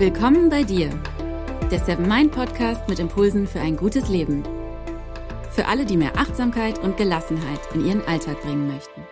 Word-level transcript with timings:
Willkommen 0.00 0.48
bei 0.48 0.62
dir, 0.62 0.88
der 1.70 1.78
Seven 1.78 2.08
Mind 2.08 2.32
Podcast 2.32 2.88
mit 2.88 2.98
Impulsen 2.98 3.46
für 3.46 3.60
ein 3.60 3.76
gutes 3.76 4.08
Leben. 4.08 4.42
Für 5.50 5.66
alle, 5.66 5.84
die 5.84 5.98
mehr 5.98 6.16
Achtsamkeit 6.16 6.78
und 6.78 6.96
Gelassenheit 6.96 7.60
in 7.74 7.84
ihren 7.84 8.02
Alltag 8.06 8.40
bringen 8.40 8.66
möchten. 8.66 9.02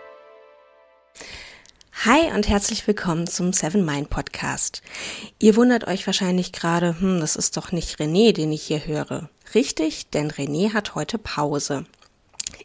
Hi 2.05 2.33
und 2.33 2.49
herzlich 2.49 2.87
willkommen 2.87 3.27
zum 3.27 3.53
Seven 3.53 3.85
Mind 3.85 4.09
Podcast. 4.09 4.81
Ihr 5.37 5.55
wundert 5.55 5.85
euch 5.85 6.07
wahrscheinlich 6.07 6.53
gerade, 6.53 6.99
hm, 6.99 7.19
das 7.19 7.35
ist 7.35 7.55
doch 7.55 7.71
nicht 7.71 7.99
René, 7.99 8.33
den 8.33 8.51
ich 8.51 8.63
hier 8.63 8.87
höre. 8.87 9.29
Richtig, 9.53 10.09
denn 10.09 10.31
René 10.31 10.73
hat 10.73 10.95
heute 10.95 11.19
Pause. 11.19 11.85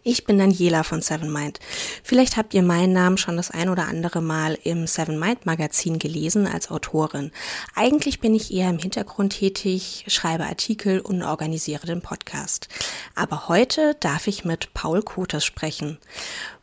Ich 0.03 0.25
bin 0.25 0.39
Daniela 0.39 0.83
von 0.83 1.01
Seven 1.01 1.33
Mind. 1.33 1.61
Vielleicht 2.03 2.37
habt 2.37 2.55
ihr 2.55 2.63
meinen 2.63 2.93
Namen 2.93 3.17
schon 3.17 3.37
das 3.37 3.51
ein 3.51 3.69
oder 3.69 3.89
andere 3.89 4.21
Mal 4.21 4.59
im 4.63 4.87
Seven 4.87 5.19
Mind 5.19 5.47
Magazin 5.47 5.99
gelesen 5.99 6.47
als 6.47 6.71
Autorin. 6.71 7.33
Eigentlich 7.75 8.21
bin 8.21 8.35
ich 8.35 8.53
eher 8.53 8.71
im 8.71 8.79
Hintergrund 8.79 9.39
tätig, 9.39 10.05
schreibe 10.09 10.45
Artikel 10.45 11.01
und 11.01 11.23
organisiere 11.23 11.87
den 11.87 12.03
Podcast. 12.03 12.69
Aber 13.15 13.49
heute 13.49 13.97
darf 14.01 14.27
ich 14.27 14.45
mit 14.45 14.75
Paul 14.75 15.03
Kotes 15.03 15.45
sprechen. 15.45 15.99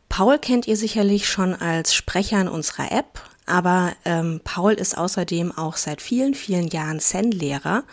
Paul 0.10 0.40
kennt 0.40 0.68
ihr 0.68 0.76
sicherlich 0.76 1.28
schon 1.28 1.56
als 1.56 1.96
Sprecher 1.96 2.42
in 2.42 2.50
unserer 2.50 2.92
App, 2.92 3.22
aber 3.46 3.94
ähm, 4.06 4.42
Paul 4.44 4.74
ist 4.74 4.98
außerdem 4.98 5.58
auch 5.58 5.78
seit 5.78 6.02
vielen, 6.02 6.36
vielen 6.36 6.68
Jahren 6.68 7.00
Zen-Lehrer 7.00 7.84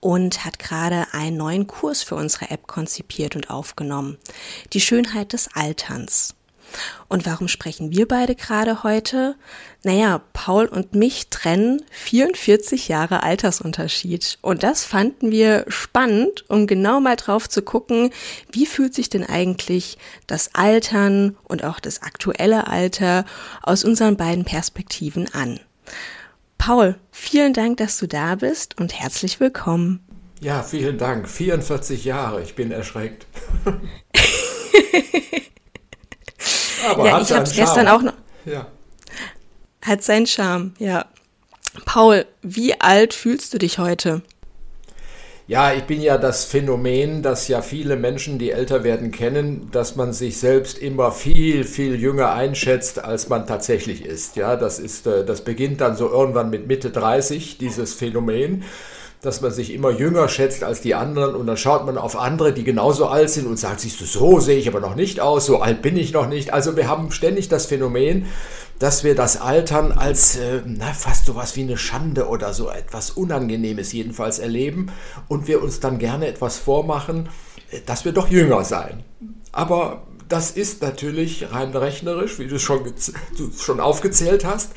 und 0.00 0.44
hat 0.44 0.58
gerade 0.58 1.06
einen 1.12 1.36
neuen 1.36 1.66
Kurs 1.66 2.02
für 2.02 2.14
unsere 2.14 2.50
App 2.50 2.66
konzipiert 2.66 3.36
und 3.36 3.50
aufgenommen. 3.50 4.18
Die 4.72 4.80
Schönheit 4.80 5.32
des 5.32 5.54
Alterns. 5.54 6.34
Und 7.08 7.24
warum 7.24 7.48
sprechen 7.48 7.92
wir 7.92 8.06
beide 8.06 8.34
gerade 8.34 8.82
heute? 8.82 9.36
Naja, 9.82 10.20
Paul 10.32 10.66
und 10.66 10.94
mich 10.94 11.28
trennen 11.28 11.82
44 11.90 12.88
Jahre 12.88 13.22
Altersunterschied. 13.22 14.38
Und 14.42 14.62
das 14.62 14.84
fanden 14.84 15.30
wir 15.30 15.64
spannend, 15.68 16.44
um 16.48 16.66
genau 16.66 17.00
mal 17.00 17.16
drauf 17.16 17.48
zu 17.48 17.62
gucken, 17.62 18.10
wie 18.52 18.66
fühlt 18.66 18.94
sich 18.94 19.08
denn 19.08 19.24
eigentlich 19.24 19.96
das 20.26 20.54
Altern 20.54 21.36
und 21.44 21.64
auch 21.64 21.80
das 21.80 22.02
aktuelle 22.02 22.66
Alter 22.66 23.24
aus 23.62 23.84
unseren 23.84 24.16
beiden 24.16 24.44
Perspektiven 24.44 25.32
an. 25.32 25.60
Paul, 26.58 26.96
vielen 27.10 27.54
Dank, 27.54 27.78
dass 27.78 27.98
du 27.98 28.06
da 28.06 28.34
bist 28.34 28.78
und 28.78 28.92
herzlich 28.92 29.40
willkommen. 29.40 30.04
Ja, 30.40 30.62
vielen 30.62 30.98
Dank. 30.98 31.28
44 31.28 32.04
Jahre, 32.04 32.42
ich 32.42 32.54
bin 32.54 32.70
erschreckt. 32.70 33.26
Aber 36.88 37.06
ja, 37.06 37.20
ich 37.20 37.32
habe 37.32 37.44
es 37.44 37.54
gestern 37.54 37.88
auch 37.88 38.02
noch. 38.02 38.14
Ja. 38.44 38.66
Hat 39.84 40.02
seinen 40.02 40.26
Charme, 40.26 40.74
ja. 40.78 41.06
Paul, 41.84 42.26
wie 42.42 42.80
alt 42.80 43.14
fühlst 43.14 43.54
du 43.54 43.58
dich 43.58 43.78
heute? 43.78 44.22
Ja, 45.48 45.72
ich 45.72 45.84
bin 45.84 46.02
ja 46.02 46.18
das 46.18 46.44
Phänomen, 46.44 47.22
das 47.22 47.48
ja 47.48 47.62
viele 47.62 47.96
Menschen, 47.96 48.38
die 48.38 48.50
älter 48.50 48.84
werden, 48.84 49.10
kennen, 49.12 49.70
dass 49.72 49.96
man 49.96 50.12
sich 50.12 50.36
selbst 50.36 50.76
immer 50.76 51.10
viel, 51.10 51.64
viel 51.64 51.98
jünger 51.98 52.34
einschätzt, 52.34 53.02
als 53.02 53.30
man 53.30 53.46
tatsächlich 53.46 54.04
ist. 54.04 54.36
Ja, 54.36 54.56
das 54.56 54.78
ist, 54.78 55.06
äh, 55.06 55.24
das 55.24 55.40
beginnt 55.40 55.80
dann 55.80 55.96
so 55.96 56.10
irgendwann 56.10 56.50
mit 56.50 56.66
Mitte 56.66 56.90
30, 56.90 57.56
dieses 57.56 57.94
Phänomen 57.94 58.62
dass 59.20 59.40
man 59.40 59.50
sich 59.50 59.74
immer 59.74 59.90
jünger 59.90 60.28
schätzt 60.28 60.62
als 60.62 60.80
die 60.80 60.94
anderen 60.94 61.34
und 61.34 61.48
dann 61.48 61.56
schaut 61.56 61.84
man 61.84 61.98
auf 61.98 62.16
andere, 62.16 62.52
die 62.52 62.62
genauso 62.62 63.06
alt 63.06 63.30
sind 63.30 63.48
und 63.48 63.58
sagt, 63.58 63.80
siehst 63.80 64.00
du, 64.00 64.04
so 64.04 64.38
sehe 64.38 64.58
ich 64.58 64.68
aber 64.68 64.78
noch 64.78 64.94
nicht 64.94 65.18
aus, 65.18 65.46
so 65.46 65.58
alt 65.60 65.82
bin 65.82 65.96
ich 65.96 66.12
noch 66.12 66.28
nicht. 66.28 66.52
Also 66.52 66.76
wir 66.76 66.86
haben 66.86 67.10
ständig 67.10 67.48
das 67.48 67.66
Phänomen, 67.66 68.26
dass 68.78 69.04
wir 69.04 69.14
das 69.14 69.40
Altern 69.40 69.92
als 69.92 70.36
äh, 70.36 70.62
na, 70.64 70.92
fast 70.92 71.26
sowas 71.26 71.56
wie 71.56 71.62
eine 71.62 71.76
Schande 71.76 72.28
oder 72.28 72.52
so 72.52 72.70
etwas 72.70 73.10
Unangenehmes 73.10 73.92
jedenfalls 73.92 74.38
erleben 74.38 74.92
und 75.28 75.48
wir 75.48 75.62
uns 75.62 75.80
dann 75.80 75.98
gerne 75.98 76.26
etwas 76.26 76.58
vormachen, 76.58 77.28
äh, 77.70 77.80
dass 77.86 78.04
wir 78.04 78.12
doch 78.12 78.28
jünger 78.28 78.64
seien. 78.64 79.04
Aber 79.52 80.02
das 80.28 80.50
ist 80.50 80.82
natürlich 80.82 81.52
rein 81.52 81.70
rechnerisch, 81.74 82.38
wie 82.38 82.46
du 82.46 82.58
schon, 82.58 82.92
du 83.36 83.50
schon 83.58 83.80
aufgezählt 83.80 84.44
hast, 84.44 84.72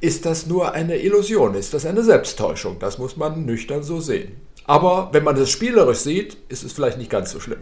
ist 0.00 0.24
das 0.24 0.46
nur 0.46 0.72
eine 0.72 0.96
Illusion, 0.96 1.54
ist 1.54 1.74
das 1.74 1.86
eine 1.86 2.02
Selbsttäuschung. 2.04 2.78
Das 2.78 2.98
muss 2.98 3.16
man 3.16 3.44
nüchtern 3.44 3.82
so 3.82 4.00
sehen. 4.00 4.32
Aber 4.64 5.10
wenn 5.12 5.24
man 5.24 5.36
das 5.36 5.50
spielerisch 5.50 5.98
sieht, 5.98 6.36
ist 6.48 6.62
es 6.62 6.72
vielleicht 6.72 6.98
nicht 6.98 7.10
ganz 7.10 7.32
so 7.32 7.40
schlimm. 7.40 7.60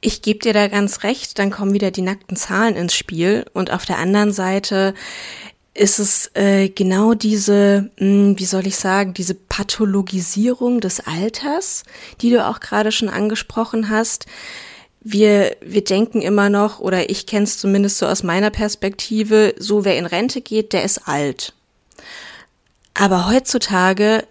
Ich 0.00 0.22
gebe 0.22 0.38
dir 0.38 0.54
da 0.54 0.68
ganz 0.68 1.02
recht, 1.02 1.38
dann 1.38 1.50
kommen 1.50 1.74
wieder 1.74 1.90
die 1.90 2.02
nackten 2.02 2.36
Zahlen 2.36 2.74
ins 2.74 2.94
Spiel 2.94 3.44
und 3.52 3.70
auf 3.70 3.84
der 3.84 3.98
anderen 3.98 4.32
Seite 4.32 4.94
ist 5.74 5.98
es 5.98 6.30
äh, 6.34 6.68
genau 6.68 7.14
diese, 7.14 7.90
mh, 7.98 8.06
hm, 8.06 8.38
wie 8.38 8.44
soll 8.44 8.66
ich 8.66 8.76
sagen, 8.76 9.14
diese 9.14 9.34
Pathologisierung 9.34 10.80
des 10.80 11.00
Alters, 11.00 11.84
die 12.20 12.30
du 12.30 12.46
auch 12.46 12.60
gerade 12.60 12.92
schon 12.92 13.08
angesprochen 13.08 13.88
hast. 13.88 14.26
Wir, 15.02 15.56
wir 15.62 15.84
denken 15.84 16.20
immer 16.22 16.50
noch, 16.50 16.80
oder 16.80 17.08
ich 17.08 17.26
kenne 17.26 17.44
es 17.44 17.58
zumindest 17.58 17.98
so 17.98 18.06
aus 18.06 18.22
meiner 18.22 18.50
Perspektive, 18.50 19.54
so 19.58 19.84
wer 19.84 19.96
in 19.96 20.06
Rente 20.06 20.40
geht, 20.40 20.72
der 20.72 20.84
ist 20.84 21.06
alt. 21.08 21.54
Aber 22.94 23.30
heutzutage 23.30 24.24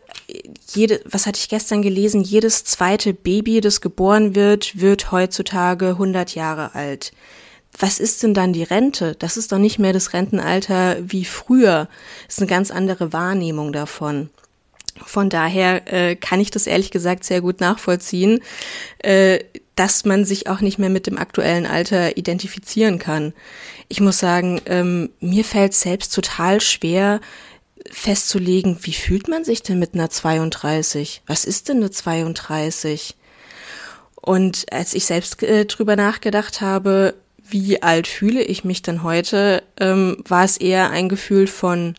jede, 0.75 1.01
was 1.05 1.25
hatte 1.25 1.39
ich 1.39 1.49
gestern 1.49 1.81
gelesen, 1.81 2.21
jedes 2.21 2.63
zweite 2.63 3.13
Baby, 3.13 3.61
das 3.61 3.81
geboren 3.81 4.35
wird, 4.35 4.79
wird 4.79 5.11
heutzutage 5.11 5.89
100 5.89 6.35
Jahre 6.35 6.75
alt. 6.75 7.11
Was 7.77 7.99
ist 7.99 8.23
denn 8.23 8.33
dann 8.33 8.53
die 8.53 8.63
Rente? 8.63 9.15
Das 9.19 9.37
ist 9.37 9.51
doch 9.51 9.57
nicht 9.57 9.79
mehr 9.79 9.93
das 9.93 10.13
Rentenalter 10.13 10.97
wie 11.01 11.25
früher. 11.25 11.87
Das 12.25 12.35
ist 12.35 12.39
eine 12.39 12.49
ganz 12.49 12.71
andere 12.71 13.13
Wahrnehmung 13.13 13.71
davon. 13.71 14.29
Von 15.05 15.29
daher 15.29 15.91
äh, 15.91 16.15
kann 16.15 16.41
ich 16.41 16.51
das 16.51 16.67
ehrlich 16.67 16.91
gesagt 16.91 17.23
sehr 17.23 17.41
gut 17.41 17.61
nachvollziehen, 17.61 18.41
äh, 18.99 19.39
dass 19.75 20.03
man 20.03 20.25
sich 20.25 20.47
auch 20.49 20.59
nicht 20.59 20.77
mehr 20.77 20.89
mit 20.89 21.07
dem 21.07 21.17
aktuellen 21.17 21.65
Alter 21.65 22.17
identifizieren 22.17 22.99
kann. 22.99 23.33
Ich 23.87 24.01
muss 24.01 24.17
sagen, 24.17 24.61
ähm, 24.65 25.09
mir 25.21 25.45
fällt 25.45 25.73
selbst 25.73 26.13
total 26.13 26.59
schwer, 26.59 27.21
festzulegen, 27.91 28.77
wie 28.81 28.93
fühlt 28.93 29.27
man 29.27 29.43
sich 29.43 29.63
denn 29.63 29.79
mit 29.79 29.93
einer 29.93 30.09
32? 30.09 31.21
Was 31.27 31.45
ist 31.45 31.69
denn 31.69 31.77
eine 31.77 31.91
32? 31.91 33.15
Und 34.15 34.65
als 34.71 34.93
ich 34.93 35.05
selbst 35.05 35.41
äh, 35.43 35.65
drüber 35.65 35.95
nachgedacht 35.95 36.61
habe, 36.61 37.15
wie 37.37 37.81
alt 37.81 38.07
fühle 38.07 38.43
ich 38.43 38.63
mich 38.63 38.81
denn 38.81 39.03
heute, 39.03 39.63
ähm, 39.79 40.17
war 40.27 40.43
es 40.43 40.57
eher 40.57 40.91
ein 40.91 41.09
Gefühl 41.09 41.47
von 41.47 41.95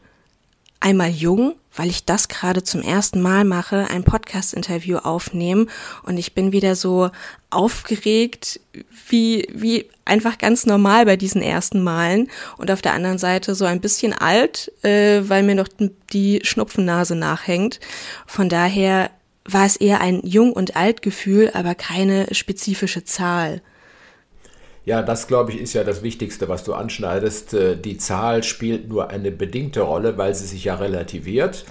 einmal 0.80 1.10
jung, 1.10 1.56
weil 1.74 1.88
ich 1.88 2.04
das 2.04 2.28
gerade 2.28 2.62
zum 2.62 2.82
ersten 2.82 3.20
Mal 3.20 3.44
mache, 3.44 3.86
ein 3.90 4.04
Podcast-Interview 4.04 4.98
aufnehmen 4.98 5.70
und 6.02 6.18
ich 6.18 6.34
bin 6.34 6.52
wieder 6.52 6.74
so 6.74 7.10
aufgeregt, 7.50 8.60
wie, 9.08 9.48
wie 9.52 9.88
einfach 10.04 10.38
ganz 10.38 10.66
normal 10.66 11.06
bei 11.06 11.16
diesen 11.16 11.42
ersten 11.42 11.82
Malen 11.82 12.28
und 12.58 12.70
auf 12.70 12.82
der 12.82 12.94
anderen 12.94 13.18
Seite 13.18 13.54
so 13.54 13.64
ein 13.64 13.80
bisschen 13.80 14.12
alt, 14.12 14.72
äh, 14.82 15.22
weil 15.28 15.42
mir 15.42 15.54
noch 15.54 15.68
die 16.12 16.40
Schnupfennase 16.42 17.14
nachhängt. 17.14 17.80
Von 18.26 18.48
daher 18.48 19.10
war 19.44 19.66
es 19.66 19.76
eher 19.76 20.00
ein 20.00 20.20
Jung- 20.24 20.52
und 20.52 20.76
Alt-Gefühl, 20.76 21.50
aber 21.54 21.74
keine 21.74 22.32
spezifische 22.34 23.04
Zahl. 23.04 23.62
Ja, 24.90 25.02
das 25.02 25.28
glaube 25.28 25.52
ich 25.52 25.60
ist 25.60 25.74
ja 25.74 25.84
das 25.84 26.02
Wichtigste, 26.02 26.48
was 26.48 26.64
du 26.64 26.74
anschneidest. 26.74 27.54
Äh, 27.54 27.76
die 27.76 27.96
Zahl 27.96 28.42
spielt 28.42 28.88
nur 28.88 29.08
eine 29.10 29.30
bedingte 29.30 29.82
Rolle, 29.82 30.18
weil 30.18 30.34
sie 30.34 30.48
sich 30.48 30.64
ja 30.64 30.74
relativiert, 30.74 31.64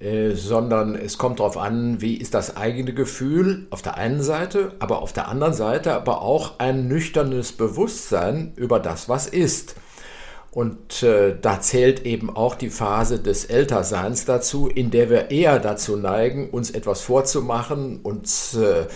äh, 0.00 0.30
sondern 0.30 0.94
es 0.94 1.18
kommt 1.18 1.40
darauf 1.40 1.58
an, 1.58 2.00
wie 2.00 2.16
ist 2.16 2.32
das 2.32 2.56
eigene 2.56 2.94
Gefühl 2.94 3.66
auf 3.68 3.82
der 3.82 3.98
einen 3.98 4.22
Seite, 4.22 4.72
aber 4.78 5.02
auf 5.02 5.12
der 5.12 5.28
anderen 5.28 5.52
Seite 5.52 5.92
aber 5.92 6.22
auch 6.22 6.58
ein 6.58 6.88
nüchternes 6.88 7.52
Bewusstsein 7.52 8.54
über 8.56 8.80
das, 8.80 9.10
was 9.10 9.26
ist. 9.26 9.74
Und 10.50 11.02
äh, 11.02 11.36
da 11.38 11.60
zählt 11.60 12.06
eben 12.06 12.34
auch 12.34 12.54
die 12.54 12.70
Phase 12.70 13.18
des 13.18 13.44
Älterseins 13.44 14.24
dazu, 14.24 14.68
in 14.68 14.90
der 14.90 15.10
wir 15.10 15.30
eher 15.30 15.58
dazu 15.58 15.98
neigen, 15.98 16.48
uns 16.48 16.70
etwas 16.70 17.02
vorzumachen, 17.02 18.00
uns, 18.02 18.54
äh, 18.54 18.86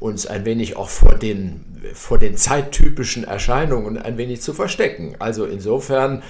uns 0.00 0.26
ein 0.26 0.44
wenig 0.44 0.76
auch 0.76 0.88
vor 0.88 1.14
den, 1.14 1.64
vor 1.94 2.18
den 2.18 2.36
zeittypischen 2.36 3.24
Erscheinungen 3.24 3.98
ein 3.98 4.16
wenig 4.16 4.42
zu 4.42 4.54
verstecken. 4.54 5.16
Also 5.18 5.44
insofern 5.44 6.22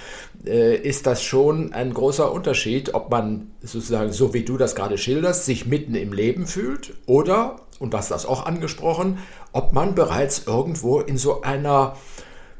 äh, 0.47 0.77
ist 0.77 1.07
das 1.07 1.23
schon 1.23 1.73
ein 1.73 1.93
großer 1.93 2.33
Unterschied, 2.33 2.95
ob 2.95 3.11
man 3.11 3.51
sozusagen, 3.63 4.13
so 4.13 4.35
wie 4.35 4.45
du 4.45 4.57
das 4.57 4.75
gerade 4.75 4.99
schilderst, 4.99 5.45
sich 5.45 5.67
mitten 5.67 5.95
im 5.95 6.13
Leben 6.13 6.47
fühlt 6.47 6.95
oder, 7.07 7.57
und 7.79 7.93
du 7.93 7.99
hast 7.99 8.11
das 8.11 8.27
auch 8.27 8.47
angesprochen, 8.47 9.19
ob 9.53 9.73
man 9.73 9.95
bereits 9.95 10.47
irgendwo 10.47 11.01
in 11.01 11.19
so 11.19 11.43
einer 11.43 11.97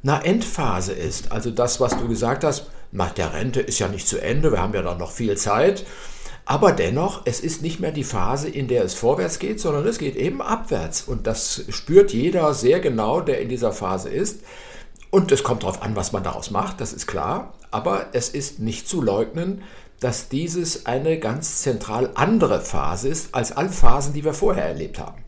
einer 0.03 0.25
Endphase 0.25 0.93
ist. 0.93 1.33
Also 1.33 1.51
das, 1.51 1.81
was 1.81 1.97
du 1.99 2.09
gesagt 2.09 2.45
hast, 2.45 2.67
nach 2.93 3.13
der 3.13 3.35
Rente 3.35 3.61
ist 3.61 3.79
ja 3.79 3.89
nicht 3.89 4.09
zu 4.09 4.19
Ende, 4.19 4.53
wir 4.53 4.63
haben 4.63 4.75
ja 4.75 4.83
noch 4.83 5.11
viel 5.11 5.37
Zeit. 5.37 5.85
Aber 6.51 6.73
dennoch, 6.73 7.21
es 7.27 7.41
ist 7.41 7.61
nicht 7.61 7.79
mehr 7.79 7.93
die 7.93 8.05
Phase, 8.05 8.49
in 8.49 8.69
der 8.69 8.83
es 8.83 8.95
vorwärts 8.95 9.39
geht, 9.39 9.61
sondern 9.61 9.87
es 9.87 9.99
geht 9.99 10.17
eben 10.17 10.41
abwärts. 10.41 11.03
Und 11.03 11.27
das 11.27 11.63
spürt 11.69 12.11
jeder 12.15 12.55
sehr 12.55 12.81
genau, 12.81 13.21
der 13.21 13.43
in 13.43 13.51
dieser 13.51 13.71
Phase 13.71 14.09
ist. 14.09 14.41
Und 15.11 15.31
es 15.31 15.43
kommt 15.43 15.63
darauf 15.63 15.83
an, 15.83 15.95
was 15.95 16.13
man 16.13 16.23
daraus 16.23 16.51
macht, 16.51 16.81
das 16.81 16.95
ist 16.95 17.07
klar. 17.07 17.53
Aber 17.71 18.07
es 18.15 18.31
ist 18.31 18.61
nicht 18.61 18.89
zu 18.89 19.03
leugnen, 19.03 19.63
dass 20.01 20.31
dieses 20.31 20.87
eine 20.87 21.19
ganz 21.19 21.61
zentral 21.61 22.13
andere 22.15 22.63
Phase 22.63 23.09
ist 23.09 23.35
als 23.35 23.53
alle 23.53 23.69
Phasen, 23.69 24.15
die 24.15 24.25
wir 24.25 24.33
vorher 24.33 24.65
erlebt 24.65 24.99
haben. 24.99 25.23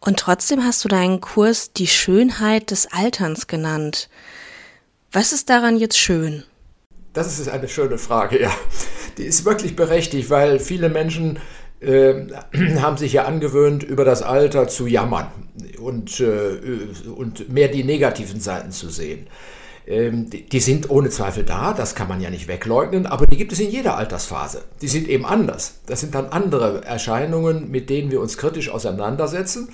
Und 0.00 0.18
trotzdem 0.18 0.64
hast 0.64 0.84
du 0.84 0.88
deinen 0.88 1.20
Kurs 1.20 1.72
die 1.72 1.86
Schönheit 1.86 2.72
des 2.72 2.92
Alterns 2.92 3.46
genannt. 3.46 4.08
Was 5.12 5.32
ist 5.32 5.50
daran 5.50 5.76
jetzt 5.76 5.98
schön? 5.98 6.42
Das 7.12 7.38
ist 7.38 7.48
eine 7.48 7.68
schöne 7.68 7.98
Frage, 7.98 8.40
ja. 8.42 8.50
Die 9.18 9.24
ist 9.24 9.44
wirklich 9.44 9.76
berechtigt, 9.76 10.30
weil 10.30 10.58
viele 10.58 10.88
Menschen 10.88 11.38
äh, 11.80 12.26
haben 12.80 12.96
sich 12.96 13.12
ja 13.12 13.24
angewöhnt, 13.24 13.82
über 13.82 14.04
das 14.04 14.22
Alter 14.22 14.68
zu 14.68 14.86
jammern 14.86 15.28
und, 15.78 16.20
äh, 16.20 17.10
und 17.14 17.52
mehr 17.52 17.68
die 17.68 17.84
negativen 17.84 18.40
Seiten 18.40 18.70
zu 18.70 18.88
sehen. 18.88 19.26
Ähm, 19.86 20.30
die, 20.30 20.48
die 20.48 20.60
sind 20.60 20.90
ohne 20.90 21.10
Zweifel 21.10 21.44
da, 21.44 21.72
das 21.72 21.94
kann 21.94 22.08
man 22.08 22.20
ja 22.20 22.30
nicht 22.30 22.46
wegleugnen, 22.46 23.06
aber 23.06 23.26
die 23.26 23.36
gibt 23.36 23.52
es 23.52 23.58
in 23.58 23.70
jeder 23.70 23.96
Altersphase. 23.96 24.62
Die 24.80 24.88
sind 24.88 25.08
eben 25.08 25.26
anders. 25.26 25.80
Das 25.86 26.00
sind 26.00 26.14
dann 26.14 26.26
andere 26.26 26.84
Erscheinungen, 26.84 27.70
mit 27.70 27.90
denen 27.90 28.10
wir 28.10 28.20
uns 28.20 28.38
kritisch 28.38 28.70
auseinandersetzen. 28.70 29.70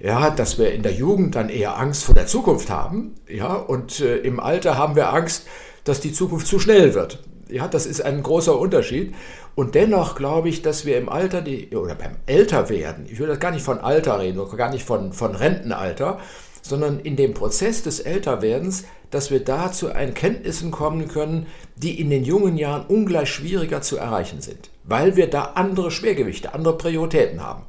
Ja, 0.00 0.30
dass 0.30 0.58
wir 0.58 0.72
in 0.72 0.82
der 0.82 0.92
Jugend 0.92 1.36
dann 1.36 1.48
eher 1.48 1.78
Angst 1.78 2.04
vor 2.04 2.14
der 2.14 2.26
Zukunft 2.26 2.70
haben, 2.70 3.14
ja, 3.28 3.54
und 3.54 4.00
äh, 4.00 4.16
im 4.16 4.40
Alter 4.40 4.76
haben 4.76 4.96
wir 4.96 5.12
Angst, 5.12 5.46
dass 5.84 6.00
die 6.00 6.12
Zukunft 6.12 6.46
zu 6.46 6.58
schnell 6.58 6.94
wird. 6.94 7.22
Ja, 7.52 7.68
das 7.68 7.86
ist 7.86 8.00
ein 8.00 8.22
großer 8.22 8.58
Unterschied. 8.58 9.14
Und 9.54 9.74
dennoch 9.74 10.16
glaube 10.16 10.48
ich, 10.48 10.62
dass 10.62 10.86
wir 10.86 10.96
im 10.98 11.08
Alter, 11.08 11.42
die, 11.42 11.68
oder 11.76 11.94
beim 11.94 12.16
Älterwerden, 12.26 13.06
ich 13.10 13.18
will 13.18 13.26
das 13.26 13.38
gar 13.38 13.50
nicht 13.50 13.64
von 13.64 13.78
Alter 13.78 14.18
reden, 14.18 14.40
gar 14.56 14.70
nicht 14.70 14.84
von, 14.84 15.12
von 15.12 15.34
Rentenalter, 15.34 16.18
sondern 16.62 17.00
in 17.00 17.16
dem 17.16 17.34
Prozess 17.34 17.82
des 17.82 18.00
Älterwerdens, 18.00 18.84
dass 19.10 19.30
wir 19.30 19.44
da 19.44 19.72
zu 19.72 19.88
Erkenntnissen 19.88 20.70
kommen 20.70 21.08
können, 21.08 21.46
die 21.76 22.00
in 22.00 22.08
den 22.08 22.24
jungen 22.24 22.56
Jahren 22.56 22.86
ungleich 22.86 23.30
schwieriger 23.30 23.82
zu 23.82 23.96
erreichen 23.98 24.40
sind, 24.40 24.70
weil 24.84 25.16
wir 25.16 25.28
da 25.28 25.52
andere 25.54 25.90
Schwergewichte, 25.90 26.54
andere 26.54 26.78
Prioritäten 26.78 27.42
haben. 27.42 27.64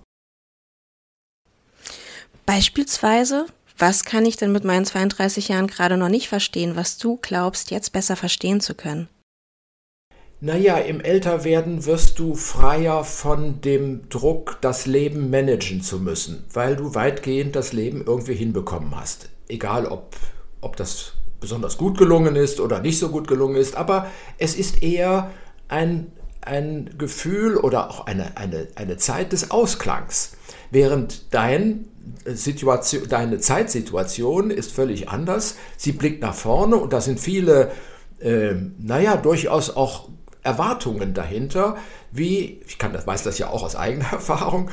Beispielsweise, 2.46 3.48
was 3.78 4.06
kann 4.06 4.26
ich 4.26 4.38
denn 4.38 4.52
mit 4.52 4.64
meinen 4.64 4.86
32 4.86 5.50
Jahren 5.50 5.68
gerade 5.68 5.98
noch 5.98 6.10
nicht 6.10 6.30
verstehen, 6.30 6.76
was 6.76 6.98
du 6.98 7.18
glaubst, 7.22 7.72
jetzt 7.72 7.92
besser 7.92 8.16
verstehen 8.16 8.62
zu 8.62 8.76
können? 8.76 9.10
Naja, 10.46 10.76
im 10.76 11.00
Älterwerden 11.00 11.86
wirst 11.86 12.20
du 12.20 12.36
freier 12.36 13.06
von 13.06 13.62
dem 13.62 14.10
Druck, 14.10 14.58
das 14.60 14.86
Leben 14.86 15.30
managen 15.30 15.82
zu 15.82 16.00
müssen, 16.00 16.44
weil 16.52 16.76
du 16.76 16.94
weitgehend 16.96 17.56
das 17.56 17.72
Leben 17.72 18.04
irgendwie 18.06 18.34
hinbekommen 18.34 18.94
hast. 18.94 19.30
Egal, 19.48 19.86
ob, 19.86 20.18
ob 20.60 20.76
das 20.76 21.14
besonders 21.40 21.78
gut 21.78 21.98
gelungen 21.98 22.36
ist 22.36 22.60
oder 22.60 22.82
nicht 22.82 23.00
so 23.00 23.08
gut 23.08 23.30
gelungen 23.30 23.56
ist, 23.56 23.78
aber 23.78 24.08
es 24.38 24.56
ist 24.56 24.84
eher 24.84 25.32
ein, 25.70 26.12
ein 26.42 26.94
Gefühl 26.98 27.56
oder 27.56 27.90
auch 27.90 28.06
eine, 28.06 28.36
eine, 28.36 28.68
eine 28.76 28.98
Zeit 28.98 29.32
des 29.32 29.50
Ausklangs. 29.50 30.36
Während 30.72 31.34
dein 31.34 31.86
Situation, 32.26 33.08
deine 33.08 33.40
Zeitsituation 33.40 34.52
ist 34.52 34.74
völlig 34.74 35.08
anders. 35.08 35.56
Sie 35.78 35.94
blickt 35.94 36.22
nach 36.22 36.36
vorne 36.36 36.76
und 36.76 36.92
da 36.92 37.00
sind 37.00 37.22
viele, 37.22 37.72
äh, 38.20 38.56
naja, 38.78 39.16
durchaus 39.16 39.74
auch 39.74 40.10
Erwartungen 40.44 41.14
dahinter, 41.14 41.78
wie, 42.12 42.62
ich 42.68 42.78
kann, 42.78 42.94
weiß 42.94 43.24
das 43.24 43.38
ja 43.38 43.50
auch 43.50 43.64
aus 43.64 43.76
eigener 43.76 44.06
Erfahrung, 44.12 44.70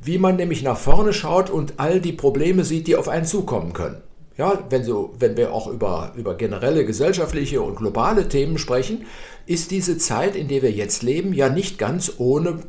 wie 0.00 0.18
man 0.18 0.36
nämlich 0.36 0.62
nach 0.62 0.78
vorne 0.78 1.12
schaut 1.12 1.50
und 1.50 1.74
all 1.78 2.00
die 2.00 2.12
Probleme 2.12 2.64
sieht, 2.64 2.86
die 2.86 2.96
auf 2.96 3.08
einen 3.08 3.26
zukommen 3.26 3.72
können. 3.72 4.00
Ja, 4.36 4.62
wenn, 4.70 4.84
so, 4.84 5.14
wenn 5.18 5.36
wir 5.36 5.52
auch 5.52 5.66
über, 5.66 6.12
über 6.16 6.36
generelle 6.36 6.84
gesellschaftliche 6.84 7.60
und 7.60 7.74
globale 7.74 8.28
Themen 8.28 8.56
sprechen, 8.56 9.04
ist 9.46 9.72
diese 9.72 9.98
Zeit, 9.98 10.36
in 10.36 10.46
der 10.46 10.62
wir 10.62 10.70
jetzt 10.70 11.02
leben, 11.02 11.32
ja 11.32 11.48
nicht 11.48 11.76
ganz 11.76 12.12
ohne 12.18 12.60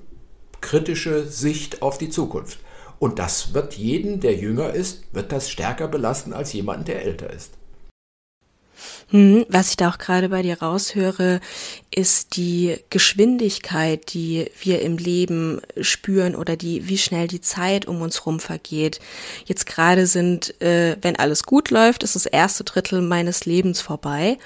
kritische 0.62 1.28
Sicht 1.28 1.84
auf 1.84 2.00
die 2.00 2.10
Zukunft. 2.10 2.60
Und 2.98 3.20
das 3.20 3.54
wird 3.54 3.76
jeden, 3.76 4.20
der 4.20 4.36
jünger 4.36 4.74
ist, 4.74 5.04
wird 5.14 5.32
das 5.32 5.50
stärker 5.50 5.88
belasten 5.88 6.34
als 6.34 6.52
jemanden, 6.54 6.86
der 6.86 7.06
älter 7.06 7.32
ist. 7.32 7.54
Hm, 9.12 9.46
was 9.50 9.72
ich 9.72 9.78
da 9.78 9.90
auch 9.90 9.98
gerade 9.98 10.30
bei 10.30 10.44
dir 10.44 10.62
raushöre, 10.62 11.42
ist 11.90 12.36
die 12.36 12.78
Geschwindigkeit, 12.92 14.14
die 14.14 14.52
wir 14.62 14.82
im 14.84 14.98
Leben 14.98 15.62
spüren 15.82 16.36
oder 16.36 16.56
die, 16.56 16.88
wie 16.88 16.98
schnell 17.00 17.28
die 17.28 17.42
Zeit 17.42 17.88
um 17.88 18.02
uns 18.02 18.28
rum 18.28 18.40
vergeht. 18.40 19.00
Jetzt 19.46 19.66
gerade 19.66 20.06
sind, 20.06 20.62
äh, 20.62 20.96
wenn 21.02 21.16
alles 21.16 21.44
gut 21.44 21.72
läuft, 21.72 22.04
ist 22.04 22.16
das 22.16 22.28
erste 22.28 22.64
Drittel 22.64 23.02
meines 23.02 23.46
Lebens 23.46 23.82
vorbei 23.82 24.38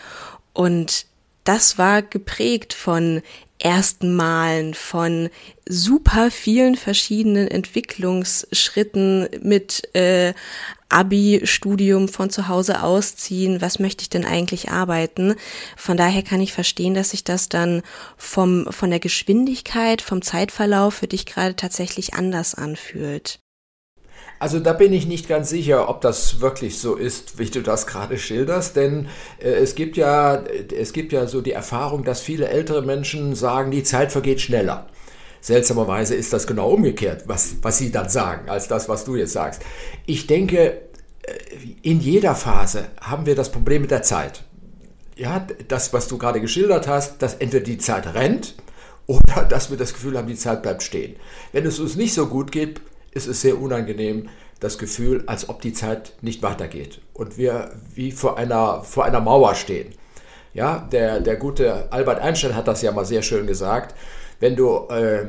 und 0.53 1.07
das 1.43 1.77
war 1.77 2.01
geprägt 2.01 2.73
von 2.73 3.21
ersten 3.63 4.15
Malen, 4.15 4.73
von 4.73 5.29
super 5.67 6.29
vielen 6.31 6.75
verschiedenen 6.75 7.47
Entwicklungsschritten 7.47 9.29
mit 9.41 9.95
äh, 9.95 10.33
Abi-Studium 10.89 12.07
von 12.07 12.29
zu 12.29 12.47
Hause 12.47 12.83
ausziehen, 12.83 13.61
was 13.61 13.79
möchte 13.79 14.03
ich 14.03 14.09
denn 14.09 14.25
eigentlich 14.25 14.69
arbeiten? 14.69 15.35
Von 15.75 15.97
daher 15.97 16.21
kann 16.21 16.41
ich 16.41 16.53
verstehen, 16.53 16.93
dass 16.93 17.11
sich 17.11 17.23
das 17.23 17.49
dann 17.49 17.81
vom, 18.17 18.67
von 18.69 18.91
der 18.91 18.99
Geschwindigkeit, 18.99 20.01
vom 20.01 20.21
Zeitverlauf 20.21 20.95
für 20.95 21.07
dich 21.07 21.25
gerade 21.25 21.55
tatsächlich 21.55 22.13
anders 22.13 22.53
anfühlt. 22.53 23.42
Also 24.43 24.59
da 24.59 24.73
bin 24.73 24.91
ich 24.91 25.07
nicht 25.07 25.29
ganz 25.29 25.49
sicher, 25.49 25.87
ob 25.87 26.01
das 26.01 26.41
wirklich 26.41 26.77
so 26.77 26.95
ist, 26.95 27.39
wie 27.39 27.45
du 27.45 27.61
das 27.61 27.87
gerade 27.87 28.17
schilderst, 28.17 28.75
denn 28.75 29.07
äh, 29.39 29.51
es 29.51 29.73
gibt 29.73 29.95
ja 29.95 30.43
es 30.77 30.91
gibt 30.91 31.13
ja 31.13 31.27
so 31.27 31.39
die 31.39 31.53
Erfahrung, 31.53 32.03
dass 32.03 32.19
viele 32.19 32.49
ältere 32.49 32.81
Menschen 32.81 33.35
sagen, 33.35 33.71
die 33.71 33.83
Zeit 33.83 34.11
vergeht 34.11 34.41
schneller. 34.41 34.87
Seltsamerweise 35.39 36.15
ist 36.15 36.33
das 36.33 36.45
genau 36.45 36.71
umgekehrt, 36.71 37.23
was, 37.25 37.55
was 37.61 37.77
sie 37.77 37.89
dann 37.89 38.09
sagen, 38.09 38.49
als 38.49 38.67
das, 38.67 38.89
was 38.89 39.05
du 39.05 39.15
jetzt 39.15 39.31
sagst. 39.31 39.61
Ich 40.07 40.27
denke, 40.27 40.81
äh, 41.21 41.33
in 41.81 42.01
jeder 42.01 42.35
Phase 42.35 42.87
haben 42.99 43.25
wir 43.25 43.35
das 43.35 43.49
Problem 43.49 43.83
mit 43.83 43.91
der 43.91 44.03
Zeit. 44.03 44.43
Ja, 45.15 45.47
das, 45.69 45.93
was 45.93 46.09
du 46.09 46.17
gerade 46.17 46.41
geschildert 46.41 46.85
hast, 46.85 47.21
dass 47.21 47.35
entweder 47.35 47.63
die 47.63 47.77
Zeit 47.77 48.13
rennt 48.13 48.55
oder 49.07 49.43
dass 49.49 49.69
wir 49.69 49.77
das 49.77 49.93
Gefühl 49.93 50.17
haben, 50.17 50.27
die 50.27 50.35
Zeit 50.35 50.63
bleibt 50.63 50.83
stehen. 50.83 51.15
Wenn 51.53 51.65
es 51.65 51.79
uns 51.79 51.95
nicht 51.95 52.13
so 52.13 52.27
gut 52.27 52.51
geht, 52.51 52.81
ist 53.13 53.27
es 53.27 53.41
sehr 53.41 53.59
unangenehm, 53.59 54.29
das 54.59 54.77
Gefühl, 54.77 55.23
als 55.27 55.49
ob 55.49 55.61
die 55.61 55.73
Zeit 55.73 56.13
nicht 56.21 56.41
weitergeht 56.41 57.01
und 57.13 57.37
wir 57.37 57.71
wie 57.93 58.11
vor 58.11 58.37
einer, 58.37 58.83
vor 58.83 59.05
einer 59.05 59.19
Mauer 59.19 59.55
stehen. 59.55 59.93
Ja, 60.53 60.87
der, 60.91 61.19
der 61.19 61.35
gute 61.35 61.91
Albert 61.91 62.21
Einstein 62.21 62.55
hat 62.55 62.67
das 62.67 62.81
ja 62.81 62.91
mal 62.91 63.05
sehr 63.05 63.23
schön 63.23 63.47
gesagt 63.47 63.95
wenn 64.43 64.57
du, 64.57 64.87
äh, 64.89 65.25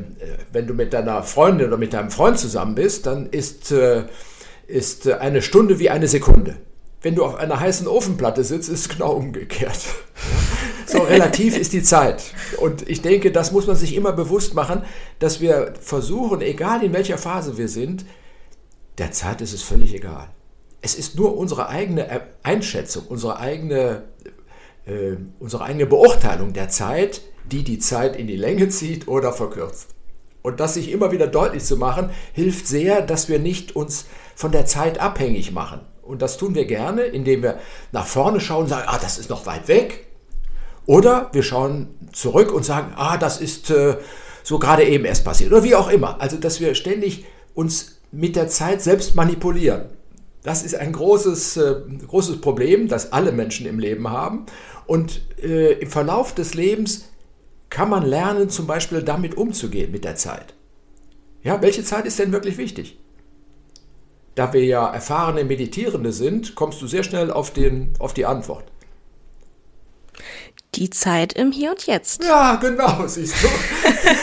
wenn 0.53 0.67
du 0.67 0.75
mit 0.75 0.93
deiner 0.93 1.23
Freundin 1.23 1.69
oder 1.69 1.77
mit 1.77 1.93
deinem 1.93 2.11
Freund 2.11 2.37
zusammen 2.37 2.75
bist, 2.75 3.07
dann 3.07 3.27
ist, 3.27 3.71
äh, 3.71 4.07
ist 4.67 5.09
eine 5.09 5.41
Stunde 5.41 5.79
wie 5.79 5.89
eine 5.89 6.09
Sekunde. 6.09 6.57
Wenn 7.01 7.15
du 7.15 7.25
auf 7.25 7.37
einer 7.37 7.61
heißen 7.61 7.87
Ofenplatte 7.87 8.43
sitzt, 8.43 8.69
ist 8.69 8.81
es 8.81 8.89
genau 8.89 9.13
umgekehrt. 9.13 9.79
So 10.95 11.01
relativ 11.01 11.59
ist 11.59 11.73
die 11.73 11.83
Zeit. 11.83 12.23
Und 12.59 12.89
ich 12.89 13.03
denke, 13.03 13.33
das 13.33 13.51
muss 13.51 13.67
man 13.67 13.75
sich 13.75 13.97
immer 13.97 14.13
bewusst 14.13 14.55
machen, 14.55 14.83
dass 15.19 15.41
wir 15.41 15.75
versuchen, 15.81 16.41
egal 16.41 16.85
in 16.85 16.93
welcher 16.93 17.19
Phase 17.19 17.59
wir 17.59 17.69
sind, 17.69 18.05
der 18.99 19.11
Zeit 19.11 19.41
ist 19.41 19.53
es 19.53 19.63
völlig 19.65 19.93
egal. 19.93 20.29
Es 20.83 20.95
ist 20.95 21.17
nur 21.17 21.37
unsere 21.37 21.69
eigene 21.69 22.21
Einschätzung, 22.45 23.07
unsere 23.09 23.41
eigene, 23.41 24.05
äh, 24.87 25.17
unsere 25.41 25.65
eigene 25.65 25.87
Beurteilung 25.87 26.53
der 26.53 26.69
Zeit, 26.69 27.23
die 27.51 27.65
die 27.65 27.81
Zeit 27.81 28.15
in 28.15 28.29
die 28.29 28.37
Länge 28.37 28.69
zieht 28.69 29.09
oder 29.09 29.33
verkürzt. 29.33 29.97
Und 30.43 30.61
das 30.61 30.75
sich 30.75 30.93
immer 30.93 31.11
wieder 31.11 31.27
deutlich 31.27 31.65
zu 31.65 31.77
machen, 31.77 32.11
hilft 32.35 32.69
sehr, 32.69 33.03
dass 33.03 33.29
wir 33.29 33.41
nicht 33.41 33.75
uns 33.75 34.07
von 34.37 34.53
der 34.53 34.65
Zeit 34.67 35.01
abhängig 35.01 35.51
machen. 35.51 35.81
Und 36.03 36.23
das 36.23 36.37
tun 36.37 36.55
wir 36.55 36.67
gerne, 36.67 37.03
indem 37.03 37.43
wir 37.43 37.59
nach 37.91 38.07
vorne 38.07 38.39
schauen 38.39 38.65
und 38.65 38.69
sagen, 38.69 38.87
ah, 38.87 38.99
das 39.03 39.19
ist 39.19 39.31
noch 39.31 39.47
weit 39.47 39.67
weg. 39.67 40.04
Oder 40.87 41.31
wir 41.33 41.43
schauen 41.43 41.89
zurück 42.13 42.53
und 42.53 42.65
sagen, 42.65 42.93
ah, 42.97 43.17
das 43.17 43.41
ist 43.41 43.71
äh, 43.71 43.97
so 44.43 44.59
gerade 44.59 44.85
eben 44.85 45.05
erst 45.05 45.25
passiert. 45.25 45.53
Oder 45.53 45.65
wie 45.65 45.75
auch 45.75 45.89
immer. 45.89 46.21
Also, 46.21 46.37
dass 46.37 46.61
wir 46.61 46.75
ständig 46.75 47.25
uns 47.55 48.01
mit 48.13 48.37
der 48.37 48.49
Zeit 48.49 48.83
selbst 48.83 49.15
manipulieren. 49.15 49.87
Das 50.43 50.63
ist 50.63 50.75
ein 50.75 50.93
großes, 50.93 51.57
äh, 51.57 51.75
großes 52.07 52.41
Problem, 52.41 52.89
das 52.89 53.13
alle 53.13 53.33
Menschen 53.33 53.67
im 53.67 53.79
Leben 53.79 54.11
haben. 54.11 54.45
Und 54.87 55.23
äh, 55.43 55.73
im 55.73 55.91
Verlauf 55.91 56.35
des 56.35 56.55
Lebens 56.55 57.07
kann 57.71 57.89
man 57.89 58.05
lernen, 58.05 58.51
zum 58.51 58.67
Beispiel 58.67 59.03
damit 59.03 59.37
umzugehen 59.37 59.91
mit 59.91 60.05
der 60.05 60.17
Zeit. 60.17 60.55
Ja, 61.43 61.61
welche 61.63 61.83
Zeit 61.83 62.07
ist 62.07 62.19
denn 62.19 62.33
wirklich 62.33 62.59
wichtig? 62.59 62.99
Da 64.35 64.53
wir 64.53 64.65
ja 64.65 64.93
erfahrene 64.93 65.45
Meditierende 65.45 66.13
sind, 66.13 66.55
kommst 66.55 66.83
du 66.83 66.87
sehr 66.87 67.05
schnell 67.05 67.31
auf, 67.31 67.53
den, 67.53 67.95
auf 67.99 68.15
die 68.15 68.27
Antwort. 68.27 68.65
Die 70.77 70.91
Zeit 70.91 71.33
im 71.35 71.53
Hier 71.53 71.71
und 71.71 71.87
Jetzt. 71.87 72.23
Ja, 72.25 72.57
genau, 72.57 73.05
siehst 73.07 73.37
du. 73.43 73.49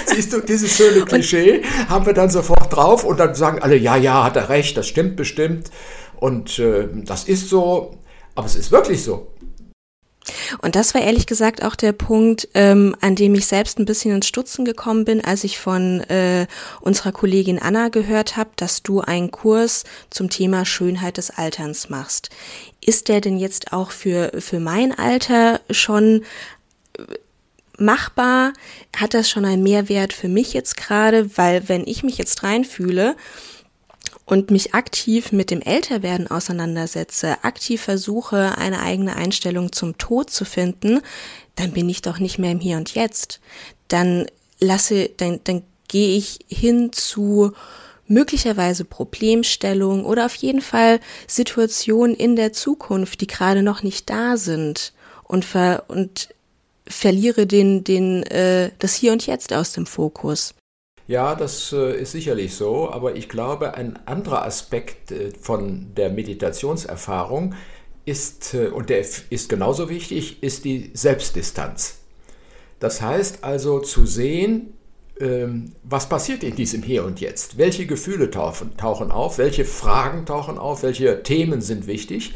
siehst 0.06 0.34
du, 0.34 0.42
dieses 0.42 0.76
schöne 0.76 1.06
Klischee 1.06 1.64
haben 1.90 2.06
wir 2.06 2.14
dann 2.14 2.30
sofort 2.30 2.76
drauf 2.76 3.04
und 3.04 3.20
dann 3.20 3.36
sagen 3.36 3.62
alle, 3.62 3.76
ja, 3.76 3.96
ja, 3.96 4.24
hat 4.24 4.36
er 4.36 4.50
recht, 4.50 4.78
das 4.78 4.88
stimmt 4.88 5.16
bestimmt 5.16 5.72
und 6.20 6.60
äh, 6.60 6.88
das 6.94 7.24
ist 7.26 7.50
so, 7.50 7.98
aber 8.36 8.46
es 8.46 8.56
ist 8.56 8.72
wirklich 8.72 9.04
so. 9.04 9.31
Und 10.62 10.76
das 10.76 10.94
war 10.94 11.02
ehrlich 11.02 11.26
gesagt 11.26 11.64
auch 11.64 11.76
der 11.76 11.94
Punkt, 11.94 12.48
ähm, 12.54 12.96
an 13.02 13.16
dem 13.16 13.34
ich 13.36 13.48
selbst 13.48 13.80
ein 13.80 13.86
bisschen 13.86 14.16
ins 14.16 14.28
Stutzen 14.28 14.66
gekommen 14.66 15.06
bin, 15.06 15.24
als 15.24 15.44
ich 15.44 15.58
von 15.58 16.02
äh, 16.02 16.48
unserer 16.80 17.12
Kollegin 17.12 17.60
Anna 17.60 17.90
gehört 17.90 18.38
habe, 18.38 18.52
dass 18.56 18.84
du 18.84 19.02
einen 19.02 19.32
Kurs 19.32 19.84
zum 20.10 20.30
Thema 20.30 20.66
Schönheit 20.66 21.18
des 21.18 21.32
Alterns 21.32 21.90
machst. 21.90 22.30
Ist 22.86 23.10
der 23.10 23.22
denn 23.22 23.38
jetzt 23.38 23.74
auch 23.74 23.92
für, 23.92 24.32
für 24.40 24.60
mein 24.60 24.98
Alter 24.98 25.60
schon 25.70 26.24
äh, 26.98 27.04
machbar? 27.78 28.54
Hat 28.96 29.14
das 29.14 29.30
schon 29.30 29.46
einen 29.46 29.64
Mehrwert 29.64 30.14
für 30.14 30.30
mich 30.30 30.54
jetzt 30.54 30.78
gerade? 30.78 31.36
Weil 31.38 31.68
wenn 31.68 31.88
ich 31.88 32.04
mich 32.04 32.18
jetzt 32.18 32.44
reinfühle, 32.44 33.16
und 34.26 34.52
mich 34.52 34.74
aktiv 34.74 35.32
mit 35.32 35.52
dem 35.52 35.62
Älterwerden 35.62 36.30
auseinandersetze, 36.30 37.44
aktiv 37.44 37.82
versuche, 37.82 38.58
eine 38.58 38.82
eigene 38.82 39.16
Einstellung 39.16 39.72
zum 39.72 39.98
Tod 39.98 40.30
zu 40.30 40.46
finden, 40.46 41.02
dann 41.56 41.72
bin 41.72 41.90
ich 41.90 42.02
doch 42.02 42.20
nicht 42.20 42.38
mehr 42.38 42.52
im 42.52 42.60
Hier 42.60 42.78
und 42.78 42.94
Jetzt. 42.94 43.40
Dann 43.88 44.28
lasse, 44.60 45.10
dann, 45.18 45.42
dann 45.44 45.64
gehe 45.88 46.18
ich 46.18 46.40
hin 46.48 46.94
zu 46.94 47.52
möglicherweise 48.08 48.86
Problemstellungen 48.86 50.06
oder 50.06 50.26
auf 50.26 50.36
jeden 50.36 50.62
Fall 50.62 51.00
Situationen 51.28 52.16
in 52.16 52.36
der 52.36 52.54
Zukunft, 52.54 53.22
die 53.22 53.28
gerade 53.28 53.64
noch 53.64 53.84
nicht 53.84 54.10
da 54.10 54.38
sind 54.38 54.94
und, 55.24 55.46
ver, 55.46 55.86
und 55.88 56.30
verliere 56.88 57.48
den, 57.48 57.84
den, 57.84 58.24
äh, 58.24 58.72
das 58.80 58.96
Hier 58.96 59.14
und 59.14 59.26
Jetzt 59.26 59.54
aus 59.54 59.72
dem 59.72 59.86
Fokus. 59.86 60.54
Ja, 61.08 61.36
das 61.36 61.74
äh, 61.74 62.02
ist 62.02 62.12
sicherlich 62.12 62.56
so, 62.56 62.90
aber 62.90 63.16
ich 63.16 63.28
glaube, 63.28 63.74
ein 63.74 64.00
anderer 64.06 64.46
Aspekt 64.46 65.12
äh, 65.12 65.32
von 65.40 65.94
der 65.96 66.10
Meditationserfahrung 66.10 67.56
ist, 68.06 68.54
äh, 68.54 68.68
und 68.68 68.90
der 68.90 69.00
ist 69.00 69.50
genauso 69.50 69.90
wichtig, 69.90 70.42
ist 70.44 70.64
die 70.64 70.92
Selbstdistanz. 70.94 71.98
Das 72.80 73.02
heißt 73.02 73.44
also 73.44 73.80
zu 73.80 74.06
sehen, 74.06 74.74
ähm, 75.20 75.74
was 75.84 76.08
passiert 76.08 76.44
in 76.44 76.56
diesem 76.56 76.84
Hier 76.84 77.04
und 77.04 77.20
Jetzt? 77.20 77.58
Welche 77.58 77.86
Gefühle 77.86 78.32
tauchen 78.32 79.12
auf? 79.12 79.38
Welche 79.38 79.66
Fragen 79.66 80.26
tauchen 80.26 80.58
auf? 80.58 80.84
Welche 80.84 81.24
Themen 81.24 81.62
sind 81.62 81.88
wichtig? 81.88 82.34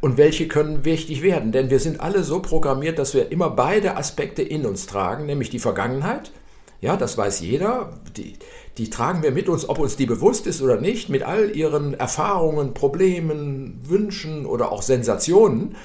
Und 0.00 0.18
welche 0.18 0.48
können 0.48 0.84
wichtig 0.84 1.22
werden? 1.22 1.52
Denn 1.52 1.70
wir 1.70 1.80
sind 1.80 2.00
alle 2.00 2.22
so 2.22 2.40
programmiert, 2.40 2.98
dass 2.98 3.14
wir 3.14 3.32
immer 3.32 3.50
beide 3.50 3.96
Aspekte 3.96 4.42
in 4.42 4.66
uns 4.66 4.86
tragen, 4.86 5.26
nämlich 5.26 5.50
die 5.50 5.58
Vergangenheit– 5.58 6.32
ja, 6.80 6.96
das 6.96 7.16
weiß 7.16 7.40
jeder. 7.40 8.00
Die, 8.16 8.34
die 8.78 8.90
tragen 8.90 9.22
wir 9.22 9.32
mit 9.32 9.48
uns, 9.48 9.68
ob 9.68 9.78
uns 9.78 9.96
die 9.96 10.06
bewusst 10.06 10.46
ist 10.46 10.60
oder 10.62 10.80
nicht, 10.80 11.08
mit 11.08 11.22
all 11.22 11.56
ihren 11.56 11.94
Erfahrungen, 11.94 12.74
Problemen, 12.74 13.80
Wünschen 13.84 14.46
oder 14.46 14.72
auch 14.72 14.82
Sensationen. 14.82 15.76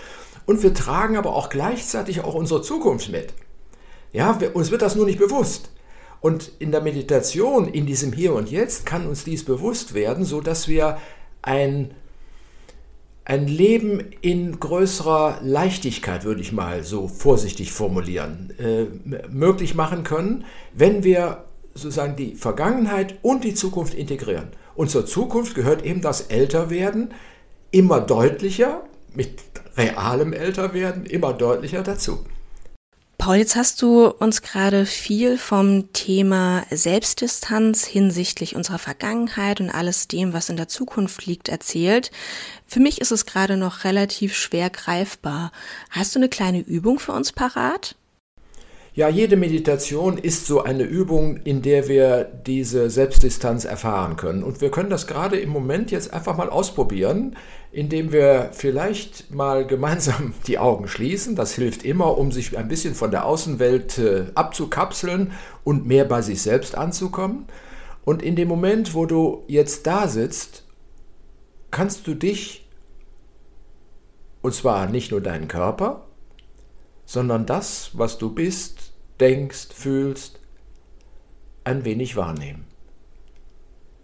Und 0.45 0.63
wir 0.63 0.74
tragen 0.74 1.17
aber 1.17 1.36
auch 1.36 1.50
gleichzeitig 1.50 2.21
auch 2.21 2.33
unsere 2.33 2.62
Zukunft 2.62 3.10
mit. 3.10 3.33
Ja, 4.12 4.39
wir, 4.41 4.55
uns 4.55 4.71
wird 4.71 4.81
das 4.81 4.95
nur 4.95 5.05
nicht 5.05 5.19
bewusst. 5.19 5.71
Und 6.19 6.51
in 6.60 6.71
der 6.71 6.81
Meditation, 6.81 7.67
in 7.67 7.86
diesem 7.86 8.12
Hier 8.13 8.33
und 8.33 8.51
Jetzt, 8.51 8.86
kann 8.86 9.07
uns 9.07 9.24
dies 9.24 9.45
bewusst 9.45 9.93
werden, 9.93 10.25
so 10.25 10.41
dass 10.41 10.67
wir 10.67 10.98
ein 11.41 11.93
ein 13.24 13.48
Leben 13.48 14.00
in 14.22 14.60
größerer 14.60 15.40
Leichtigkeit, 15.44 16.24
würde 16.24 16.42
ich 16.42 16.51
mal 16.51 16.84
so 16.84 17.08
vorsichtig 17.08 17.72
formulieren, 17.72 18.54
äh, 18.58 18.86
möglich 19.30 19.75
machen 19.75 20.04
können, 20.04 20.46
wenn 20.74 21.04
wir 21.04 21.46
sozusagen 21.74 22.16
die 22.16 22.36
Vergangenheit 22.36 23.16
und 23.22 23.44
die 23.44 23.54
Zukunft 23.54 23.94
integrieren. 23.94 24.50
Und 24.75 24.90
zur 24.90 25.06
Zukunft 25.06 25.56
gehört 25.56 25.86
eben 25.86 26.01
das 26.01 26.22
Älterwerden 26.22 27.13
immer 27.72 28.01
deutlicher, 28.01 28.84
mit 29.13 29.40
realem 29.78 30.34
Älterwerden 30.34 31.06
immer 31.06 31.34
deutlicher 31.34 31.84
dazu. 31.84 32.20
Paul, 33.22 33.36
jetzt 33.36 33.56
hast 33.56 33.84
du 33.84 34.08
uns 34.08 34.42
gerade 34.42 34.88
viel 34.88 35.38
vom 35.38 35.94
Thema 35.94 36.63
Selbstdistanz 36.72 37.86
hinsichtlich 37.86 38.56
unserer 38.56 38.80
Vergangenheit 38.80 39.62
und 39.62 39.70
alles 39.70 40.08
dem, 40.08 40.34
was 40.34 40.50
in 40.50 40.58
der 40.58 40.68
Zukunft 40.68 41.28
liegt, 41.28 41.48
erzählt. 41.48 42.10
Für 42.66 42.80
mich 42.80 43.00
ist 43.00 43.12
es 43.12 43.28
gerade 43.28 43.58
noch 43.58 43.84
relativ 43.84 44.36
schwer 44.36 44.72
greifbar. 44.72 45.51
Hast 45.92 46.16
du 46.16 46.20
eine 46.20 46.30
kleine 46.30 46.62
Übung 46.62 46.98
für 46.98 47.12
uns 47.12 47.32
parat? 47.32 47.96
Ja, 48.96 49.08
jede 49.08 49.38
Meditation 49.38 50.18
ist 50.18 50.48
so 50.48 50.63
eine 50.63 50.84
Übung, 50.84 51.38
in 51.44 51.62
der 51.62 51.88
wir 51.88 52.24
diese 52.24 52.90
Selbstdistanz 52.90 53.66
erfahren 53.66 54.18
können. 54.18 54.42
Und 54.42 54.62
wir 54.62 54.72
können 54.72 54.90
das 54.90 55.06
gerade 55.06 55.38
im 55.40 55.50
Moment 55.50 55.92
jetzt 55.92 56.12
einfach 56.12 56.36
mal 56.36 56.50
ausprobieren, 56.50 57.38
indem 57.72 58.12
wir 58.12 58.50
vielleicht 58.51 59.32
mal 59.32 59.66
gemeinsam 59.66 60.34
die 60.48 60.60
Augen 60.60 60.88
schließen. 60.88 61.36
Das 61.36 61.54
hilft 61.54 61.84
immer, 61.84 62.18
um 62.18 62.32
sich 62.32 62.58
ein 62.58 62.68
bisschen 62.68 62.96
von 62.96 63.12
der 63.12 63.25
Außenwelt 63.25 63.98
äh, 63.98 64.25
abzukapseln 64.36 65.32
und 65.63 65.86
mehr 65.86 66.06
bei 66.06 66.22
sich 66.22 66.42
selbst 66.42 66.75
anzukommen. 66.75 67.46
Und 68.04 68.22
in 68.22 68.36
dem 68.36 68.48
Moment, 68.48 68.94
wo 68.94 69.06
du 69.06 69.44
jetzt 69.48 69.88
da 69.88 70.08
sitzt, 70.08 70.63
kannst 71.70 72.08
du 72.08 72.16
dich, 72.16 72.68
und 74.42 74.54
zwar 74.54 74.88
nicht 74.88 75.12
nur 75.12 75.22
deinen 75.22 75.48
Körper, 75.48 76.08
sondern 77.06 77.46
das, 77.46 77.92
was 77.94 78.18
du 78.18 78.34
bist, 78.34 78.94
denkst, 79.20 79.68
fühlst, 79.74 80.40
ein 81.63 81.86
wenig 81.86 82.16
wahrnehmen. 82.16 82.66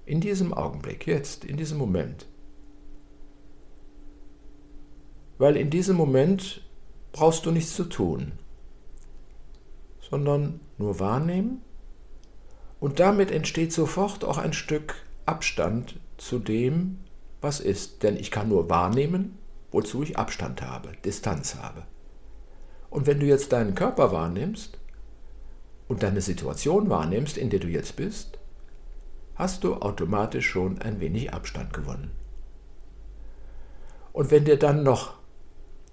In 0.06 0.22
diesem 0.22 0.54
Augenblick, 0.54 1.08
jetzt, 1.08 1.44
in 1.44 1.58
diesem 1.58 1.80
Moment. 1.80 2.27
Weil 5.38 5.58
in 5.58 5.70
diesem 5.70 5.96
Moment 5.96 6.62
brauchst 7.12 7.46
du 7.46 7.52
nichts 7.52 7.76
zu 7.76 7.86
tun, 7.86 8.34
sondern 10.00 10.60
nur 10.78 11.00
wahrnehmen 11.00 11.62
und 12.80 13.00
damit 13.00 13.32
entsteht 13.32 13.74
sofort 13.74 14.24
auch 14.24 14.38
ein 14.38 14.54
Stück 14.54 14.96
Abstand 15.26 16.00
zu 16.18 16.40
dem, 16.40 17.00
was 17.42 17.60
ist. 17.60 18.04
Denn 18.04 18.18
ich 18.18 18.32
kann 18.32 18.50
nur 18.50 18.70
wahrnehmen, 18.70 19.38
wozu 19.72 20.04
ich 20.04 20.18
Abstand 20.18 20.62
habe, 20.62 20.92
Distanz 21.04 21.56
habe. 21.56 21.84
Und 22.90 23.08
wenn 23.08 23.20
du 23.20 23.26
jetzt 23.26 23.52
deinen 23.52 23.76
Körper 23.76 24.12
wahrnimmst 24.12 24.80
und 25.88 26.04
deine 26.04 26.22
Situation 26.22 26.90
wahrnimmst, 26.90 27.38
in 27.38 27.50
der 27.50 27.60
du 27.60 27.68
jetzt 27.68 27.96
bist, 27.96 28.40
hast 29.36 29.64
du 29.64 29.76
automatisch 29.76 30.48
schon 30.48 30.82
ein 30.82 31.00
wenig 31.00 31.34
Abstand 31.34 31.74
gewonnen. 31.74 32.12
Und 34.14 34.32
wenn 34.32 34.46
dir 34.46 34.58
dann 34.58 34.84
noch 34.84 35.17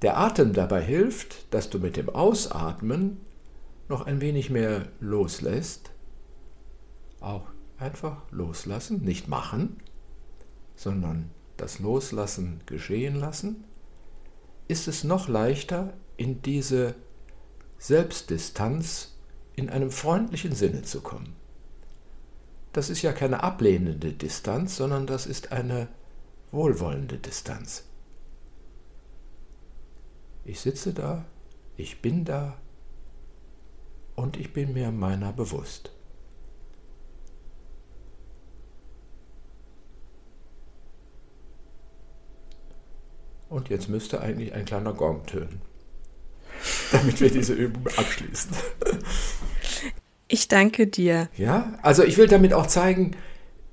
der 0.05 0.19
Atem 0.19 0.53
dabei 0.53 0.83
hilft, 0.83 1.53
dass 1.53 1.71
du 1.71 1.79
mit 1.79 1.97
dem 1.97 2.11
Ausatmen 2.11 3.21
noch 3.89 4.07
ein 4.07 4.21
wenig 4.21 4.51
mehr 4.51 4.87
loslässt, 5.01 5.91
auch 7.21 7.47
einfach 7.79 8.19
loslassen, 8.31 9.03
nicht 9.03 9.29
machen, 9.29 9.79
sondern 10.77 11.31
das 11.57 11.79
Loslassen 11.79 12.61
geschehen 12.67 13.17
lassen, 13.17 13.65
ist 14.69 14.89
es 14.89 15.05
noch 15.05 15.29
leichter, 15.29 15.95
in 16.17 16.43
diese 16.43 16.95
Selbstdistanz 17.79 19.17
in 19.57 19.71
einem 19.71 19.91
freundlichen 19.91 20.55
Sinne 20.55 20.83
zu 20.83 21.01
kommen. 21.01 21.35
Das 22.73 22.91
ist 22.91 23.03
ja 23.03 23.13
keine 23.13 23.43
ablehnende 23.43 24.13
Distanz, 24.13 24.77
sondern 24.77 25.07
das 25.07 25.27
ist 25.27 25.53
eine 25.53 25.89
wohlwollende 26.51 27.19
Distanz. 27.19 27.85
Ich 30.45 30.61
sitze 30.61 30.93
da, 30.93 31.25
ich 31.77 32.03
bin 32.03 32.25
da 32.25 32.59
und 34.15 34.37
ich 34.37 34.53
bin 34.53 34.73
mir 34.75 34.91
meiner 34.91 35.33
bewusst. 35.33 35.91
Und 43.49 43.69
jetzt 43.69 43.89
müsste 43.89 44.21
eigentlich 44.21 44.53
ein 44.53 44.65
kleiner 44.65 44.93
Gong 44.93 45.25
tönen, 45.27 45.61
damit 46.93 47.21
wir 47.21 47.31
diese 47.31 47.55
Übung 47.55 47.87
abschließen. 47.97 48.51
Ich 50.27 50.49
danke 50.49 50.89
dir. 50.89 51.29
Ja, 51.37 51.79
also 51.83 52.03
ich 52.03 52.17
will 52.17 52.27
damit 52.27 52.53
auch 52.53 52.67
zeigen, 52.67 53.17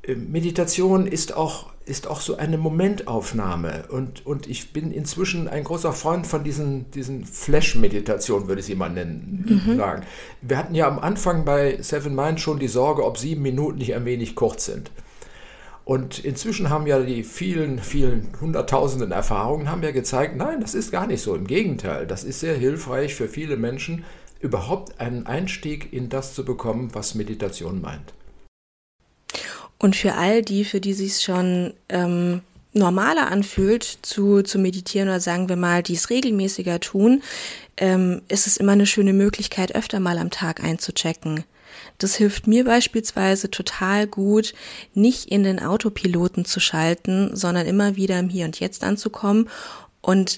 äh, 0.03 0.15
Meditation 0.15 1.07
ist 1.07 1.33
auch, 1.33 1.70
ist 1.85 2.07
auch 2.07 2.21
so 2.21 2.37
eine 2.37 2.57
Momentaufnahme. 2.57 3.85
Und, 3.89 4.25
und 4.25 4.47
ich 4.47 4.71
bin 4.73 4.91
inzwischen 4.91 5.47
ein 5.47 5.63
großer 5.63 5.93
Freund 5.93 6.27
von 6.27 6.43
diesen, 6.43 6.89
diesen 6.91 7.25
Flash-Meditationen, 7.25 8.47
würde 8.47 8.59
ich 8.59 8.67
sie 8.67 8.75
mal 8.75 8.89
nennen, 8.89 9.63
mhm. 9.65 9.77
sagen. 9.77 10.03
Wir 10.41 10.57
hatten 10.57 10.75
ja 10.75 10.87
am 10.87 10.99
Anfang 10.99 11.43
bei 11.43 11.81
Seven 11.81 12.15
Mind 12.15 12.39
schon 12.39 12.59
die 12.59 12.67
Sorge, 12.67 13.05
ob 13.05 13.17
sieben 13.17 13.41
Minuten 13.41 13.79
nicht 13.79 13.95
ein 13.95 14.05
wenig 14.05 14.35
kurz 14.35 14.65
sind. 14.65 14.91
Und 15.83 16.19
inzwischen 16.19 16.69
haben 16.69 16.85
ja 16.85 16.99
die 16.99 17.23
vielen, 17.23 17.79
vielen 17.79 18.29
hunderttausenden 18.39 19.11
Erfahrungen 19.11 19.69
haben 19.69 19.81
ja 19.81 19.91
gezeigt, 19.91 20.37
nein, 20.37 20.61
das 20.61 20.75
ist 20.75 20.91
gar 20.91 21.07
nicht 21.07 21.21
so. 21.21 21.35
Im 21.35 21.47
Gegenteil, 21.47 22.05
das 22.05 22.23
ist 22.23 22.39
sehr 22.39 22.55
hilfreich 22.55 23.15
für 23.15 23.27
viele 23.27 23.57
Menschen, 23.57 24.05
überhaupt 24.39 24.99
einen 24.99 25.25
Einstieg 25.25 25.91
in 25.91 26.09
das 26.09 26.33
zu 26.33 26.45
bekommen, 26.45 26.89
was 26.93 27.15
Meditation 27.15 27.81
meint. 27.81 28.13
Und 29.81 29.95
für 29.95 30.13
all 30.13 30.43
die, 30.43 30.63
für 30.63 30.79
die 30.79 30.93
sich 30.93 31.21
schon 31.21 31.73
ähm, 31.89 32.41
normaler 32.71 33.31
anfühlt, 33.31 33.83
zu, 34.03 34.43
zu 34.43 34.59
meditieren 34.59 35.09
oder 35.09 35.19
sagen 35.19 35.49
wir 35.49 35.55
mal, 35.55 35.81
dies 35.81 36.11
regelmäßiger 36.11 36.79
tun, 36.79 37.23
ähm, 37.77 38.21
ist 38.27 38.45
es 38.45 38.57
immer 38.57 38.73
eine 38.73 38.85
schöne 38.85 39.11
Möglichkeit, 39.11 39.73
öfter 39.73 39.99
mal 39.99 40.19
am 40.19 40.29
Tag 40.29 40.63
einzuchecken. 40.63 41.45
Das 41.97 42.13
hilft 42.13 42.45
mir 42.45 42.63
beispielsweise 42.63 43.49
total 43.49 44.05
gut, 44.05 44.53
nicht 44.93 45.25
in 45.25 45.41
den 45.41 45.59
Autopiloten 45.59 46.45
zu 46.45 46.59
schalten, 46.59 47.35
sondern 47.35 47.65
immer 47.65 47.95
wieder 47.95 48.19
im 48.19 48.29
Hier 48.29 48.45
und 48.45 48.59
Jetzt 48.59 48.83
anzukommen 48.83 49.49
und 50.01 50.37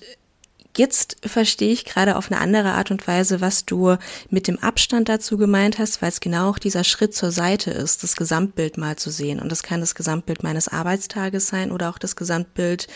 Jetzt 0.76 1.18
verstehe 1.24 1.72
ich 1.72 1.86
gerade 1.86 2.16
auf 2.16 2.32
eine 2.32 2.42
andere 2.42 2.72
Art 2.72 2.90
und 2.90 3.08
Weise, 3.08 3.42
was 3.42 3.66
du 3.66 3.96
mit 4.30 4.48
dem 4.48 4.58
Abstand 4.58 5.08
dazu 5.08 5.38
gemeint 5.38 5.78
hast, 5.78 6.02
weil 6.02 6.10
es 6.10 6.20
genau 6.20 6.50
auch 6.50 6.58
dieser 6.58 6.84
Schritt 6.84 7.14
zur 7.14 7.32
Seite 7.32 7.70
ist, 7.70 8.02
das 8.02 8.16
Gesamtbild 8.16 8.78
mal 8.78 8.96
zu 8.96 9.12
sehen. 9.12 9.40
Und 9.40 9.52
das 9.52 9.62
kann 9.62 9.82
das 9.82 9.94
Gesamtbild 9.94 10.42
meines 10.42 10.68
Arbeitstages 10.68 11.48
sein 11.48 11.72
oder 11.72 11.90
auch 11.90 12.00
das 12.00 12.16
Gesamtbild 12.16 12.88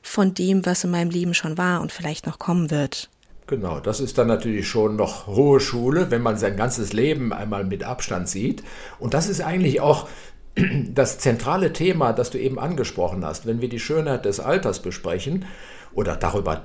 von 0.00 0.32
dem, 0.32 0.64
was 0.64 0.84
in 0.84 0.92
meinem 0.92 1.10
Leben 1.10 1.34
schon 1.34 1.58
war 1.58 1.82
und 1.82 1.92
vielleicht 1.92 2.26
noch 2.26 2.38
kommen 2.38 2.70
wird. 2.70 3.10
Genau, 3.46 3.80
das 3.80 4.00
ist 4.00 4.16
dann 4.16 4.28
natürlich 4.28 4.68
schon 4.68 4.96
noch 4.96 5.26
hohe 5.26 5.60
Schule, 5.60 6.10
wenn 6.10 6.22
man 6.22 6.38
sein 6.38 6.56
ganzes 6.56 6.94
Leben 6.94 7.34
einmal 7.34 7.64
mit 7.64 7.84
Abstand 7.84 8.28
sieht. 8.28 8.62
Und 8.98 9.12
das 9.12 9.28
ist 9.28 9.42
eigentlich 9.42 9.82
auch 9.82 10.08
das 10.94 11.18
zentrale 11.18 11.74
Thema, 11.74 12.14
das 12.14 12.30
du 12.30 12.38
eben 12.38 12.58
angesprochen 12.58 13.24
hast. 13.26 13.46
Wenn 13.46 13.60
wir 13.60 13.68
die 13.68 13.80
Schönheit 13.80 14.24
des 14.24 14.40
Alters 14.40 14.80
besprechen 14.80 15.44
oder 15.92 16.16
darüber 16.16 16.62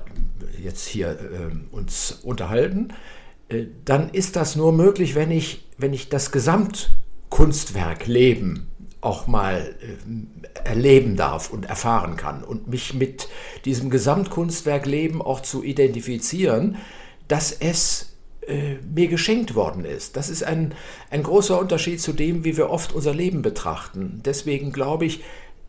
jetzt 0.62 0.86
hier 0.86 1.10
äh, 1.10 1.74
uns 1.74 2.20
unterhalten, 2.22 2.92
äh, 3.48 3.66
dann 3.84 4.10
ist 4.10 4.36
das 4.36 4.56
nur 4.56 4.72
möglich, 4.72 5.14
wenn 5.14 5.30
ich, 5.30 5.64
wenn 5.78 5.92
ich 5.92 6.08
das 6.08 6.32
Gesamtkunstwerk 6.32 8.06
Leben 8.06 8.68
auch 9.00 9.26
mal 9.26 9.74
äh, 9.80 10.68
erleben 10.68 11.16
darf 11.16 11.50
und 11.50 11.66
erfahren 11.66 12.16
kann 12.16 12.42
und 12.42 12.66
mich 12.68 12.94
mit 12.94 13.28
diesem 13.64 13.90
Gesamtkunstwerk 13.90 14.86
Leben 14.86 15.22
auch 15.22 15.40
zu 15.40 15.62
identifizieren, 15.62 16.76
dass 17.28 17.52
es 17.52 18.16
äh, 18.46 18.76
mir 18.94 19.08
geschenkt 19.08 19.54
worden 19.54 19.84
ist. 19.84 20.16
Das 20.16 20.28
ist 20.28 20.42
ein, 20.42 20.74
ein 21.10 21.22
großer 21.22 21.58
Unterschied 21.58 22.00
zu 22.00 22.12
dem, 22.12 22.44
wie 22.44 22.56
wir 22.56 22.70
oft 22.70 22.92
unser 22.92 23.14
Leben 23.14 23.42
betrachten. 23.42 24.22
Deswegen 24.24 24.72
glaube 24.72 25.04
ich, 25.04 25.20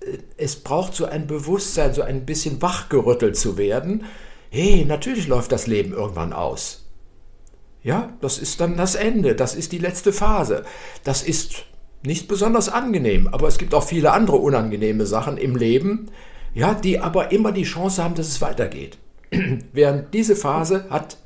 äh, 0.02 0.18
es 0.38 0.56
braucht 0.58 0.96
so 0.96 1.06
ein 1.06 1.28
Bewusstsein, 1.28 1.94
so 1.94 2.02
ein 2.02 2.26
bisschen 2.26 2.62
wachgerüttelt 2.62 3.36
zu 3.36 3.58
werden, 3.58 4.06
hey, 4.50 4.86
natürlich 4.86 5.28
läuft 5.28 5.52
das 5.52 5.68
Leben 5.68 5.94
irgendwann 5.94 6.34
aus. 6.34 6.86
Ja, 7.84 8.14
das 8.22 8.38
ist 8.40 8.60
dann 8.60 8.76
das 8.76 8.96
Ende, 8.96 9.36
das 9.36 9.56
ist 9.56 9.72
die 9.72 9.78
letzte 9.78 10.12
Phase. 10.12 10.66
Das 11.04 11.24
ist 11.24 11.66
nicht 12.04 12.28
besonders 12.28 12.70
angenehm, 12.70 13.28
aber 13.28 13.48
es 13.48 13.58
gibt 13.58 13.74
auch 13.74 13.84
viele 13.84 14.12
andere 14.12 14.38
unangenehme 14.38 15.06
Sachen 15.06 15.38
im 15.38 15.56
Leben, 15.56 16.12
ja, 16.54 16.74
die 16.74 17.00
aber 17.00 17.32
immer 17.32 17.52
die 17.52 17.64
Chance 17.64 18.04
haben, 18.04 18.16
dass 18.16 18.28
es 18.28 18.42
weitergeht. 18.42 18.98
Während 19.74 20.14
diese 20.14 20.36
Phase 20.36 20.88
hat 20.90 21.18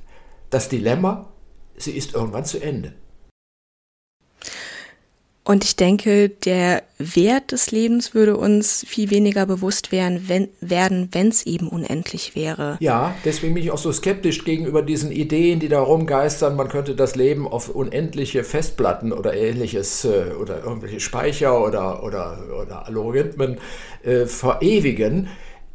das 0.50 0.70
Dilemma, 0.70 1.30
sie 1.78 1.92
ist 1.92 2.14
irgendwann 2.14 2.46
zu 2.46 2.62
Ende. 2.62 2.94
Und 5.44 5.64
ich 5.64 5.76
denke, 5.76 6.30
der 6.30 6.84
Wert 7.00 7.52
des 7.52 7.72
Lebens 7.72 8.14
würde 8.14 8.38
uns 8.38 8.86
viel 8.88 9.10
weniger 9.10 9.48
bewusst 9.48 9.92
werden, 9.92 10.26
wenn 10.28 10.50
werden, 10.62 11.10
es 11.30 11.48
eben 11.48 11.68
unendlich 11.68 12.36
wäre. 12.36 12.78
Ja, 12.80 13.16
deswegen 13.26 13.56
bin 13.56 13.64
ich 13.64 13.72
auch 13.72 13.80
so 13.80 13.92
skeptisch 13.92 14.46
gegenüber 14.46 14.84
diesen 14.84 15.12
Ideen, 15.12 15.60
die 15.60 15.68
da 15.68 15.82
rumgeistern, 15.82 16.56
man 16.56 16.70
könnte 16.70 16.96
das 16.96 17.16
Leben 17.16 17.48
auf 17.48 17.70
unendliche 17.70 18.44
Festplatten 18.44 19.12
oder 19.12 19.34
ähnliches 19.34 20.06
äh, 20.06 20.32
oder 20.40 20.64
irgendwelche 20.64 21.00
Speicher 21.00 21.64
oder, 21.64 22.04
oder, 22.04 22.38
oder 22.62 22.86
Algorithmen 22.86 23.58
äh, 24.04 24.28
verewigen. 24.28 25.28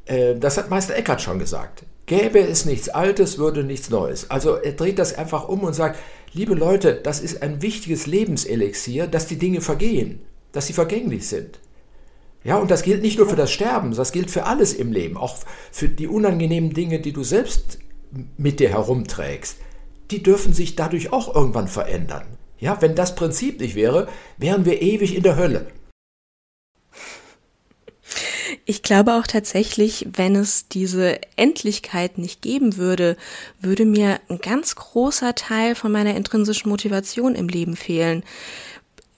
Äh, 0.04 0.36
das 0.36 0.58
hat 0.58 0.70
Meister 0.70 0.94
Eckhart 0.94 1.22
schon 1.22 1.40
gesagt. 1.40 1.82
Gäbe 2.06 2.38
es 2.38 2.66
nichts 2.66 2.88
Altes, 2.88 3.36
würde 3.36 3.64
nichts 3.64 3.90
Neues. 3.90 4.30
Also 4.30 4.54
er 4.54 4.72
dreht 4.72 5.00
das 5.00 5.18
einfach 5.18 5.48
um 5.48 5.62
und 5.64 5.74
sagt, 5.74 5.98
Liebe 6.36 6.52
Leute, 6.52 7.00
das 7.02 7.20
ist 7.20 7.40
ein 7.40 7.62
wichtiges 7.62 8.06
Lebenselixier, 8.06 9.06
dass 9.06 9.26
die 9.26 9.38
Dinge 9.38 9.62
vergehen, 9.62 10.20
dass 10.52 10.66
sie 10.66 10.74
vergänglich 10.74 11.26
sind. 11.26 11.60
Ja, 12.44 12.58
und 12.58 12.70
das 12.70 12.82
gilt 12.82 13.00
nicht 13.00 13.16
nur 13.16 13.26
für 13.26 13.36
das 13.36 13.50
Sterben, 13.50 13.94
das 13.94 14.12
gilt 14.12 14.30
für 14.30 14.44
alles 14.44 14.74
im 14.74 14.92
Leben, 14.92 15.16
auch 15.16 15.38
für 15.72 15.88
die 15.88 16.06
unangenehmen 16.06 16.74
Dinge, 16.74 17.00
die 17.00 17.14
du 17.14 17.24
selbst 17.24 17.78
mit 18.36 18.60
dir 18.60 18.68
herumträgst. 18.68 19.56
Die 20.10 20.22
dürfen 20.22 20.52
sich 20.52 20.76
dadurch 20.76 21.10
auch 21.10 21.34
irgendwann 21.34 21.68
verändern. 21.68 22.26
Ja, 22.58 22.82
wenn 22.82 22.94
das 22.94 23.14
Prinzip 23.14 23.58
nicht 23.58 23.74
wäre, 23.74 24.06
wären 24.36 24.66
wir 24.66 24.82
ewig 24.82 25.16
in 25.16 25.22
der 25.22 25.36
Hölle. 25.36 25.68
Ich 28.68 28.82
glaube 28.82 29.14
auch 29.14 29.28
tatsächlich, 29.28 30.08
wenn 30.12 30.34
es 30.34 30.66
diese 30.66 31.20
Endlichkeit 31.36 32.18
nicht 32.18 32.42
geben 32.42 32.76
würde, 32.76 33.16
würde 33.60 33.84
mir 33.84 34.18
ein 34.28 34.40
ganz 34.40 34.74
großer 34.74 35.36
Teil 35.36 35.76
von 35.76 35.92
meiner 35.92 36.16
intrinsischen 36.16 36.68
Motivation 36.68 37.36
im 37.36 37.48
Leben 37.48 37.76
fehlen. 37.76 38.24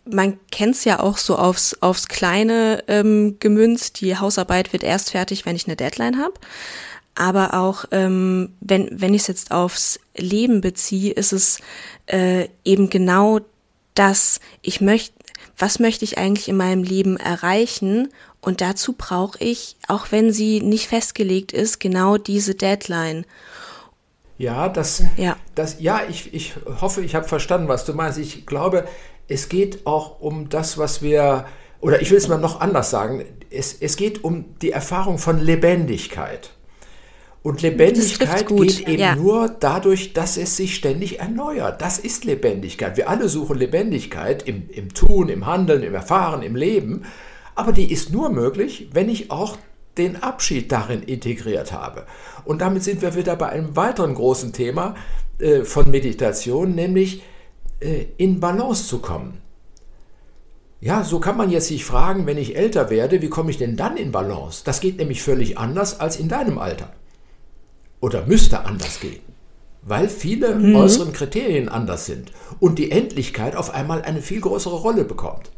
Man 0.04 0.38
kennt 0.50 0.74
es 0.74 0.84
ja 0.84 1.00
auch 1.00 1.16
so 1.16 1.36
aufs, 1.36 1.78
aufs 1.80 2.08
Kleine 2.08 2.84
ähm, 2.88 3.36
gemünzt, 3.40 4.02
die 4.02 4.18
Hausarbeit 4.18 4.74
wird 4.74 4.84
erst 4.84 5.12
fertig, 5.12 5.46
wenn 5.46 5.56
ich 5.56 5.66
eine 5.66 5.76
Deadline 5.76 6.18
habe. 6.18 6.34
Aber 7.14 7.54
auch 7.54 7.86
ähm, 7.90 8.52
wenn, 8.60 9.00
wenn 9.00 9.14
ich 9.14 9.22
es 9.22 9.28
jetzt 9.28 9.50
aufs 9.50 9.98
Leben 10.14 10.60
beziehe, 10.60 11.14
ist 11.14 11.32
es 11.32 11.60
äh, 12.06 12.48
eben 12.64 12.90
genau 12.90 13.40
das, 13.94 14.40
ich 14.60 14.82
möchte, 14.82 15.14
was 15.56 15.78
möchte 15.78 16.04
ich 16.04 16.18
eigentlich 16.18 16.48
in 16.48 16.56
meinem 16.56 16.82
Leben 16.82 17.16
erreichen 17.16 18.10
und 18.40 18.60
dazu 18.60 18.94
brauche 18.96 19.38
ich, 19.42 19.76
auch 19.88 20.06
wenn 20.10 20.32
sie 20.32 20.60
nicht 20.60 20.86
festgelegt 20.88 21.52
ist, 21.52 21.80
genau 21.80 22.16
diese 22.18 22.54
Deadline. 22.54 23.24
Ja, 24.38 24.68
das, 24.68 25.02
ja. 25.16 25.36
Das, 25.54 25.80
ja 25.80 26.02
ich, 26.08 26.32
ich 26.32 26.54
hoffe, 26.80 27.02
ich 27.02 27.14
habe 27.14 27.26
verstanden, 27.26 27.68
was 27.68 27.84
du 27.84 27.92
meinst. 27.94 28.18
Ich 28.18 28.46
glaube, 28.46 28.86
es 29.26 29.48
geht 29.48 29.86
auch 29.86 30.20
um 30.20 30.48
das, 30.48 30.78
was 30.78 31.02
wir, 31.02 31.46
oder 31.80 32.00
ich 32.00 32.10
will 32.10 32.18
es 32.18 32.28
mal 32.28 32.38
noch 32.38 32.60
anders 32.60 32.90
sagen, 32.90 33.24
es, 33.50 33.74
es 33.80 33.96
geht 33.96 34.22
um 34.22 34.56
die 34.62 34.70
Erfahrung 34.70 35.18
von 35.18 35.38
Lebendigkeit. 35.38 36.50
Und 37.42 37.62
Lebendigkeit 37.62 38.46
geht 38.46 38.88
eben 38.88 39.00
ja. 39.00 39.16
nur 39.16 39.48
dadurch, 39.48 40.12
dass 40.12 40.36
es 40.36 40.56
sich 40.56 40.74
ständig 40.74 41.20
erneuert. 41.20 41.80
Das 41.80 41.98
ist 41.98 42.24
Lebendigkeit. 42.24 42.96
Wir 42.96 43.08
alle 43.08 43.28
suchen 43.28 43.58
Lebendigkeit 43.58 44.46
im, 44.46 44.68
im 44.70 44.92
Tun, 44.92 45.28
im 45.28 45.46
Handeln, 45.46 45.82
im 45.82 45.94
Erfahren, 45.94 46.42
im 46.42 46.56
Leben. 46.56 47.04
Aber 47.58 47.72
die 47.72 47.90
ist 47.90 48.12
nur 48.12 48.30
möglich, 48.30 48.88
wenn 48.92 49.08
ich 49.08 49.32
auch 49.32 49.58
den 49.96 50.22
Abschied 50.22 50.70
darin 50.70 51.02
integriert 51.02 51.72
habe. 51.72 52.06
Und 52.44 52.60
damit 52.60 52.84
sind 52.84 53.02
wir 53.02 53.16
wieder 53.16 53.34
bei 53.34 53.48
einem 53.48 53.74
weiteren 53.74 54.14
großen 54.14 54.52
Thema 54.52 54.94
äh, 55.40 55.64
von 55.64 55.90
Meditation, 55.90 56.76
nämlich 56.76 57.24
äh, 57.80 58.04
in 58.16 58.38
Balance 58.38 58.86
zu 58.86 59.00
kommen. 59.00 59.42
Ja, 60.80 61.02
so 61.02 61.18
kann 61.18 61.36
man 61.36 61.50
jetzt 61.50 61.66
sich 61.66 61.84
fragen, 61.84 62.26
wenn 62.26 62.38
ich 62.38 62.54
älter 62.54 62.90
werde, 62.90 63.22
wie 63.22 63.28
komme 63.28 63.50
ich 63.50 63.58
denn 63.58 63.76
dann 63.76 63.96
in 63.96 64.12
Balance? 64.12 64.62
Das 64.64 64.78
geht 64.78 64.98
nämlich 64.98 65.20
völlig 65.20 65.58
anders 65.58 65.98
als 65.98 66.14
in 66.14 66.28
deinem 66.28 66.58
Alter. 66.58 66.92
Oder 67.98 68.24
müsste 68.24 68.66
anders 68.66 69.00
gehen. 69.00 69.22
Weil 69.82 70.08
viele 70.08 70.54
mhm. 70.54 70.76
äußeren 70.76 71.12
Kriterien 71.12 71.68
anders 71.68 72.06
sind 72.06 72.30
und 72.60 72.78
die 72.78 72.92
Endlichkeit 72.92 73.56
auf 73.56 73.74
einmal 73.74 74.02
eine 74.02 74.22
viel 74.22 74.40
größere 74.40 74.76
Rolle 74.76 75.02
bekommt 75.04 75.50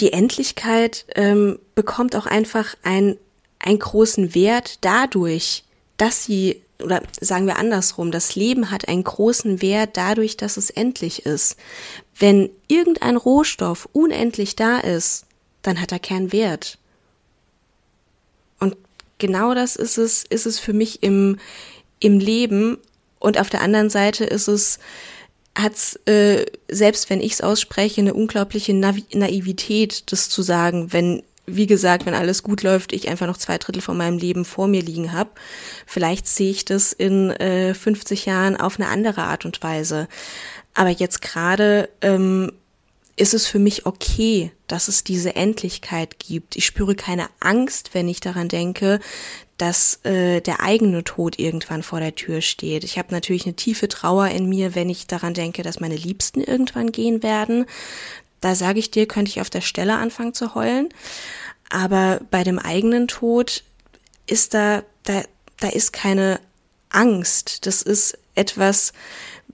die 0.00 0.12
Endlichkeit 0.12 1.04
ähm, 1.14 1.58
bekommt 1.74 2.16
auch 2.16 2.26
einfach 2.26 2.74
ein, 2.82 3.16
einen 3.58 3.78
großen 3.78 4.34
Wert 4.34 4.78
dadurch, 4.80 5.64
dass 5.96 6.24
sie, 6.24 6.62
oder 6.82 7.02
sagen 7.20 7.46
wir 7.46 7.58
andersrum, 7.58 8.10
das 8.10 8.34
Leben 8.34 8.70
hat 8.70 8.88
einen 8.88 9.04
großen 9.04 9.60
Wert 9.62 9.96
dadurch, 9.96 10.36
dass 10.36 10.56
es 10.56 10.70
endlich 10.70 11.26
ist. 11.26 11.56
Wenn 12.18 12.50
irgendein 12.68 13.16
Rohstoff 13.16 13.88
unendlich 13.92 14.56
da 14.56 14.78
ist, 14.78 15.26
dann 15.62 15.80
hat 15.80 15.92
er 15.92 15.98
keinen 15.98 16.32
Wert. 16.32 16.78
Und 18.58 18.76
genau 19.18 19.54
das 19.54 19.76
ist 19.76 19.98
es, 19.98 20.24
ist 20.24 20.46
es 20.46 20.58
für 20.58 20.72
mich 20.72 21.02
im, 21.02 21.38
im 21.98 22.18
Leben. 22.18 22.78
Und 23.18 23.38
auf 23.38 23.50
der 23.50 23.60
anderen 23.60 23.90
Seite 23.90 24.24
ist 24.24 24.48
es, 24.48 24.78
hat's 25.62 25.96
äh, 26.06 26.46
selbst 26.68 27.10
wenn 27.10 27.20
ich 27.20 27.32
es 27.32 27.40
ausspreche, 27.40 28.00
eine 28.00 28.14
unglaubliche 28.14 28.74
Navi 28.74 29.04
Naivität, 29.12 30.12
das 30.12 30.28
zu 30.28 30.42
sagen, 30.42 30.92
wenn, 30.92 31.22
wie 31.46 31.66
gesagt, 31.66 32.06
wenn 32.06 32.14
alles 32.14 32.42
gut 32.42 32.62
läuft, 32.62 32.92
ich 32.92 33.08
einfach 33.08 33.26
noch 33.26 33.36
zwei 33.36 33.58
Drittel 33.58 33.82
von 33.82 33.96
meinem 33.96 34.18
Leben 34.18 34.44
vor 34.44 34.68
mir 34.68 34.82
liegen 34.82 35.12
habe. 35.12 35.30
Vielleicht 35.86 36.26
sehe 36.26 36.50
ich 36.50 36.64
das 36.64 36.92
in 36.92 37.30
äh, 37.30 37.74
50 37.74 38.26
Jahren 38.26 38.56
auf 38.56 38.78
eine 38.78 38.88
andere 38.88 39.22
Art 39.22 39.44
und 39.44 39.62
Weise. 39.62 40.08
Aber 40.74 40.90
jetzt 40.90 41.22
gerade 41.22 41.88
ähm, 42.00 42.52
ist 43.16 43.34
es 43.34 43.46
für 43.46 43.58
mich 43.58 43.84
okay, 43.86 44.50
dass 44.66 44.88
es 44.88 45.04
diese 45.04 45.36
Endlichkeit 45.36 46.18
gibt. 46.18 46.56
Ich 46.56 46.64
spüre 46.64 46.94
keine 46.94 47.26
Angst, 47.40 47.90
wenn 47.92 48.08
ich 48.08 48.20
daran 48.20 48.48
denke, 48.48 49.00
dass 49.60 50.00
äh, 50.04 50.40
der 50.40 50.62
eigene 50.62 51.04
Tod 51.04 51.38
irgendwann 51.38 51.82
vor 51.82 52.00
der 52.00 52.14
Tür 52.14 52.40
steht. 52.40 52.82
Ich 52.82 52.96
habe 52.98 53.12
natürlich 53.12 53.44
eine 53.44 53.56
tiefe 53.56 53.88
Trauer 53.88 54.28
in 54.28 54.48
mir, 54.48 54.74
wenn 54.74 54.88
ich 54.88 55.06
daran 55.06 55.34
denke, 55.34 55.62
dass 55.62 55.80
meine 55.80 55.96
Liebsten 55.96 56.40
irgendwann 56.40 56.92
gehen 56.92 57.22
werden. 57.22 57.66
Da 58.40 58.54
sage 58.54 58.78
ich 58.78 58.90
dir, 58.90 59.06
könnte 59.06 59.28
ich 59.28 59.42
auf 59.42 59.50
der 59.50 59.60
Stelle 59.60 59.96
anfangen 59.96 60.32
zu 60.32 60.54
heulen. 60.54 60.88
Aber 61.68 62.20
bei 62.30 62.42
dem 62.42 62.58
eigenen 62.58 63.06
Tod 63.06 63.62
ist 64.26 64.54
da, 64.54 64.82
da, 65.02 65.22
da 65.58 65.68
ist 65.68 65.92
keine 65.92 66.40
Angst. 66.88 67.66
Das 67.66 67.82
ist 67.82 68.18
etwas, 68.34 68.94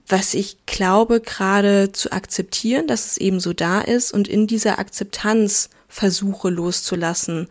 was 0.07 0.33
ich 0.33 0.65
glaube, 0.65 1.19
gerade 1.19 1.91
zu 1.91 2.13
akzeptieren, 2.13 2.87
dass 2.87 3.07
es 3.07 3.17
eben 3.17 3.41
so 3.41 3.51
da 3.51 3.81
ist 3.81 4.13
und 4.13 4.29
in 4.29 4.47
dieser 4.47 4.79
Akzeptanz 4.79 5.69
versuche 5.89 6.49
loszulassen. 6.49 7.49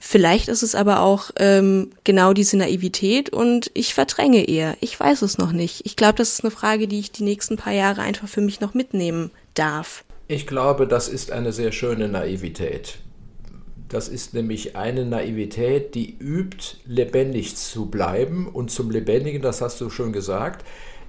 Vielleicht 0.00 0.48
ist 0.48 0.62
es 0.62 0.74
aber 0.74 1.00
auch 1.00 1.30
ähm, 1.36 1.90
genau 2.04 2.32
diese 2.32 2.56
Naivität 2.56 3.30
und 3.30 3.70
ich 3.74 3.94
verdränge 3.94 4.48
eher. 4.48 4.76
Ich 4.80 4.98
weiß 4.98 5.22
es 5.22 5.38
noch 5.38 5.52
nicht. 5.52 5.84
Ich 5.84 5.96
glaube, 5.96 6.14
das 6.14 6.34
ist 6.34 6.44
eine 6.44 6.52
Frage, 6.52 6.86
die 6.86 7.00
ich 7.00 7.10
die 7.10 7.24
nächsten 7.24 7.56
paar 7.56 7.72
Jahre 7.72 8.02
einfach 8.02 8.28
für 8.28 8.40
mich 8.40 8.60
noch 8.60 8.74
mitnehmen 8.74 9.32
darf. 9.54 10.04
Ich 10.28 10.46
glaube, 10.46 10.86
das 10.86 11.08
ist 11.08 11.32
eine 11.32 11.52
sehr 11.52 11.72
schöne 11.72 12.08
Naivität. 12.08 12.98
Das 13.88 14.08
ist 14.08 14.34
nämlich 14.34 14.76
eine 14.76 15.04
Naivität, 15.04 15.94
die 15.94 16.16
übt, 16.18 16.76
lebendig 16.84 17.56
zu 17.56 17.86
bleiben. 17.86 18.46
Und 18.46 18.70
zum 18.70 18.90
Lebendigen, 18.90 19.42
das 19.42 19.60
hast 19.60 19.80
du 19.80 19.90
schon 19.90 20.12
gesagt, 20.12 20.64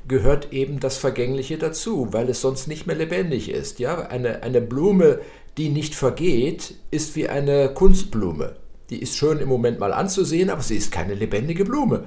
gehört 0.07 0.51
eben 0.53 0.79
das 0.79 0.97
Vergängliche 0.97 1.57
dazu, 1.57 2.07
weil 2.11 2.29
es 2.29 2.41
sonst 2.41 2.67
nicht 2.67 2.87
mehr 2.87 2.95
lebendig 2.95 3.49
ist. 3.49 3.79
Ja? 3.79 4.07
Eine, 4.07 4.41
eine 4.43 4.61
Blume, 4.61 5.19
die 5.57 5.69
nicht 5.69 5.93
vergeht, 5.93 6.75
ist 6.89 7.15
wie 7.15 7.27
eine 7.27 7.73
Kunstblume. 7.73 8.55
Die 8.89 9.01
ist 9.01 9.15
schön 9.15 9.39
im 9.39 9.49
Moment 9.49 9.79
mal 9.79 9.93
anzusehen, 9.93 10.49
aber 10.49 10.61
sie 10.61 10.77
ist 10.77 10.91
keine 10.91 11.13
lebendige 11.13 11.65
Blume. 11.65 12.05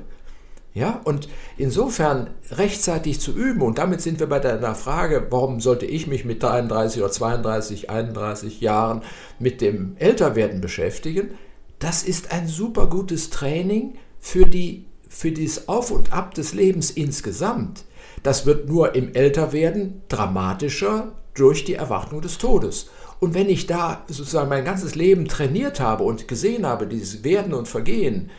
Ja, 0.75 1.01
und 1.05 1.29
insofern 1.59 2.31
rechtzeitig 2.51 3.21
zu 3.21 3.33
üben, 3.33 3.61
und 3.61 3.77
damit 3.77 4.01
sind 4.01 4.21
wir 4.21 4.27
bei 4.27 4.38
deiner 4.38 4.75
Frage, 4.75 5.27
warum 5.29 5.61
sollte 5.61 5.85
ich 5.85 6.07
mich 6.07 6.25
mit 6.25 6.42
33 6.42 7.03
oder 7.03 7.12
32, 7.12 7.90
31 7.90 8.61
Jahren 8.62 9.03
mit 9.38 9.61
dem 9.61 9.97
Älterwerden 9.99 10.62
beschäftigen? 10.62 11.35
Das 11.79 12.03
ist 12.03 12.33
ein 12.33 12.49
super 12.49 12.87
gutes 12.87 13.29
Training 13.29 13.97
für, 14.18 14.47
die, 14.47 14.87
für 15.09 15.31
dieses 15.31 15.68
Auf 15.68 15.90
und 15.90 16.12
Ab 16.12 16.35
des 16.35 16.55
Lebens 16.55 16.90
insgesamt. 16.90 17.85
Das 18.23 18.47
wird 18.47 18.68
nur 18.68 18.95
im 18.95 19.14
Älterwerden 19.14 20.01
dramatischer 20.09 21.12
durch 21.35 21.64
die 21.64 21.75
Erwartung 21.75 22.23
des 22.23 22.38
Todes. 22.38 22.88
Und 23.22 23.35
wenn 23.35 23.48
ich 23.48 23.68
da 23.68 24.04
sozusagen 24.08 24.48
mein 24.48 24.64
ganzes 24.64 24.96
Leben 24.96 25.28
trainiert 25.28 25.78
habe 25.78 26.02
und 26.02 26.26
gesehen 26.26 26.66
habe, 26.66 26.88
dieses 26.88 27.22
Werden 27.22 27.54
und 27.54 27.68
Vergehen, 27.68 28.30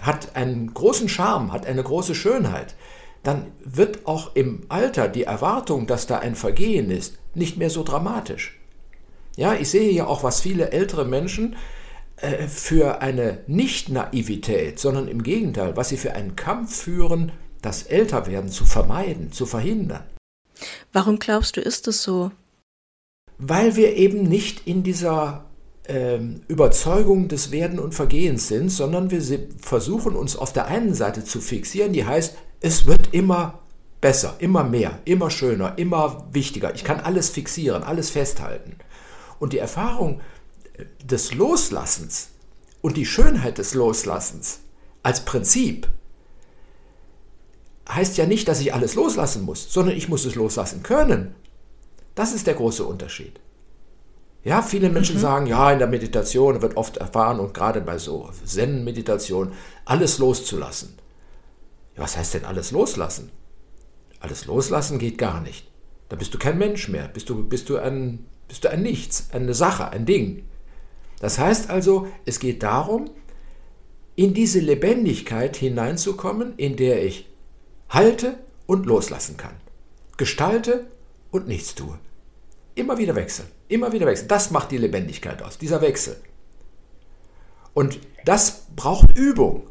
hat 0.00 0.34
einen 0.34 0.74
großen 0.74 1.08
Charme, 1.08 1.52
hat 1.52 1.66
eine 1.66 1.84
große 1.84 2.16
Schönheit, 2.16 2.74
dann 3.22 3.52
wird 3.64 4.08
auch 4.08 4.34
im 4.34 4.62
Alter 4.68 5.06
die 5.06 5.22
Erwartung, 5.22 5.86
dass 5.86 6.08
da 6.08 6.18
ein 6.18 6.34
Vergehen 6.34 6.90
ist, 6.90 7.16
nicht 7.34 7.58
mehr 7.58 7.70
so 7.70 7.84
dramatisch. 7.84 8.58
Ja, 9.36 9.54
ich 9.54 9.68
sehe 9.68 9.92
ja 9.92 10.08
auch, 10.08 10.24
was 10.24 10.40
viele 10.40 10.72
ältere 10.72 11.04
Menschen 11.04 11.54
äh, 12.16 12.48
für 12.48 13.02
eine 13.02 13.38
Nicht-Naivität, 13.46 14.80
sondern 14.80 15.06
im 15.06 15.22
Gegenteil, 15.22 15.76
was 15.76 15.90
sie 15.90 15.96
für 15.96 16.14
einen 16.14 16.34
Kampf 16.34 16.74
führen, 16.74 17.30
das 17.62 17.84
Älterwerden 17.84 18.50
zu 18.50 18.64
vermeiden, 18.64 19.30
zu 19.30 19.46
verhindern. 19.46 20.02
Warum 20.92 21.20
glaubst 21.20 21.56
du, 21.56 21.60
ist 21.60 21.86
es 21.86 22.02
so? 22.02 22.32
Weil 23.38 23.76
wir 23.76 23.96
eben 23.96 24.22
nicht 24.22 24.66
in 24.66 24.82
dieser 24.82 25.44
ähm, 25.86 26.42
Überzeugung 26.48 27.28
des 27.28 27.50
Werden 27.50 27.78
und 27.78 27.94
Vergehens 27.94 28.48
sind, 28.48 28.70
sondern 28.70 29.10
wir 29.10 29.22
versuchen 29.60 30.16
uns 30.16 30.36
auf 30.36 30.52
der 30.52 30.66
einen 30.66 30.94
Seite 30.94 31.24
zu 31.24 31.40
fixieren, 31.40 31.92
die 31.92 32.06
heißt, 32.06 32.36
es 32.60 32.86
wird 32.86 33.12
immer 33.12 33.60
besser, 34.00 34.36
immer 34.38 34.64
mehr, 34.64 34.98
immer 35.04 35.30
schöner, 35.30 35.78
immer 35.78 36.26
wichtiger. 36.32 36.74
Ich 36.74 36.84
kann 36.84 37.00
alles 37.00 37.30
fixieren, 37.30 37.82
alles 37.82 38.10
festhalten. 38.10 38.76
Und 39.38 39.52
die 39.52 39.58
Erfahrung 39.58 40.20
äh, 40.74 40.84
des 41.04 41.34
Loslassens 41.34 42.28
und 42.80 42.96
die 42.96 43.06
Schönheit 43.06 43.58
des 43.58 43.74
Loslassens 43.74 44.60
als 45.02 45.24
Prinzip 45.24 45.88
heißt 47.88 48.16
ja 48.16 48.26
nicht, 48.26 48.48
dass 48.48 48.60
ich 48.60 48.72
alles 48.72 48.94
loslassen 48.94 49.42
muss, 49.42 49.72
sondern 49.72 49.96
ich 49.96 50.08
muss 50.08 50.24
es 50.24 50.34
loslassen 50.34 50.82
können. 50.82 51.34
Das 52.14 52.32
ist 52.32 52.46
der 52.46 52.54
große 52.54 52.84
Unterschied. 52.84 53.40
Ja, 54.44 54.60
viele 54.60 54.90
Menschen 54.90 55.16
mhm. 55.16 55.20
sagen, 55.20 55.46
ja, 55.46 55.72
in 55.72 55.78
der 55.78 55.88
Meditation 55.88 56.60
wird 56.60 56.76
oft 56.76 56.98
erfahren 56.98 57.40
und 57.40 57.54
gerade 57.54 57.80
bei 57.80 57.98
so 57.98 58.30
Zen-Meditation, 58.44 59.52
alles 59.86 60.18
loszulassen. 60.18 60.98
Was 61.96 62.16
heißt 62.16 62.34
denn 62.34 62.44
alles 62.44 62.70
loslassen? 62.70 63.30
Alles 64.20 64.44
loslassen 64.44 64.98
geht 64.98 65.16
gar 65.16 65.40
nicht. 65.40 65.70
Da 66.08 66.16
bist 66.16 66.34
du 66.34 66.38
kein 66.38 66.58
Mensch 66.58 66.88
mehr, 66.88 67.08
bist 67.08 67.30
du, 67.30 67.48
bist 67.48 67.68
du, 67.70 67.78
ein, 67.78 68.26
bist 68.46 68.64
du 68.64 68.70
ein 68.70 68.82
Nichts, 68.82 69.28
eine 69.32 69.54
Sache, 69.54 69.88
ein 69.88 70.04
Ding. 70.04 70.44
Das 71.20 71.38
heißt 71.38 71.70
also, 71.70 72.08
es 72.26 72.38
geht 72.38 72.62
darum, 72.62 73.10
in 74.16 74.34
diese 74.34 74.60
Lebendigkeit 74.60 75.56
hineinzukommen, 75.56 76.54
in 76.56 76.76
der 76.76 77.04
ich 77.04 77.30
halte 77.88 78.38
und 78.66 78.86
loslassen 78.86 79.36
kann, 79.36 79.54
gestalte 80.16 80.86
und 81.34 81.48
nichts 81.48 81.74
tue. 81.74 81.98
Immer 82.76 82.96
wieder 82.96 83.16
wechseln, 83.16 83.48
immer 83.66 83.92
wieder 83.92 84.06
wechseln. 84.06 84.28
Das 84.28 84.52
macht 84.52 84.70
die 84.70 84.78
Lebendigkeit 84.78 85.42
aus, 85.42 85.58
dieser 85.58 85.80
Wechsel. 85.80 86.16
Und 87.72 87.98
das 88.24 88.66
braucht 88.76 89.18
Übung. 89.18 89.64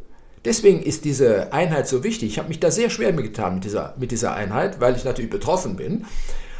Deswegen 0.43 0.83
ist 0.83 1.05
diese 1.05 1.53
Einheit 1.53 1.87
so 1.87 2.03
wichtig. 2.03 2.31
Ich 2.31 2.37
habe 2.37 2.49
mich 2.49 2.59
da 2.59 2.69
sehr 2.69 2.89
schwer 2.89 3.13
mitgetan 3.13 3.55
mit 3.55 3.63
dieser, 3.63 3.95
mit 3.97 4.11
dieser 4.11 4.33
Einheit, 4.33 4.81
weil 4.81 4.97
ich 4.97 5.05
natürlich 5.05 5.31
betroffen 5.31 5.77
bin. 5.77 6.05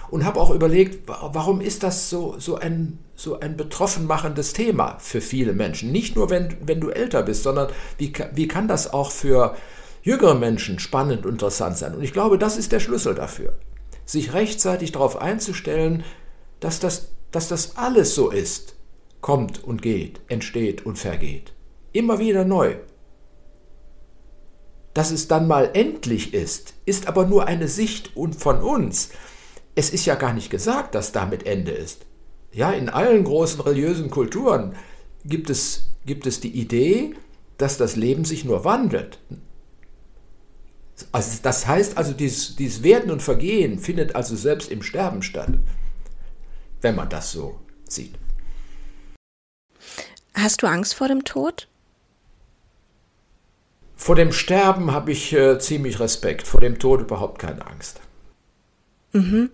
Und 0.09 0.23
habe 0.23 0.39
auch 0.39 0.51
überlegt, 0.51 1.05
warum 1.07 1.59
ist 1.59 1.83
das 1.83 2.09
so, 2.09 2.35
so, 2.37 2.55
ein, 2.55 2.99
so 3.15 3.39
ein 3.39 3.57
betroffen 3.57 4.05
machendes 4.05 4.53
Thema 4.53 4.99
für 4.99 5.19
viele 5.19 5.51
Menschen? 5.51 5.91
Nicht 5.91 6.15
nur, 6.15 6.29
wenn, 6.29 6.55
wenn 6.65 6.79
du 6.79 6.91
älter 6.91 7.23
bist, 7.23 7.43
sondern 7.43 7.69
wie, 7.97 8.13
wie 8.33 8.47
kann 8.47 8.69
das 8.69 8.93
auch 8.93 9.11
für 9.11 9.57
jüngere 10.01 10.35
Menschen 10.35 10.79
spannend 10.79 11.25
und 11.25 11.33
interessant 11.33 11.77
sein? 11.77 11.93
Und 11.93 12.03
ich 12.03 12.13
glaube, 12.13 12.37
das 12.37 12.55
ist 12.55 12.71
der 12.71 12.79
Schlüssel 12.79 13.15
dafür. 13.15 13.53
Sich 14.05 14.33
rechtzeitig 14.33 14.91
darauf 14.91 15.21
einzustellen, 15.21 16.03
dass 16.59 16.79
das, 16.79 17.09
dass 17.31 17.47
das 17.47 17.77
alles 17.77 18.15
so 18.15 18.29
ist, 18.29 18.75
kommt 19.21 19.63
und 19.63 19.81
geht, 19.81 20.21
entsteht 20.27 20.85
und 20.85 20.97
vergeht. 20.97 21.53
Immer 21.93 22.19
wieder 22.19 22.45
neu. 22.45 22.75
Dass 24.93 25.09
es 25.09 25.27
dann 25.27 25.47
mal 25.47 25.71
endlich 25.73 26.33
ist, 26.33 26.73
ist 26.85 27.07
aber 27.07 27.25
nur 27.25 27.47
eine 27.47 27.67
Sicht 27.67 28.11
von 28.37 28.61
uns. 28.61 29.09
Es 29.75 29.89
ist 29.89 30.05
ja 30.05 30.15
gar 30.15 30.33
nicht 30.33 30.51
gesagt, 30.51 30.93
dass 30.93 31.11
damit 31.11 31.47
Ende 31.47 31.71
ist. 31.71 32.05
Ja, 32.51 32.71
in 32.71 32.89
allen 32.89 33.23
großen 33.23 33.61
religiösen 33.61 34.11
Kulturen 34.11 34.75
gibt 35.25 35.49
es, 35.49 35.89
gibt 36.05 36.27
es 36.27 36.39
die 36.39 36.51
Idee, 36.51 37.15
dass 37.57 37.77
das 37.77 37.95
Leben 37.95 38.25
sich 38.25 38.45
nur 38.45 38.65
wandelt. 38.65 39.19
Also 41.11 41.39
das 41.41 41.67
heißt 41.67 41.97
also, 41.97 42.13
dieses, 42.13 42.55
dieses 42.55 42.83
Werden 42.83 43.11
und 43.11 43.21
Vergehen 43.21 43.79
findet 43.79 44.15
also 44.15 44.35
selbst 44.35 44.71
im 44.71 44.81
Sterben 44.81 45.21
statt 45.21 45.49
wenn 46.83 46.95
man 46.95 47.09
das 47.09 47.31
so 47.31 47.59
sieht. 47.87 48.13
Hast 50.35 50.61
du 50.61 50.67
Angst 50.67 50.95
vor 50.95 51.07
dem 51.07 51.23
Tod? 51.23 51.67
Vor 53.95 54.15
dem 54.15 54.33
Sterben 54.33 54.91
habe 54.91 55.11
ich 55.11 55.33
äh, 55.33 55.59
ziemlich 55.59 55.99
Respekt, 55.99 56.45
vor 56.45 56.59
dem 56.59 56.77
Tod 56.77 57.01
überhaupt 57.01 57.39
keine 57.39 57.65
Angst. 57.65 58.01
Mhm. 59.13 59.51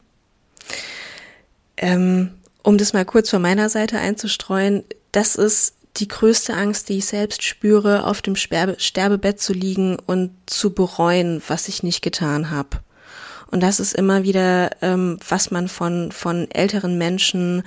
Ähm, 1.78 2.32
um 2.64 2.78
das 2.78 2.94
mal 2.94 3.06
kurz 3.06 3.30
von 3.30 3.42
meiner 3.42 3.70
Seite 3.70 4.00
einzustreuen, 4.00 4.84
das 5.12 5.36
ist 5.36 5.76
die 5.98 6.08
größte 6.08 6.54
Angst, 6.54 6.90
die 6.90 7.00
ich 7.00 7.06
selbst 7.06 7.44
spüre, 7.44 8.06
auf 8.06 8.22
dem 8.22 8.36
Sterbe 8.36 8.76
Sterbebett 8.80 9.40
zu 9.40 9.54
liegen 9.54 9.98
und 10.06 10.32
zu 10.46 10.74
bereuen, 10.74 11.42
was 11.48 11.68
ich 11.68 11.84
nicht 11.84 12.02
getan 12.02 12.52
habe. 12.52 12.80
Und 13.52 13.64
das 13.64 13.80
ist 13.80 13.96
immer 13.96 14.24
wieder, 14.24 14.70
ähm, 14.82 15.18
was 15.28 15.50
man 15.50 15.68
von, 15.68 16.12
von 16.12 16.50
älteren 16.52 16.98
Menschen, 17.00 17.64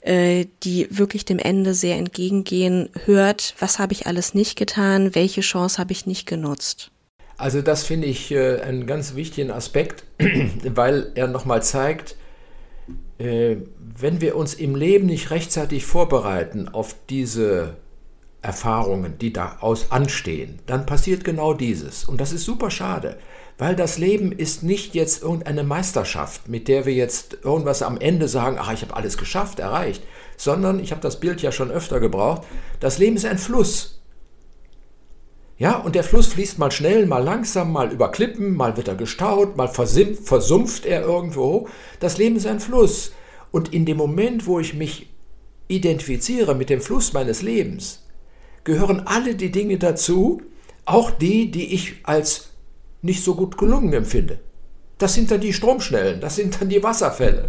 äh, 0.00 0.46
die 0.62 0.88
wirklich 0.90 1.26
dem 1.26 1.38
Ende 1.38 1.74
sehr 1.74 1.96
entgegengehen, 1.96 2.88
hört. 3.04 3.54
Was 3.58 3.78
habe 3.78 3.92
ich 3.92 4.06
alles 4.06 4.32
nicht 4.32 4.56
getan? 4.56 5.14
Welche 5.14 5.42
Chance 5.42 5.78
habe 5.78 5.92
ich 5.92 6.06
nicht 6.06 6.26
genutzt? 6.26 6.90
Also 7.36 7.60
das 7.60 7.84
finde 7.84 8.06
ich 8.06 8.30
äh, 8.30 8.60
einen 8.62 8.86
ganz 8.86 9.14
wichtigen 9.14 9.50
Aspekt, 9.50 10.04
weil 10.64 11.12
er 11.16 11.28
nochmal 11.28 11.62
zeigt, 11.62 12.16
äh, 13.18 13.56
wenn 13.98 14.20
wir 14.20 14.36
uns 14.36 14.54
im 14.54 14.74
Leben 14.74 15.06
nicht 15.06 15.30
rechtzeitig 15.30 15.84
vorbereiten 15.84 16.68
auf 16.68 16.94
diese 17.08 17.76
Erfahrungen, 18.42 19.18
die 19.18 19.32
da 19.32 19.56
aus 19.60 19.90
anstehen, 19.90 20.60
dann 20.66 20.86
passiert 20.86 21.24
genau 21.24 21.54
dieses. 21.54 22.04
Und 22.04 22.20
das 22.20 22.32
ist 22.32 22.44
super 22.44 22.70
schade. 22.70 23.18
Weil 23.58 23.74
das 23.74 23.96
Leben 23.96 24.32
ist 24.32 24.62
nicht 24.62 24.94
jetzt 24.94 25.22
irgendeine 25.22 25.64
Meisterschaft, 25.64 26.46
mit 26.48 26.68
der 26.68 26.84
wir 26.84 26.92
jetzt 26.92 27.38
irgendwas 27.42 27.82
am 27.82 27.98
Ende 27.98 28.28
sagen, 28.28 28.58
ach, 28.60 28.72
ich 28.72 28.82
habe 28.82 28.94
alles 28.94 29.16
geschafft, 29.16 29.58
erreicht, 29.58 30.02
sondern, 30.36 30.78
ich 30.78 30.90
habe 30.90 31.00
das 31.00 31.18
Bild 31.20 31.40
ja 31.40 31.50
schon 31.50 31.70
öfter 31.70 31.98
gebraucht, 31.98 32.42
das 32.80 32.98
Leben 32.98 33.16
ist 33.16 33.24
ein 33.24 33.38
Fluss. 33.38 34.02
Ja, 35.58 35.76
und 35.78 35.94
der 35.94 36.04
Fluss 36.04 36.26
fließt 36.26 36.58
mal 36.58 36.70
schnell, 36.70 37.06
mal 37.06 37.24
langsam, 37.24 37.72
mal 37.72 37.90
über 37.90 38.10
Klippen, 38.10 38.54
mal 38.54 38.76
wird 38.76 38.88
er 38.88 38.94
gestaut, 38.94 39.56
mal 39.56 39.68
versumpft 39.68 40.84
er 40.84 41.00
irgendwo. 41.00 41.66
Das 41.98 42.18
Leben 42.18 42.36
ist 42.36 42.46
ein 42.46 42.60
Fluss. 42.60 43.12
Und 43.56 43.72
in 43.72 43.86
dem 43.86 43.96
Moment, 43.96 44.46
wo 44.46 44.60
ich 44.60 44.74
mich 44.74 45.08
identifiziere 45.68 46.54
mit 46.54 46.68
dem 46.68 46.82
Fluss 46.82 47.14
meines 47.14 47.40
Lebens, 47.40 48.04
gehören 48.64 49.06
alle 49.06 49.34
die 49.34 49.50
Dinge 49.50 49.78
dazu, 49.78 50.42
auch 50.84 51.10
die, 51.10 51.50
die 51.50 51.72
ich 51.72 51.94
als 52.02 52.50
nicht 53.00 53.24
so 53.24 53.34
gut 53.34 53.56
gelungen 53.56 53.94
empfinde. 53.94 54.40
Das 54.98 55.14
sind 55.14 55.30
dann 55.30 55.40
die 55.40 55.54
Stromschnellen, 55.54 56.20
das 56.20 56.36
sind 56.36 56.60
dann 56.60 56.68
die 56.68 56.82
Wasserfälle. 56.82 57.48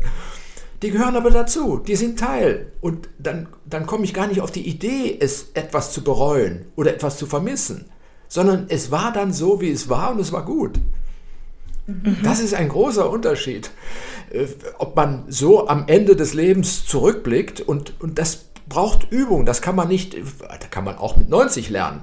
Die 0.82 0.92
gehören 0.92 1.18
aber 1.18 1.30
dazu, 1.30 1.82
die 1.86 1.98
sind 1.98 2.18
Teil. 2.18 2.72
Und 2.80 3.10
dann, 3.20 3.50
dann 3.66 3.86
komme 3.86 4.06
ich 4.06 4.14
gar 4.14 4.28
nicht 4.28 4.40
auf 4.40 4.52
die 4.52 4.66
Idee, 4.66 5.18
es 5.20 5.48
etwas 5.56 5.92
zu 5.92 6.06
bereuen 6.06 6.68
oder 6.78 6.94
etwas 6.94 7.18
zu 7.18 7.26
vermissen, 7.26 7.84
sondern 8.30 8.68
es 8.70 8.92
war 8.92 9.12
dann 9.12 9.34
so, 9.34 9.60
wie 9.60 9.72
es 9.72 9.90
war 9.90 10.12
und 10.12 10.22
es 10.22 10.32
war 10.32 10.46
gut. 10.46 10.80
Mhm. 11.88 12.18
Das 12.24 12.40
ist 12.40 12.54
ein 12.54 12.70
großer 12.70 13.10
Unterschied, 13.10 13.72
äh, 14.30 14.48
ob 14.78 14.96
man 14.96 15.24
so 15.30 15.68
am 15.68 15.86
Ende 15.88 16.16
des 16.16 16.34
Lebens 16.34 16.86
zurückblickt 16.86 17.62
und, 17.62 17.94
und 18.00 18.20
das 18.20 18.46
braucht 18.68 19.12
Übung, 19.12 19.46
das 19.46 19.62
kann 19.62 19.76
man 19.76 19.88
nicht, 19.88 20.16
da 20.16 20.68
kann 20.70 20.84
man 20.84 20.98
auch 20.98 21.16
mit 21.18 21.30
90 21.30 21.70
lernen. 21.70 22.02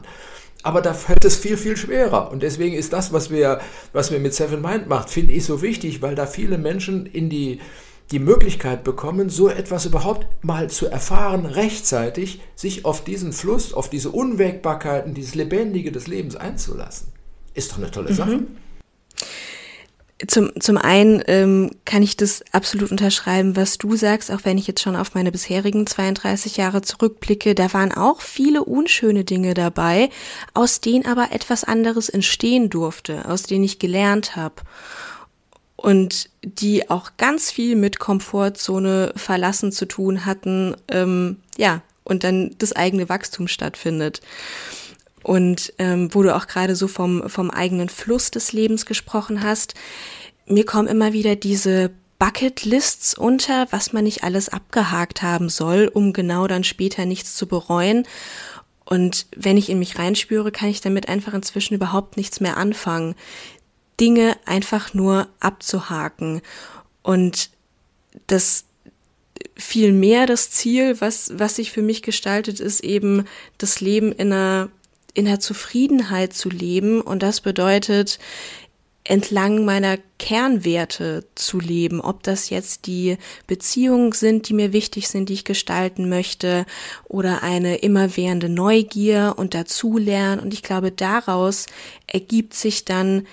Aber 0.63 0.81
da 0.81 0.95
fällt 0.95 1.27
es 1.27 1.37
viel, 1.37 1.59
viel 1.59 1.77
schwerer. 1.77 2.33
Und 2.33 2.43
deswegen 2.43 2.75
ist 2.75 2.95
das, 2.95 3.13
was 3.13 3.31
wir, 3.31 3.61
was 3.93 4.11
wir 4.11 4.19
mit 4.19 4.33
Seven 4.33 4.63
Mind 4.63 4.89
macht, 4.89 5.11
finde 5.11 5.35
ich 5.35 5.45
so 5.45 5.61
wichtig, 5.61 6.01
weil 6.01 6.15
da 6.15 6.25
viele 6.27 6.57
Menschen 6.57 7.05
in 7.05 7.29
die, 7.29 7.61
die 8.11 8.19
Möglichkeit 8.19 8.83
bekommen, 8.83 9.29
so 9.29 9.51
etwas 9.51 9.85
überhaupt 9.85 10.27
mal 10.43 10.71
zu 10.71 10.87
erfahren, 10.87 11.45
rechtzeitig 11.45 12.41
sich 12.55 12.87
auf 12.87 13.05
diesen 13.05 13.35
Fluss, 13.35 13.75
auf 13.75 13.91
diese 13.91 14.09
Unwägbarkeiten, 14.09 15.13
dieses 15.13 15.35
Lebendige 15.35 15.93
des 15.93 16.07
Lebens 16.07 16.35
einzulassen. 16.35 17.09
Ist 17.53 17.73
doch 17.73 17.77
eine 17.77 17.91
tolle 17.91 18.13
mhm. 18.13 18.15
Sache. 18.15 18.41
Zum, 20.29 20.53
zum 20.61 20.77
einen 20.79 21.23
ähm, 21.27 21.71
kann 21.85 22.03
ich 22.03 22.17
das 22.17 22.45
absolut 22.53 22.91
unterschreiben, 22.91 23.57
was 23.57 23.79
du 23.79 23.97
sagst, 23.97 24.31
auch 24.31 24.41
wenn 24.45 24.59
ich 24.59 24.67
jetzt 24.67 24.83
schon 24.83 24.97
auf 24.97 25.15
meine 25.15 25.33
bisherigen 25.33 25.87
32 25.87 26.57
Jahre 26.57 26.83
zurückblicke. 26.83 27.55
Da 27.55 27.73
waren 27.73 27.93
auch 27.93 28.21
viele 28.21 28.65
unschöne 28.65 29.25
Dinge 29.25 29.55
dabei, 29.55 30.11
aus 30.53 30.81
denen 30.81 31.07
aber 31.07 31.33
etwas 31.33 31.65
anderes 31.65 32.09
entstehen 32.09 32.71
durfte, 32.71 33.29
aus 33.29 33.43
denen 33.43 33.65
ich 33.65 33.79
gelernt 33.79 34.37
habe. 34.37 34.57
Und 35.77 36.31
die 36.43 36.89
auch 36.89 37.13
ganz 37.17 37.51
viel 37.51 37.77
mit 37.77 37.99
Komfortzone 37.99 39.13
verlassen 39.17 39.73
zu 39.73 39.87
tun 39.87 40.25
hatten, 40.25 40.77
ähm, 40.89 41.39
ja, 41.57 41.83
und 42.05 42.23
dann 42.23 42.55
das 42.59 42.73
eigene 42.73 43.09
Wachstum 43.09 43.49
stattfindet. 43.49 44.21
Und 45.25 45.73
ähm, 45.79 46.15
wo 46.15 46.23
du 46.23 46.37
auch 46.37 46.47
gerade 46.47 46.77
so 46.77 46.87
vom, 46.87 47.29
vom 47.29 47.51
eigenen 47.51 47.89
Fluss 47.89 48.31
des 48.31 48.53
Lebens 48.53 48.87
gesprochen 48.87 49.43
hast, 49.43 49.75
mir 50.47 50.67
kommen 50.67 50.87
immer 50.87 51.15
wieder 51.15 51.35
diese 51.35 51.91
Bucketlists 52.19 53.15
unter, 53.15 53.67
was 53.71 53.93
man 53.93 54.05
nicht 54.05 54.23
alles 54.23 54.51
abgehakt 54.51 55.23
haben 55.23 55.49
soll, 55.49 55.91
um 55.93 56.13
genau 56.13 56.47
dann 56.47 56.63
später 56.63 57.07
nichts 57.07 57.35
zu 57.35 57.49
bereuen. 57.49 58.07
Und 58.85 59.27
wenn 59.35 59.57
ich 59.57 59.71
in 59.71 59.79
mich 59.79 59.99
reinspüre, 59.99 60.53
kann 60.53 60.69
ich 60.69 60.83
damit 60.83 61.09
einfach 61.09 61.33
inzwischen 61.33 61.75
überhaupt 61.75 62.19
nichts 62.19 62.41
mehr 62.41 62.59
anfangen. 62.59 63.15
Dinge 63.99 64.37
einfach 64.45 64.93
nur 64.93 65.29
abzuhaken. 65.41 66.43
Und 67.03 67.49
das 68.27 68.67
viel 69.57 69.93
mehr 69.93 70.27
das 70.27 70.51
Ziel, 70.51 71.01
was, 71.01 71.33
was 71.35 71.57
sich 71.57 71.73
für 71.73 71.83
mich 71.83 72.03
gestaltet, 72.03 72.61
ist 72.61 72.81
eben 72.81 73.25
das 73.57 73.81
Leben 73.81 74.13
in 74.13 74.33
einer 74.33 74.69
in 75.15 75.25
der 75.25 75.41
Zufriedenheit 75.41 76.35
zu 76.35 76.49
leben 76.49 77.01
und 77.01 77.23
das 77.23 77.41
bedeutet, 77.41 78.19
entlang 79.05 79.67
meiner 79.67 79.99
Kernwerte 80.19 81.27
zu 81.35 81.61
leben, 81.61 82.01
ob 82.01 82.23
das 82.23 82.49
jetzt 82.49 82.87
die 82.87 83.19
Beziehungen 83.47 84.13
sind, 84.13 84.49
die 84.49 84.55
mir 84.55 84.73
wichtig 84.73 85.09
sind, 85.09 85.29
die 85.29 85.35
ich 85.35 85.45
gestalten 85.45 86.09
möchte, 86.09 86.65
oder 87.05 87.43
eine 87.43 87.77
immerwährende 87.77 88.49
Neugier 88.49 89.35
und 89.37 89.53
dazulernen. 89.53 90.41
Und 90.41 90.55
ich 90.55 90.63
glaube, 90.63 90.91
daraus 90.91 91.67
ergibt 92.07 92.55
sich 92.55 92.87
dann 92.87 93.27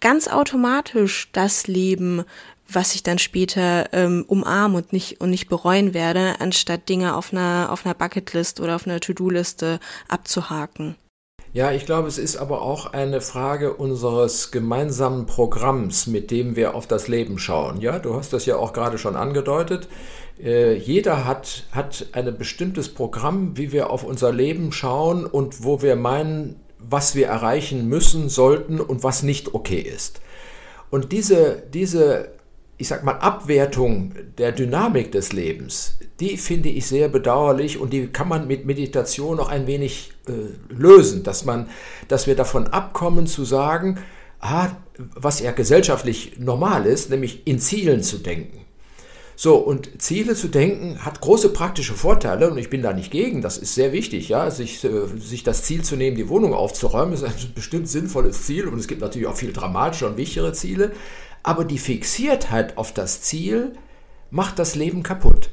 ganz 0.00 0.26
automatisch 0.26 1.28
das 1.32 1.68
Leben, 1.68 2.24
was 2.74 2.94
ich 2.94 3.02
dann 3.02 3.18
später 3.18 3.92
ähm, 3.92 4.24
umarmen 4.26 4.76
und 4.76 4.92
nicht 4.92 5.20
und 5.20 5.30
nicht 5.30 5.48
bereuen 5.48 5.94
werde, 5.94 6.36
anstatt 6.40 6.88
Dinge 6.88 7.16
auf 7.16 7.32
einer 7.32 7.68
auf 7.70 7.84
einer 7.84 7.94
Bucketlist 7.94 8.60
oder 8.60 8.76
auf 8.76 8.86
einer 8.86 9.00
To-Do-Liste 9.00 9.80
abzuhaken. 10.08 10.96
Ja, 11.52 11.72
ich 11.72 11.84
glaube, 11.84 12.06
es 12.06 12.16
ist 12.16 12.36
aber 12.36 12.62
auch 12.62 12.92
eine 12.92 13.20
Frage 13.20 13.74
unseres 13.74 14.52
gemeinsamen 14.52 15.26
Programms, 15.26 16.06
mit 16.06 16.30
dem 16.30 16.54
wir 16.54 16.76
auf 16.76 16.86
das 16.86 17.08
Leben 17.08 17.40
schauen. 17.40 17.80
Ja, 17.80 17.98
du 17.98 18.14
hast 18.14 18.32
das 18.32 18.46
ja 18.46 18.54
auch 18.54 18.72
gerade 18.72 18.98
schon 18.98 19.16
angedeutet. 19.16 19.88
Äh, 20.40 20.76
jeder 20.76 21.24
hat, 21.24 21.64
hat 21.72 22.06
ein 22.12 22.38
bestimmtes 22.38 22.88
Programm, 22.88 23.56
wie 23.56 23.72
wir 23.72 23.90
auf 23.90 24.04
unser 24.04 24.32
Leben 24.32 24.70
schauen 24.70 25.26
und 25.26 25.64
wo 25.64 25.82
wir 25.82 25.96
meinen, 25.96 26.60
was 26.78 27.16
wir 27.16 27.26
erreichen 27.26 27.88
müssen, 27.88 28.28
sollten 28.28 28.80
und 28.80 29.02
was 29.02 29.24
nicht 29.24 29.52
okay 29.52 29.80
ist. 29.80 30.20
Und 30.90 31.10
diese, 31.10 31.64
diese 31.74 32.30
ich 32.80 32.88
sag 32.88 33.04
mal, 33.04 33.18
Abwertung 33.18 34.14
der 34.38 34.52
Dynamik 34.52 35.12
des 35.12 35.34
Lebens, 35.34 35.98
die 36.18 36.38
finde 36.38 36.70
ich 36.70 36.86
sehr 36.86 37.10
bedauerlich 37.10 37.78
und 37.78 37.92
die 37.92 38.06
kann 38.06 38.26
man 38.26 38.46
mit 38.46 38.64
Meditation 38.64 39.36
noch 39.36 39.50
ein 39.50 39.66
wenig 39.66 40.12
äh, 40.26 40.32
lösen, 40.72 41.22
dass 41.22 41.44
man, 41.44 41.68
dass 42.08 42.26
wir 42.26 42.36
davon 42.36 42.68
abkommen 42.68 43.26
zu 43.26 43.44
sagen, 43.44 43.98
ah, 44.40 44.68
was 44.96 45.40
ja 45.40 45.52
gesellschaftlich 45.52 46.38
normal 46.38 46.86
ist, 46.86 47.10
nämlich 47.10 47.46
in 47.46 47.58
Zielen 47.58 48.02
zu 48.02 48.16
denken. 48.16 48.60
So, 49.36 49.56
und 49.56 50.00
Ziele 50.00 50.34
zu 50.34 50.48
denken 50.48 51.04
hat 51.04 51.20
große 51.20 51.50
praktische 51.50 51.94
Vorteile 51.94 52.50
und 52.50 52.56
ich 52.56 52.70
bin 52.70 52.80
da 52.80 52.94
nicht 52.94 53.10
gegen, 53.10 53.42
das 53.42 53.58
ist 53.58 53.74
sehr 53.74 53.92
wichtig, 53.92 54.30
ja, 54.30 54.50
sich, 54.50 54.82
äh, 54.84 55.06
sich 55.18 55.42
das 55.42 55.64
Ziel 55.64 55.82
zu 55.82 55.96
nehmen, 55.96 56.16
die 56.16 56.30
Wohnung 56.30 56.54
aufzuräumen, 56.54 57.12
ist 57.14 57.24
ein 57.24 57.34
bestimmt 57.54 57.88
sinnvolles 57.88 58.46
Ziel 58.46 58.68
und 58.68 58.78
es 58.78 58.88
gibt 58.88 59.02
natürlich 59.02 59.28
auch 59.28 59.36
viel 59.36 59.52
dramatische 59.52 60.06
und 60.06 60.16
wichtigere 60.16 60.54
Ziele, 60.54 60.92
aber 61.42 61.64
die 61.64 61.78
Fixiertheit 61.78 62.76
auf 62.78 62.92
das 62.92 63.22
Ziel 63.22 63.72
macht 64.30 64.58
das 64.58 64.74
Leben 64.74 65.02
kaputt. 65.02 65.50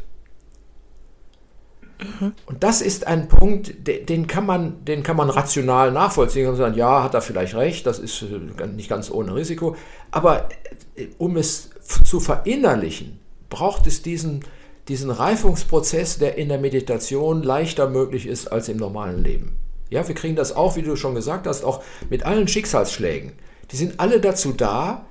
Mhm. 2.00 2.34
Und 2.46 2.64
das 2.64 2.82
ist 2.82 3.08
ein 3.08 3.28
Punkt, 3.28 3.88
den 3.88 4.28
kann 4.28 4.46
man, 4.46 4.86
den 4.86 5.04
kann 5.04 5.18
man 5.18 5.30
rational 5.30 5.92
nachvollziehen 5.92 6.48
und 6.48 6.56
sagen, 6.56 6.76
ja, 6.76 7.04
hat 7.04 7.14
er 7.14 7.22
vielleicht 7.22 7.56
recht, 7.56 7.86
das 7.86 8.00
ist 8.00 8.22
äh, 8.22 8.68
nicht 8.68 8.90
ganz 8.90 9.10
ohne 9.10 9.36
Risiko. 9.36 9.76
Aber 10.12 10.50
äh, 10.96 11.08
um 11.18 11.38
es 11.38 11.72
zu 12.04 12.20
verinnerlichen, 12.20 13.20
braucht 13.50 13.88
es 13.88 14.02
diesen, 14.02 14.44
diesen 14.88 15.10
Reifungsprozess, 15.10 16.20
der 16.20 16.38
in 16.38 16.50
der 16.50 16.60
Meditation 16.60 17.42
leichter 17.44 17.90
möglich 17.90 18.28
ist 18.28 18.48
als 18.48 18.70
im 18.70 18.78
normalen 18.78 19.24
Leben. 19.24 19.58
Ja, 19.90 20.08
wir 20.08 20.16
kriegen 20.16 20.36
das 20.36 20.56
auch, 20.56 20.76
wie 20.76 20.82
du 20.82 20.96
schon 20.96 21.16
gesagt 21.16 21.48
hast, 21.48 21.64
auch 21.64 21.82
mit 22.10 22.24
allen 22.24 22.48
Schicksalsschlägen. 22.48 23.32
Die 23.72 23.78
sind 23.78 24.00
alle 24.00 24.20
dazu 24.20 24.52
da, 24.52 25.06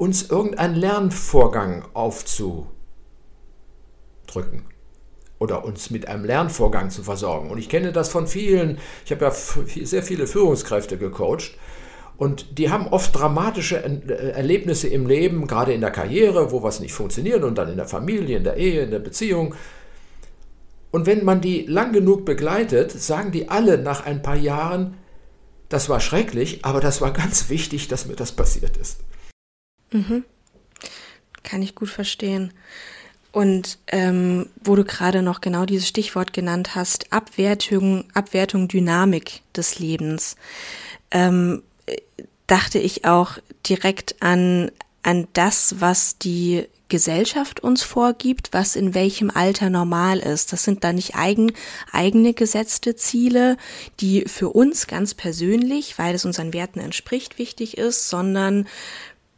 uns 0.00 0.30
irgendeinen 0.30 0.76
Lernvorgang 0.76 1.84
aufzudrücken 1.92 2.70
oder 5.38 5.62
uns 5.62 5.90
mit 5.90 6.08
einem 6.08 6.24
Lernvorgang 6.24 6.88
zu 6.88 7.02
versorgen. 7.02 7.50
Und 7.50 7.58
ich 7.58 7.68
kenne 7.68 7.92
das 7.92 8.08
von 8.08 8.26
vielen, 8.26 8.78
ich 9.04 9.10
habe 9.10 9.26
ja 9.26 9.30
sehr 9.30 10.02
viele 10.02 10.26
Führungskräfte 10.26 10.96
gecoacht 10.96 11.58
und 12.16 12.56
die 12.56 12.70
haben 12.70 12.86
oft 12.86 13.14
dramatische 13.14 13.84
äh, 13.84 14.30
Erlebnisse 14.30 14.88
im 14.88 15.06
Leben, 15.06 15.46
gerade 15.46 15.74
in 15.74 15.82
der 15.82 15.90
Karriere, 15.90 16.50
wo 16.50 16.62
was 16.62 16.80
nicht 16.80 16.94
funktioniert 16.94 17.44
und 17.44 17.58
dann 17.58 17.68
in 17.68 17.76
der 17.76 17.86
Familie, 17.86 18.38
in 18.38 18.44
der 18.44 18.56
Ehe, 18.56 18.84
in 18.84 18.90
der 18.90 19.00
Beziehung. 19.00 19.54
Und 20.92 21.04
wenn 21.04 21.26
man 21.26 21.42
die 21.42 21.66
lang 21.66 21.92
genug 21.92 22.24
begleitet, 22.24 22.90
sagen 22.90 23.32
die 23.32 23.50
alle 23.50 23.76
nach 23.76 24.06
ein 24.06 24.22
paar 24.22 24.36
Jahren, 24.36 24.96
das 25.68 25.90
war 25.90 26.00
schrecklich, 26.00 26.64
aber 26.64 26.80
das 26.80 27.02
war 27.02 27.12
ganz 27.12 27.50
wichtig, 27.50 27.88
dass 27.88 28.06
mir 28.06 28.16
das 28.16 28.32
passiert 28.32 28.78
ist. 28.78 29.00
Mhm. 29.90 30.24
Kann 31.42 31.62
ich 31.62 31.74
gut 31.74 31.88
verstehen. 31.90 32.52
Und 33.32 33.78
ähm, 33.86 34.48
wo 34.62 34.74
du 34.74 34.84
gerade 34.84 35.22
noch 35.22 35.40
genau 35.40 35.64
dieses 35.64 35.86
Stichwort 35.86 36.32
genannt 36.32 36.74
hast, 36.74 37.12
Abwertung, 37.12 38.04
Abwertung, 38.12 38.66
Dynamik 38.66 39.42
des 39.54 39.78
Lebens, 39.78 40.36
ähm, 41.12 41.62
dachte 42.48 42.80
ich 42.80 43.04
auch 43.04 43.38
direkt 43.68 44.20
an, 44.20 44.72
an 45.04 45.28
das, 45.32 45.76
was 45.78 46.18
die 46.18 46.66
Gesellschaft 46.88 47.60
uns 47.60 47.82
vorgibt, 47.82 48.48
was 48.52 48.76
in 48.76 48.94
welchem 48.94 49.30
Alter 49.30 49.70
normal 49.70 50.18
ist. 50.18 50.52
Das 50.52 50.64
sind 50.64 50.84
da 50.84 50.92
nicht 50.92 51.14
eigen, 51.14 51.52
eigene 51.92 52.34
gesetzte 52.34 52.96
Ziele, 52.96 53.56
die 54.00 54.24
für 54.26 54.50
uns 54.50 54.88
ganz 54.88 55.14
persönlich, 55.14 55.98
weil 55.98 56.16
es 56.16 56.24
unseren 56.24 56.52
Werten 56.52 56.80
entspricht, 56.80 57.38
wichtig 57.38 57.78
ist, 57.78 58.08
sondern 58.08 58.66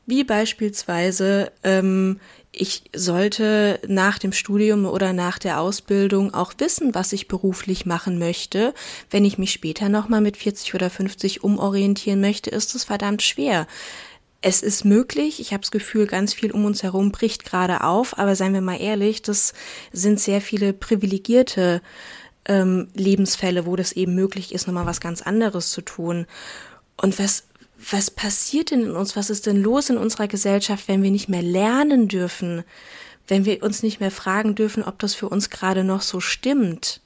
wie 0.07 0.25
beispielsweise, 0.25 1.53
ähm, 1.63 2.21
ich 2.51 2.85
sollte 2.95 3.81
nach 3.87 4.19
dem 4.19 4.33
Studium 4.33 4.85
oder 4.85 5.13
nach 5.13 5.39
der 5.39 5.59
Ausbildung 5.59 6.35
auch 6.35 6.53
wissen, 6.59 6.95
was 6.95 7.13
ich 7.15 7.27
beruflich 7.27 7.87
machen 7.87 8.19
möchte. 8.19 8.75
Wenn 9.11 9.25
ich 9.25 9.39
mich 9.39 9.53
später 9.53 9.89
nochmal 9.89 10.21
mit 10.21 10.37
40 10.37 10.75
oder 10.75 10.91
50 10.91 11.43
umorientieren 11.45 12.21
möchte, 12.21 12.51
ist 12.51 12.75
es 12.75 12.85
verdammt 12.85 13.23
schwer. 13.23 13.67
es 14.43 14.61
ist 14.61 14.85
möglich. 14.85 15.41
Ich 15.41 15.53
habe 15.53 15.61
das 15.61 15.71
Gefühl, 15.71 16.07
ganz 16.07 16.35
viel 16.35 16.51
um 16.51 16.65
uns 16.65 16.83
herum 16.83 17.13
bricht 17.13 17.45
gerade 17.45 17.85
auf. 17.85 18.19
Aber 18.19 18.35
seien 18.35 18.55
wir 18.55 18.61
mal 18.61 18.81
ehrlich, 18.81 19.23
das 19.23 19.55
sind 19.93 20.21
sehr 20.21 20.41
viele 20.41 20.73
privilegierte 20.73 21.81
ähm, 22.47 22.89
Lebensfälle, 22.95 23.67
wo 23.67 23.77
das 23.77 23.93
eben 23.93 24.15
möglich 24.15 24.53
ist, 24.53 24.67
nochmal 24.67 24.87
was 24.87 25.01
ganz 25.01 25.23
anderes 25.23 25.71
zu 25.71 25.81
tun. 25.81 26.27
Und 26.97 27.19
was, 27.19 27.45
was 27.91 28.11
passiert 28.11 28.71
denn 28.71 28.83
in 28.83 28.93
uns? 28.93 29.17
Was 29.17 29.31
ist 29.31 29.47
denn 29.47 29.63
los 29.63 29.91
in 29.91 29.97
unserer 29.97 30.29
Gesellschaft, 30.29 30.89
wenn 30.89 31.03
wir 31.03 31.11
nicht 31.11 31.29
mehr 31.29 31.43
lernen 31.43 32.09
dürfen? 32.09 32.65
Wenn 33.27 33.45
wir 33.45 33.63
uns 33.63 33.83
nicht 33.83 34.01
mehr 34.01 34.11
fragen 34.11 34.55
dürfen, 34.55 34.83
ob 34.83 34.99
das 34.99 35.15
für 35.15 35.29
uns 35.29 35.51
gerade 35.51 35.85
noch 35.85 36.03
so 36.03 36.21
stimmt? 36.21 37.01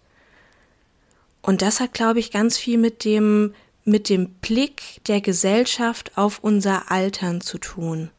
Und 1.43 1.63
das 1.63 1.81
hat, 1.81 1.95
glaube 1.95 2.19
ich, 2.19 2.33
ganz 2.33 2.59
viel 2.59 2.79
mit 2.79 3.05
dem 3.05 3.55
mit 3.87 4.09
dem 4.09 4.31
Blick 4.41 5.01
der 5.07 5.21
Gesellschaft 5.21 6.19
auf 6.19 6.41
unser 6.43 6.91
Altern 6.91 7.41
zu 7.41 7.59
tun. 7.59 8.11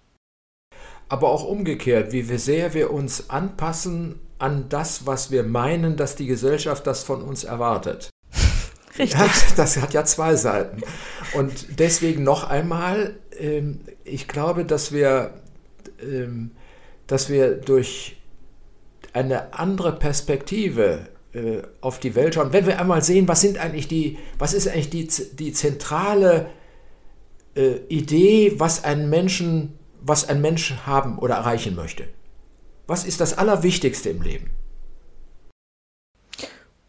Aber 1.10 1.30
auch 1.30 1.43
umgekehrt, 1.43 2.13
wie 2.13 2.24
sehr 2.38 2.74
wir 2.74 2.91
uns 2.91 3.30
anpassen 3.30 4.20
an 4.39 4.70
das, 4.70 5.06
was 5.06 5.30
wir 5.30 5.43
meinen, 5.43 5.98
dass 5.98 6.15
die 6.15 6.26
Gesellschaft 6.26 6.88
das 6.88 7.04
von 7.04 7.22
uns 7.22 7.43
erwartet. 7.43 8.10
Richtig. 8.98 9.20
Ja, 9.20 9.30
das 9.56 9.78
hat 9.78 9.94
ja 9.94 10.04
zwei 10.06 10.36
Seiten. 10.36 10.82
Und 11.34 11.80
deswegen 11.80 12.24
noch 12.24 12.44
einmal, 12.44 13.16
ähm, 13.38 13.82
ich 14.04 14.28
glaube, 14.28 14.66
dass 14.66 14.92
wir, 14.92 15.34
ähm, 16.02 16.52
dass 17.06 17.30
wir 17.30 17.56
durch 17.56 18.18
eine 19.14 19.54
andere 19.54 19.94
Perspektive 19.94 21.10
äh, 21.34 21.62
auf 21.82 22.00
die 22.00 22.16
Welt 22.16 22.36
schauen, 22.36 22.54
wenn 22.54 22.66
wir 22.66 22.80
einmal 22.80 23.02
sehen, 23.02 23.28
was 23.28 23.42
sind 23.42 23.58
eigentlich 23.58 23.88
die, 23.88 24.18
was 24.38 24.54
ist 24.54 24.68
eigentlich 24.68 24.90
die, 24.90 25.08
die 25.36 25.54
zentrale 25.54 26.48
äh, 27.56 27.78
Idee, 27.90 28.54
was 28.58 28.84
ein 28.84 29.10
Menschen, 29.10 29.78
was 30.02 30.28
ein 30.30 30.42
Mensch 30.42 30.76
haben 30.86 31.18
oder 31.20 31.36
erreichen 31.36 31.76
möchte. 31.76 32.08
Was 32.88 33.06
ist 33.06 33.20
das 33.20 33.38
Allerwichtigste 33.38 34.10
im 34.10 34.22
Leben? 34.22 34.52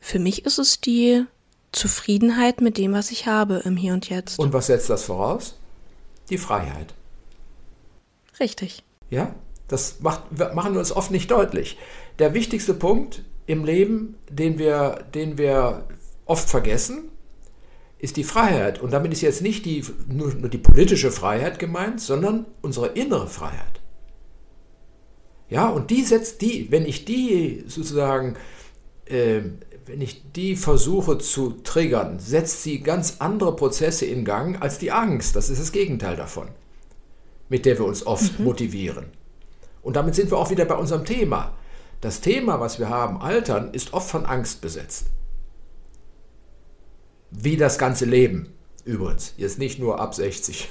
Für 0.01 0.19
mich 0.19 0.47
ist 0.47 0.59
es 0.59 0.81
die 0.81 1.25
Zufriedenheit 1.73 2.61
mit 2.61 2.79
dem, 2.79 2.93
was 2.93 3.11
ich 3.11 3.27
habe 3.27 3.63
im 3.65 3.77
Hier 3.77 3.93
und 3.93 4.09
Jetzt. 4.09 4.39
Und 4.39 4.53
was 4.53 4.67
setzt 4.67 4.91
das 4.91 5.05
voraus? 5.05 5.59
Die 6.31 6.39
Freiheit. 6.39 6.95
Richtig. 8.41 8.83
Ja, 9.11 9.35
das 9.69 10.01
macht, 10.01 10.25
machen 10.55 10.73
wir 10.73 10.81
uns 10.81 10.93
oft 10.93 11.11
nicht 11.11 11.31
deutlich. 11.31 11.79
Der 12.19 12.35
wichtigste 12.35 12.75
Punkt 12.75 13.23
im 13.47 13.65
Leben, 13.65 14.17
den 14.31 14.59
wir, 14.59 15.05
den 15.15 15.39
wir 15.39 15.87
oft 16.25 16.49
vergessen, 16.49 17.11
ist 17.99 18.17
die 18.17 18.25
Freiheit. 18.25 18.81
Und 18.81 18.93
damit 18.93 19.13
ist 19.13 19.23
jetzt 19.23 19.43
nicht 19.43 19.65
die, 19.67 19.85
nur, 20.09 20.33
nur 20.35 20.49
die 20.49 20.59
politische 20.59 21.11
Freiheit 21.11 21.59
gemeint, 21.59 22.01
sondern 22.01 22.47
unsere 22.63 22.89
innere 22.89 23.27
Freiheit. 23.27 23.81
Ja, 25.49 25.69
und 25.69 25.91
die 25.91 26.03
setzt 26.03 26.43
die, 26.43 26.71
wenn 26.71 26.85
ich 26.85 27.05
die 27.05 27.65
sozusagen, 27.67 28.37
äh, 29.07 29.41
wenn 29.89 30.03
ich 30.03 30.33
die 30.33 30.55
versuche 30.55 31.17
zu 31.17 31.51
triggern, 31.65 32.21
setzt 32.21 32.63
sie 32.63 32.81
ganz 32.81 33.17
andere 33.21 33.57
Prozesse 33.57 34.05
in 34.05 34.27
Gang 34.27 34.61
als 34.61 34.79
die 34.79 34.93
Angst. 34.93 35.35
Das 35.35 35.49
ist 35.49 35.61
das 35.61 35.73
Gegenteil 35.73 36.15
davon, 36.15 36.49
mit 37.49 37.65
der 37.65 37.79
wir 37.79 37.87
uns 37.87 38.07
oft 38.07 38.39
mhm. 38.39 38.45
motivieren. 38.45 39.07
Und 39.81 39.97
damit 39.97 40.15
sind 40.15 40.31
wir 40.31 40.37
auch 40.37 40.51
wieder 40.51 40.67
bei 40.67 40.75
unserem 40.75 41.07
Thema. 41.07 41.55
Das 42.03 42.21
Thema, 42.21 42.61
was 42.61 42.79
wir 42.79 42.91
haben, 42.91 43.23
Altern, 43.23 43.73
ist 43.73 43.95
oft 43.95 44.11
von 44.11 44.27
Angst 44.27 44.61
besetzt. 44.61 45.07
Wie 47.31 47.57
das 47.57 47.79
ganze 47.79 48.05
Leben 48.05 48.53
übrigens. 48.85 49.33
Jetzt 49.39 49.59
nicht 49.59 49.79
nur 49.79 50.01
ab 50.01 50.15
60. 50.15 50.69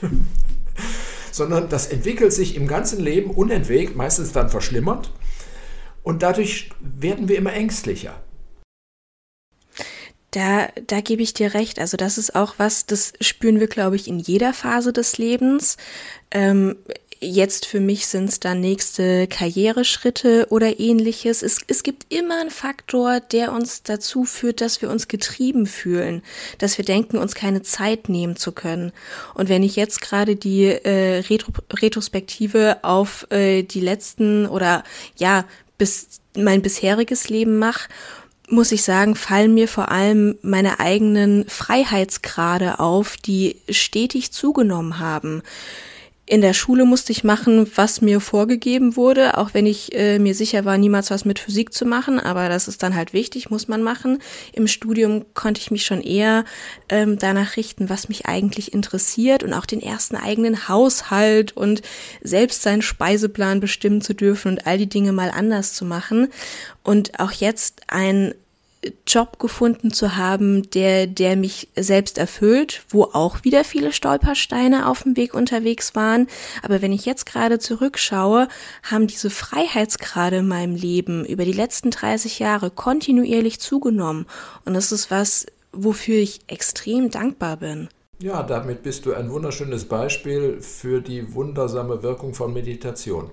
Sondern 1.32 1.70
das 1.70 1.88
entwickelt 1.88 2.34
sich 2.34 2.56
im 2.56 2.68
ganzen 2.68 3.00
Leben 3.00 3.32
unentwegt, 3.32 3.96
meistens 3.96 4.32
dann 4.32 4.50
verschlimmert. 4.50 5.12
Und 6.04 6.22
dadurch 6.22 6.70
werden 6.80 7.28
wir 7.28 7.38
immer 7.38 7.54
ängstlicher. 7.54 8.22
Da, 10.38 10.70
da 10.86 11.02
gebe 11.02 11.24
ich 11.24 11.34
dir 11.34 11.56
recht. 11.56 11.80
Also 11.80 11.98
das 11.98 12.20
ist 12.20 12.36
auch 12.36 12.56
was, 12.58 12.86
das 12.86 13.14
spüren 13.22 13.60
wir, 13.60 13.66
glaube 13.66 13.96
ich, 13.96 14.08
in 14.08 14.20
jeder 14.20 14.54
Phase 14.54 14.94
des 14.94 15.18
Lebens. 15.18 15.78
Ähm, 16.30 16.76
Jetzt 17.20 17.66
für 17.66 17.80
mich 17.80 18.06
sind 18.06 18.30
es 18.30 18.40
dann 18.40 18.60
nächste 18.60 19.26
Karriereschritte 19.26 20.46
oder 20.52 20.80
ähnliches. 20.80 21.42
Es, 21.42 21.58
es 21.66 21.82
gibt 21.82 22.14
immer 22.14 22.40
einen 22.40 22.52
Faktor, 22.52 23.20
der 23.20 23.54
uns 23.54 23.82
dazu 23.82 24.24
führt, 24.24 24.62
dass 24.62 24.84
wir 24.84 24.92
uns 24.92 25.08
getrieben 25.08 25.66
fühlen, 25.66 26.22
dass 26.60 26.78
wir 26.78 26.86
denken, 26.86 27.18
uns 27.18 27.34
keine 27.34 27.64
Zeit 27.64 28.08
nehmen 28.08 28.36
zu 28.36 28.52
können. 28.52 28.92
Und 29.34 29.50
wenn 29.50 29.64
ich 29.64 29.76
jetzt 29.76 30.02
gerade 30.02 30.36
die 30.36 30.66
äh, 30.66 31.24
Retro 31.28 31.54
Retrospektive 31.74 32.78
auf 32.84 33.26
äh, 33.32 33.64
die 33.64 33.82
letzten 33.82 34.46
oder 34.46 34.84
ja, 35.16 35.46
bis 35.80 36.20
mein 36.36 36.62
bisheriges 36.62 37.30
Leben 37.30 37.58
mache, 37.58 37.90
muss 38.50 38.72
ich 38.72 38.84
sagen, 38.84 39.16
fallen 39.16 39.54
mir 39.54 39.68
vor 39.68 39.92
allem 39.92 40.38
meine 40.42 40.80
eigenen 40.80 41.46
Freiheitsgrade 41.48 42.80
auf, 42.80 43.18
die 43.18 43.58
stetig 43.70 44.32
zugenommen 44.32 45.00
haben. 45.00 45.44
In 46.30 46.42
der 46.42 46.54
Schule 46.54 46.84
musste 46.84 47.14
ich 47.14 47.24
machen, 47.24 47.72
was 47.76 48.02
mir 48.02 48.20
vorgegeben 48.20 48.98
wurde, 48.98 49.38
auch 49.38 49.54
wenn 49.54 49.66
ich 49.66 49.96
äh, 49.96 50.20
mir 50.20 50.36
sicher 50.36 50.66
war, 50.66 50.78
niemals 50.78 51.10
was 51.10 51.24
mit 51.24 51.40
Physik 51.40 51.74
zu 51.74 51.86
machen, 51.86 52.20
aber 52.20 52.50
das 52.50 52.68
ist 52.68 52.84
dann 52.84 52.96
halt 52.96 53.14
wichtig, 53.14 53.50
muss 53.50 53.70
man 53.70 53.82
machen. 53.82 54.20
Im 54.52 54.68
Studium 54.68 55.24
konnte 55.36 55.62
ich 55.62 55.72
mich 55.72 55.86
schon 55.86 56.02
eher 56.02 56.44
ähm, 56.90 57.18
danach 57.18 57.56
richten, 57.56 57.90
was 57.90 58.10
mich 58.10 58.26
eigentlich 58.26 58.74
interessiert 58.74 59.42
und 59.42 59.54
auch 59.54 59.66
den 59.66 59.82
ersten 59.82 60.18
eigenen 60.18 60.68
Haushalt 60.68 61.56
und 61.56 61.82
selbst 62.22 62.62
seinen 62.62 62.82
Speiseplan 62.82 63.62
bestimmen 63.62 64.02
zu 64.02 64.14
dürfen 64.14 64.50
und 64.50 64.68
all 64.68 64.78
die 64.78 64.90
Dinge 64.90 65.14
mal 65.14 65.32
anders 65.32 65.76
zu 65.76 65.86
machen. 65.86 66.28
Und 66.84 67.22
auch 67.22 67.32
jetzt 67.32 67.84
ein 67.88 68.34
Job 69.06 69.40
gefunden 69.40 69.92
zu 69.92 70.16
haben, 70.16 70.70
der, 70.72 71.08
der 71.08 71.36
mich 71.36 71.70
selbst 71.76 72.18
erfüllt, 72.18 72.84
wo 72.90 73.04
auch 73.04 73.44
wieder 73.44 73.64
viele 73.64 73.92
Stolpersteine 73.92 74.88
auf 74.88 75.04
dem 75.04 75.18
Weg 75.18 75.34
unterwegs 75.34 75.96
waren. 75.96 76.28
Aber 76.62 76.82
wenn 76.82 76.92
ich 76.92 77.06
jetzt 77.06 77.26
gerade 77.26 77.60
zurückschaue, 77.60 78.48
haben 78.84 79.08
diese 79.08 79.30
Freiheitsgrade 79.30 80.38
in 80.38 80.48
meinem 80.48 80.76
Leben 80.76 81.26
über 81.26 81.46
die 81.46 81.54
letzten 81.54 81.92
30 81.92 82.40
Jahre 82.40 82.72
kontinuierlich 82.72 83.60
zugenommen. 83.60 84.26
Und 84.66 84.74
das 84.74 84.92
ist 84.92 85.12
was, 85.12 85.46
wofür 85.72 86.18
ich 86.18 86.40
extrem 86.48 87.10
dankbar 87.10 87.58
bin. 87.58 87.90
Ja, 88.20 88.42
damit 88.42 88.82
bist 88.82 89.06
du 89.06 89.14
ein 89.14 89.30
wunderschönes 89.30 89.86
Beispiel 89.86 90.60
für 90.62 91.02
die 91.02 91.36
wundersame 91.36 92.02
Wirkung 92.02 92.34
von 92.34 92.52
Meditation. 92.52 93.30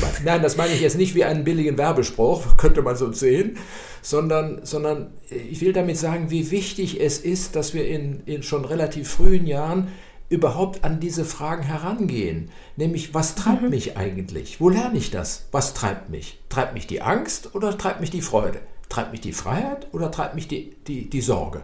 Das, 0.00 0.22
nein, 0.24 0.42
das 0.42 0.56
meine 0.56 0.72
ich 0.72 0.80
jetzt 0.80 0.96
nicht 0.96 1.14
wie 1.14 1.24
einen 1.24 1.44
billigen 1.44 1.78
Werbespruch, 1.78 2.56
könnte 2.56 2.82
man 2.82 2.96
so 2.96 3.12
sehen, 3.12 3.56
sondern, 4.02 4.64
sondern 4.64 5.12
ich 5.30 5.60
will 5.60 5.72
damit 5.72 5.96
sagen, 5.96 6.30
wie 6.30 6.50
wichtig 6.50 7.00
es 7.00 7.18
ist, 7.18 7.56
dass 7.56 7.74
wir 7.74 7.86
in, 7.86 8.22
in 8.26 8.42
schon 8.42 8.64
relativ 8.64 9.08
frühen 9.08 9.46
Jahren 9.46 9.88
überhaupt 10.28 10.84
an 10.84 11.00
diese 11.00 11.24
Fragen 11.24 11.62
herangehen. 11.62 12.50
Nämlich, 12.76 13.14
was 13.14 13.34
treibt 13.34 13.62
mhm. 13.62 13.70
mich 13.70 13.96
eigentlich? 13.96 14.60
Wo 14.60 14.68
lerne 14.68 14.98
ich 14.98 15.10
das? 15.10 15.46
Was 15.52 15.74
treibt 15.74 16.10
mich? 16.10 16.38
Treibt 16.48 16.74
mich 16.74 16.86
die 16.86 17.02
Angst 17.02 17.54
oder 17.54 17.76
treibt 17.76 18.00
mich 18.00 18.10
die 18.10 18.22
Freude? 18.22 18.60
Treibt 18.88 19.12
mich 19.12 19.20
die 19.20 19.32
Freiheit 19.32 19.88
oder 19.92 20.10
treibt 20.10 20.34
mich 20.34 20.48
die, 20.48 20.76
die, 20.86 21.08
die 21.08 21.20
Sorge? 21.20 21.62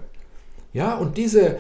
Ja, 0.72 0.94
und 0.94 1.16
diese, 1.16 1.58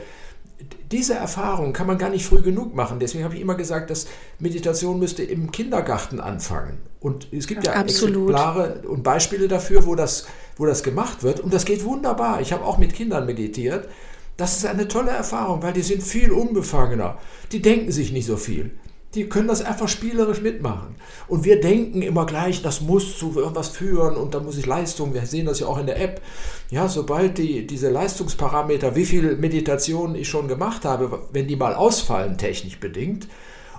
diese 0.90 1.14
Erfahrung 1.14 1.72
kann 1.72 1.86
man 1.86 1.98
gar 1.98 2.10
nicht 2.10 2.24
früh 2.24 2.42
genug 2.42 2.74
machen. 2.74 2.98
Deswegen 2.98 3.24
habe 3.24 3.34
ich 3.34 3.40
immer 3.40 3.54
gesagt, 3.54 3.90
dass 3.90 4.06
Meditation 4.38 4.98
müsste 4.98 5.22
im 5.22 5.50
Kindergarten 5.50 6.20
anfangen. 6.20 6.78
Und 7.00 7.32
es 7.32 7.46
gibt 7.46 7.66
ja 7.66 7.74
Absolut. 7.74 8.30
Exemplare 8.30 8.82
und 8.88 9.02
Beispiele 9.02 9.48
dafür, 9.48 9.86
wo 9.86 9.94
das, 9.94 10.26
wo 10.56 10.66
das 10.66 10.82
gemacht 10.82 11.22
wird. 11.22 11.40
Und 11.40 11.52
das 11.52 11.64
geht 11.64 11.84
wunderbar. 11.84 12.40
Ich 12.40 12.52
habe 12.52 12.64
auch 12.64 12.78
mit 12.78 12.94
Kindern 12.94 13.26
meditiert. 13.26 13.88
Das 14.36 14.56
ist 14.56 14.66
eine 14.66 14.88
tolle 14.88 15.10
Erfahrung, 15.10 15.62
weil 15.62 15.72
die 15.72 15.82
sind 15.82 16.02
viel 16.02 16.32
unbefangener. 16.32 17.18
Die 17.52 17.62
denken 17.62 17.92
sich 17.92 18.12
nicht 18.12 18.26
so 18.26 18.36
viel. 18.36 18.72
Die 19.14 19.28
können 19.28 19.48
das 19.48 19.62
einfach 19.62 19.88
spielerisch 19.88 20.40
mitmachen. 20.40 20.94
Und 21.28 21.44
wir 21.44 21.60
denken 21.60 22.00
immer 22.00 22.24
gleich, 22.24 22.62
das 22.62 22.80
muss 22.80 23.18
zu 23.18 23.38
irgendwas 23.38 23.68
führen 23.68 24.16
und 24.16 24.34
da 24.34 24.40
muss 24.40 24.56
ich 24.56 24.66
Leistung. 24.66 25.12
Wir 25.12 25.26
sehen 25.26 25.46
das 25.46 25.60
ja 25.60 25.66
auch 25.66 25.78
in 25.78 25.86
der 25.86 26.00
App. 26.00 26.22
Ja, 26.70 26.88
sobald 26.88 27.36
die, 27.36 27.66
diese 27.66 27.90
Leistungsparameter, 27.90 28.96
wie 28.96 29.04
viel 29.04 29.36
Meditationen 29.36 30.16
ich 30.16 30.28
schon 30.28 30.48
gemacht 30.48 30.84
habe, 30.84 31.20
wenn 31.32 31.46
die 31.46 31.56
mal 31.56 31.74
ausfallen, 31.74 32.38
technisch 32.38 32.80
bedingt, 32.80 33.28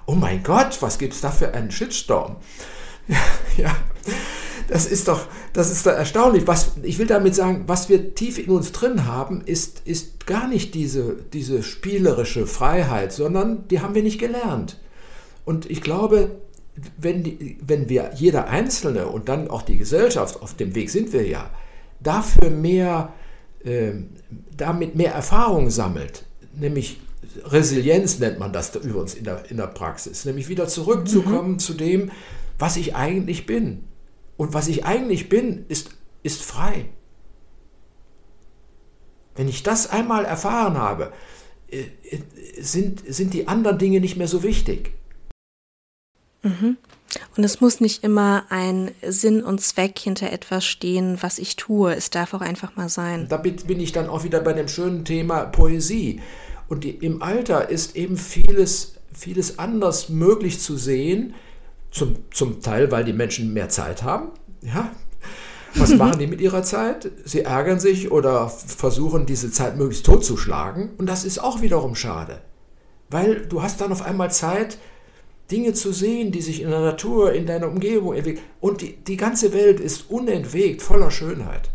oh 0.05 0.15
mein 0.15 0.43
Gott, 0.43 0.81
was 0.81 0.99
gibt 0.99 1.13
es 1.13 1.21
da 1.21 1.31
für 1.31 1.53
einen 1.53 1.71
Shitstorm? 1.71 2.37
Ja, 3.07 3.17
ja, 3.57 3.75
das 4.67 4.85
ist 4.85 5.07
doch, 5.07 5.27
das 5.51 5.71
ist 5.71 5.85
doch 5.85 5.91
erstaunlich. 5.91 6.47
Was, 6.47 6.71
ich 6.83 6.97
will 6.99 7.07
damit 7.07 7.35
sagen, 7.35 7.63
was 7.67 7.89
wir 7.89 8.15
tief 8.15 8.37
in 8.37 8.49
uns 8.49 8.71
drin 8.71 9.05
haben, 9.05 9.41
ist, 9.41 9.81
ist 9.85 10.25
gar 10.25 10.47
nicht 10.47 10.73
diese, 10.73 11.17
diese 11.33 11.63
spielerische 11.63 12.47
Freiheit, 12.47 13.11
sondern 13.11 13.67
die 13.67 13.81
haben 13.81 13.93
wir 13.93 14.03
nicht 14.03 14.19
gelernt. 14.19 14.79
Und 15.45 15.69
ich 15.69 15.81
glaube, 15.81 16.31
wenn, 16.97 17.23
die, 17.23 17.57
wenn 17.65 17.89
wir, 17.89 18.11
jeder 18.15 18.47
Einzelne 18.47 19.07
und 19.07 19.29
dann 19.29 19.49
auch 19.49 19.61
die 19.61 19.77
Gesellschaft, 19.77 20.41
auf 20.41 20.55
dem 20.55 20.75
Weg 20.75 20.89
sind 20.89 21.13
wir 21.13 21.27
ja, 21.27 21.49
dafür 21.99 22.49
mehr, 22.49 23.13
äh, 23.63 23.93
damit 24.55 24.95
mehr 24.95 25.13
Erfahrung 25.13 25.69
sammelt, 25.69 26.25
nämlich 26.53 26.99
Resilienz 27.45 28.19
nennt 28.19 28.39
man 28.39 28.53
das 28.53 28.75
übrigens 28.75 29.13
in 29.13 29.23
der, 29.23 29.49
in 29.49 29.57
der 29.57 29.67
Praxis, 29.67 30.25
nämlich 30.25 30.49
wieder 30.49 30.67
zurückzukommen 30.67 31.53
mhm. 31.53 31.59
zu 31.59 31.73
dem, 31.73 32.11
was 32.59 32.77
ich 32.77 32.95
eigentlich 32.95 33.45
bin. 33.45 33.83
Und 34.37 34.53
was 34.53 34.67
ich 34.67 34.85
eigentlich 34.85 35.29
bin, 35.29 35.65
ist, 35.67 35.91
ist 36.23 36.41
frei. 36.41 36.85
Wenn 39.35 39.47
ich 39.47 39.63
das 39.63 39.89
einmal 39.89 40.25
erfahren 40.25 40.77
habe, 40.77 41.11
äh, 41.69 41.83
sind, 42.59 43.03
sind 43.07 43.33
die 43.33 43.47
anderen 43.47 43.77
Dinge 43.77 43.99
nicht 43.99 44.17
mehr 44.17 44.27
so 44.27 44.43
wichtig. 44.43 44.93
Mhm. 46.43 46.77
Und 47.37 47.43
es 47.43 47.61
muss 47.61 47.79
nicht 47.79 48.03
immer 48.03 48.45
ein 48.49 48.91
Sinn 49.05 49.43
und 49.43 49.61
Zweck 49.61 49.99
hinter 49.99 50.31
etwas 50.31 50.65
stehen, 50.65 51.17
was 51.21 51.37
ich 51.37 51.55
tue. 51.55 51.93
Es 51.93 52.09
darf 52.09 52.33
auch 52.33 52.41
einfach 52.41 52.75
mal 52.75 52.89
sein. 52.89 53.27
Da 53.29 53.37
bin 53.37 53.79
ich 53.79 53.91
dann 53.91 54.09
auch 54.09 54.23
wieder 54.23 54.39
bei 54.39 54.53
dem 54.53 54.67
schönen 54.67 55.05
Thema 55.05 55.45
Poesie. 55.45 56.21
Und 56.67 56.83
die, 56.83 56.91
im 56.91 57.21
Alter 57.21 57.69
ist 57.69 57.95
eben 57.95 58.17
vieles, 58.17 58.95
vieles 59.13 59.59
anders 59.59 60.09
möglich 60.09 60.59
zu 60.59 60.77
sehen. 60.77 61.35
Zum, 61.91 62.15
zum 62.31 62.59
Teil, 62.61 62.89
weil 62.89 63.03
die 63.03 63.13
Menschen 63.13 63.53
mehr 63.53 63.69
Zeit 63.69 64.01
haben. 64.01 64.29
Ja, 64.63 64.91
was 65.75 65.93
machen 65.95 66.17
die 66.17 66.25
mit 66.25 66.41
ihrer 66.41 66.63
Zeit? 66.63 67.11
Sie 67.23 67.41
ärgern 67.41 67.79
sich 67.79 68.11
oder 68.11 68.49
versuchen, 68.49 69.27
diese 69.27 69.51
Zeit 69.51 69.77
möglichst 69.77 70.05
totzuschlagen. 70.05 70.91
Und 70.97 71.05
das 71.05 71.23
ist 71.23 71.37
auch 71.37 71.61
wiederum 71.61 71.93
schade. 71.93 72.41
Weil 73.11 73.45
du 73.45 73.61
hast 73.61 73.79
dann 73.81 73.91
auf 73.91 74.01
einmal 74.01 74.31
Zeit, 74.31 74.79
Dinge 75.51 75.73
zu 75.73 75.91
sehen, 75.91 76.31
die 76.31 76.41
sich 76.41 76.61
in 76.61 76.69
der 76.69 76.81
Natur, 76.81 77.33
in 77.33 77.45
deiner 77.45 77.67
Umgebung 77.67 78.13
entwickeln. 78.13 78.45
Und 78.59 78.81
die, 78.81 78.95
die 78.95 79.17
ganze 79.17 79.53
Welt 79.53 79.79
ist 79.79 80.09
unentwegt, 80.09 80.81
voller 80.81 81.11
Schönheit. 81.11 81.69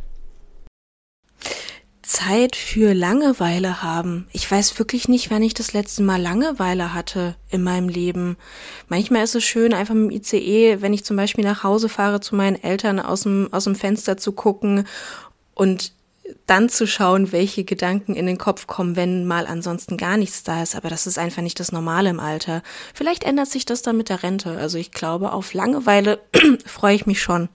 Zeit 2.03 2.57
für 2.57 2.95
Langeweile 2.95 3.83
haben. 3.83 4.27
Ich 4.33 4.51
weiß 4.51 4.79
wirklich 4.79 5.09
nicht, 5.09 5.31
wann 5.31 5.43
ich 5.43 5.53
das 5.53 5.75
letzte 5.75 6.03
Mal 6.03 6.21
Langeweile 6.21 6.95
hatte 6.95 7.37
in 7.51 7.63
meinem 7.63 7.89
Leben. 7.89 8.39
Manchmal 8.89 9.25
ist 9.25 9.35
es 9.35 9.45
schön, 9.45 9.75
einfach 9.75 9.95
mit 9.95 10.11
dem 10.11 10.17
ICE, 10.17 10.81
wenn 10.81 10.95
ich 10.95 11.05
zum 11.05 11.19
Beispiel 11.19 11.45
nach 11.45 11.63
Hause 11.63 11.91
fahre, 11.91 12.21
zu 12.21 12.35
meinen 12.35 12.61
Eltern 12.61 12.99
aus 12.99 13.23
dem, 13.23 13.53
aus 13.53 13.65
dem 13.65 13.75
Fenster 13.75 14.17
zu 14.17 14.33
gucken 14.33 14.87
und 15.55 15.93
dann 16.47 16.69
zu 16.69 16.87
schauen, 16.87 17.33
welche 17.33 17.65
Gedanken 17.65 18.15
in 18.15 18.27
den 18.27 18.39
Kopf 18.39 18.67
kommen, 18.67 18.97
wenn 18.97 19.27
mal 19.27 19.47
ansonsten 19.47 19.97
gar 19.97 20.17
nichts 20.17 20.43
da 20.43 20.63
ist. 20.63 20.77
Aber 20.77 20.89
das 20.89 21.07
ist 21.07 21.19
einfach 21.19 21.43
nicht 21.43 21.61
das 21.61 21.73
Normale 21.73 22.11
im 22.11 22.21
Alter. 22.21 22.63
Vielleicht 22.95 23.25
ändert 23.25 23.49
sich 23.49 23.65
das 23.65 23.83
dann 23.83 23.97
mit 23.97 24.09
der 24.09 24.23
Rente. 24.23 24.57
Also 24.57 24.79
ich 24.79 24.93
glaube, 24.93 25.33
auf 25.33 25.55
Langeweile 25.55 26.21
freue 26.67 26.95
ich 26.95 27.07
mich 27.07 27.23
schon. 27.23 27.49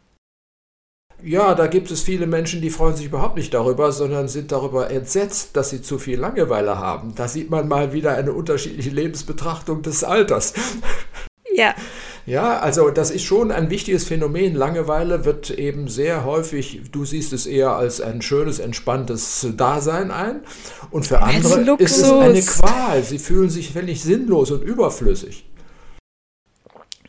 Ja, 1.26 1.56
da 1.56 1.68
gibt 1.68 1.90
es 1.90 2.02
viele 2.02 2.28
Menschen, 2.28 2.62
die 2.62 2.70
freuen 2.70 2.98
sich 2.98 3.06
überhaupt 3.06 3.38
nicht 3.38 3.54
darüber, 3.54 3.94
sondern 3.94 4.28
sind 4.28 4.52
darüber 4.52 4.92
entsetzt, 4.92 5.56
dass 5.56 5.70
sie 5.70 5.82
zu 5.82 5.98
viel 5.98 6.20
Langeweile 6.20 6.78
haben. 6.78 7.16
Da 7.16 7.30
sieht 7.30 7.50
man 7.50 7.70
mal 7.70 7.94
wieder 7.94 8.16
eine 8.16 8.34
unterschiedliche 8.34 8.90
Lebensbetrachtung 8.90 9.82
des 9.84 10.04
Alters. 10.04 10.54
Ja. 11.56 11.76
Ja, 12.26 12.60
also 12.60 12.90
das 12.90 13.12
ist 13.12 13.24
schon 13.24 13.52
ein 13.52 13.70
wichtiges 13.70 14.06
Phänomen. 14.06 14.56
Langeweile 14.56 15.26
wird 15.26 15.50
eben 15.50 15.90
sehr 15.90 16.24
häufig, 16.24 16.82
du 16.92 17.04
siehst 17.04 17.34
es 17.34 17.46
eher 17.46 17.76
als 17.76 18.00
ein 18.00 18.22
schönes, 18.22 18.60
entspanntes 18.60 19.46
Dasein 19.58 20.10
ein. 20.10 20.42
Und 20.90 21.06
für 21.06 21.22
andere 21.22 21.76
ist 21.80 21.98
es 21.98 22.12
eine 22.12 22.42
Qual. 22.42 23.04
Sie 23.04 23.20
fühlen 23.20 23.50
sich 23.50 23.74
völlig 23.74 24.02
sinnlos 24.02 24.52
und 24.52 24.64
überflüssig. 24.64 25.46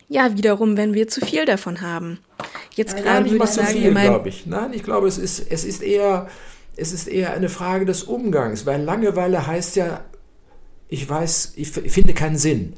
Ja, 0.09 0.37
wiederum, 0.37 0.77
wenn 0.77 0.95
wir 0.95 1.07
zu 1.09 1.21
viel 1.25 1.45
davon 1.45 1.81
haben. 1.81 2.19
Jetzt 2.75 2.97
gerade 2.97 3.23
nicht 3.23 3.39
mal 3.39 3.47
zu 3.47 3.65
viel, 3.65 3.93
glaube 3.93 4.29
ich. 4.29 4.47
Nein, 4.47 4.73
ich 4.73 4.83
glaube, 4.83 5.07
es 5.07 5.19
ist, 5.19 5.47
es 5.49 5.65
ist 5.65 5.83
eher, 5.83 6.29
es 6.77 6.93
ist 6.93 7.07
eher 7.07 7.33
eine 7.33 7.49
Frage 7.49 7.85
des 7.85 8.03
Umgangs, 8.03 8.67
weil 8.67 8.83
Langeweile 8.83 9.47
heißt 9.47 9.77
ja, 9.77 10.05
ich 10.89 11.09
weiß, 11.09 11.55
ich 11.57 11.71
finde 11.71 12.15
keinen 12.15 12.37
Sinn. 12.37 12.75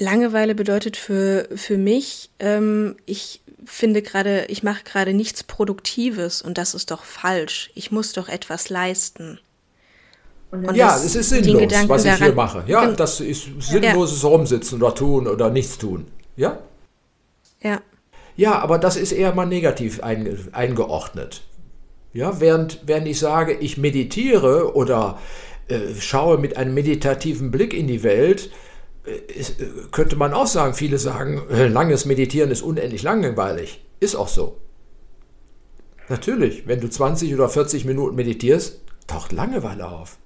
Langeweile 0.00 0.54
bedeutet 0.54 0.96
für, 0.96 1.48
für 1.54 1.78
mich, 1.78 2.30
ähm, 2.38 2.96
ich 3.06 3.42
finde 3.64 4.02
gerade, 4.02 4.46
ich 4.48 4.62
mache 4.62 4.82
gerade 4.84 5.12
nichts 5.12 5.42
Produktives 5.44 6.42
und 6.42 6.58
das 6.58 6.74
ist 6.74 6.90
doch 6.90 7.04
falsch. 7.04 7.70
Ich 7.74 7.92
muss 7.92 8.12
doch 8.12 8.28
etwas 8.28 8.70
leisten. 8.70 9.38
Und 10.50 10.74
ja, 10.74 10.96
es 10.96 11.14
ist 11.14 11.28
sinnlos, 11.28 11.88
was 11.88 12.04
ich 12.04 12.14
hier 12.14 12.32
mache. 12.32 12.64
Ja, 12.66 12.90
das 12.90 13.20
ist 13.20 13.48
sinnloses 13.60 14.22
ja. 14.22 14.28
Rumsitzen 14.28 14.82
oder 14.82 14.94
tun 14.94 15.28
oder 15.28 15.50
nichts 15.50 15.78
tun. 15.78 16.08
Ja? 16.36 16.58
Ja. 17.62 17.80
Ja, 18.36 18.58
aber 18.58 18.78
das 18.78 18.96
ist 18.96 19.12
eher 19.12 19.34
mal 19.34 19.46
negativ 19.46 20.02
einge 20.02 20.36
eingeordnet. 20.52 21.42
Ja, 22.12 22.40
während, 22.40 22.80
während 22.86 23.06
ich 23.06 23.20
sage, 23.20 23.52
ich 23.52 23.76
meditiere 23.76 24.74
oder 24.74 25.18
äh, 25.68 25.94
schaue 26.00 26.38
mit 26.38 26.56
einem 26.56 26.74
meditativen 26.74 27.52
Blick 27.52 27.72
in 27.72 27.86
die 27.86 28.02
Welt, 28.02 28.50
könnte 29.90 30.16
man 30.16 30.34
auch 30.34 30.46
sagen, 30.46 30.74
viele 30.74 30.98
sagen, 30.98 31.42
äh, 31.50 31.68
langes 31.68 32.04
Meditieren 32.04 32.50
ist 32.50 32.62
unendlich 32.62 33.02
langweilig. 33.02 33.84
Ist 34.00 34.14
auch 34.16 34.28
so. 34.28 34.58
Natürlich, 36.08 36.66
wenn 36.66 36.80
du 36.80 36.88
20 36.88 37.34
oder 37.34 37.48
40 37.48 37.84
Minuten 37.84 38.16
meditierst, 38.16 38.80
taucht 39.06 39.32
Langeweile 39.32 39.88
auf. 39.88 40.18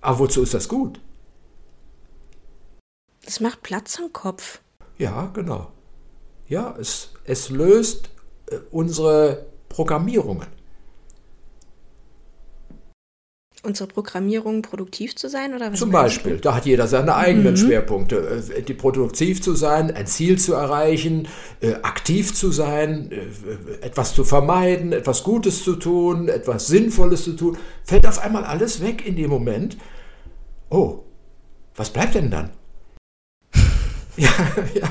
Aber 0.00 0.20
wozu 0.20 0.42
ist 0.42 0.54
das 0.54 0.68
gut? 0.68 1.00
Es 3.24 3.40
macht 3.40 3.62
Platz 3.62 3.98
im 3.98 4.12
Kopf. 4.12 4.60
Ja, 4.98 5.30
genau. 5.32 5.70
Ja, 6.48 6.76
es, 6.78 7.10
es 7.24 7.50
löst 7.50 8.10
äh, 8.46 8.56
unsere 8.70 9.46
Programmierungen. 9.68 10.48
Unsere 13.64 13.86
Programmierung, 13.86 14.62
produktiv 14.62 15.14
zu 15.14 15.28
sein? 15.28 15.54
Oder 15.54 15.72
Zum 15.74 15.90
Beispiel, 15.90 16.38
da 16.38 16.56
hat 16.56 16.66
jeder 16.66 16.88
seine 16.88 17.14
eigenen 17.14 17.52
mhm. 17.52 17.56
Schwerpunkte. 17.56 18.42
Äh, 18.56 18.62
die 18.62 18.74
produktiv 18.74 19.40
zu 19.40 19.54
sein, 19.54 19.92
ein 19.92 20.06
Ziel 20.08 20.36
zu 20.38 20.54
erreichen, 20.54 21.28
äh, 21.60 21.74
aktiv 21.82 22.34
zu 22.34 22.50
sein, 22.50 23.12
etwas 23.80 24.14
zu 24.14 24.24
vermeiden, 24.24 24.92
etwas 24.92 25.22
Gutes 25.22 25.62
zu 25.62 25.76
tun, 25.76 26.28
etwas 26.28 26.66
Sinnvolles 26.66 27.22
zu 27.22 27.34
tun, 27.34 27.56
fällt 27.84 28.06
auf 28.06 28.18
einmal 28.18 28.44
alles 28.44 28.82
weg 28.82 29.06
in 29.06 29.14
dem 29.14 29.30
Moment. 29.30 29.76
Oh, 30.68 31.04
was 31.76 31.90
bleibt 31.90 32.14
denn 32.14 32.30
dann? 32.30 32.50
Ja, 34.18 34.28
ja, 34.74 34.88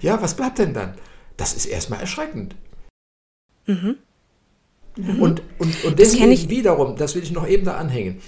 ja, 0.00 0.22
was 0.22 0.34
bleibt 0.34 0.58
denn 0.58 0.72
dann? 0.72 0.94
Das 1.36 1.52
ist 1.52 1.66
erstmal 1.66 2.00
erschreckend. 2.00 2.54
Mhm. 3.66 3.96
Mhm. 4.96 5.22
Und, 5.22 5.42
und, 5.58 5.84
und 5.84 5.98
deswegen 5.98 6.30
das 6.30 6.48
wiederum, 6.48 6.96
das 6.96 7.14
will 7.14 7.22
ich 7.22 7.32
noch 7.32 7.46
eben 7.46 7.64
da 7.64 7.76
anhängen, 7.76 8.20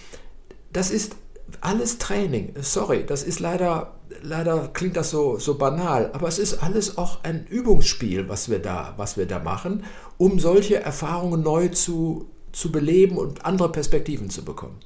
das 0.72 0.90
ist 0.90 1.16
alles 1.60 1.98
Training. 1.98 2.54
Sorry, 2.60 3.04
das 3.06 3.22
ist 3.22 3.40
leider, 3.40 3.94
leider 4.22 4.68
klingt 4.72 4.96
das 4.96 5.10
so, 5.10 5.38
so 5.38 5.56
banal, 5.56 6.10
aber 6.12 6.28
es 6.28 6.38
ist 6.38 6.62
alles 6.62 6.98
auch 6.98 7.24
ein 7.24 7.46
Übungsspiel, 7.46 8.28
was 8.28 8.50
wir 8.50 8.58
da, 8.58 8.94
was 8.96 9.16
wir 9.16 9.26
da 9.26 9.38
machen, 9.38 9.84
um 10.18 10.38
solche 10.38 10.76
Erfahrungen 10.82 11.42
neu 11.42 11.68
zu, 11.68 12.28
zu 12.52 12.70
beleben 12.70 13.16
und 13.16 13.44
andere 13.44 13.72
Perspektiven 13.72 14.30
zu 14.30 14.44
bekommen. 14.44 14.78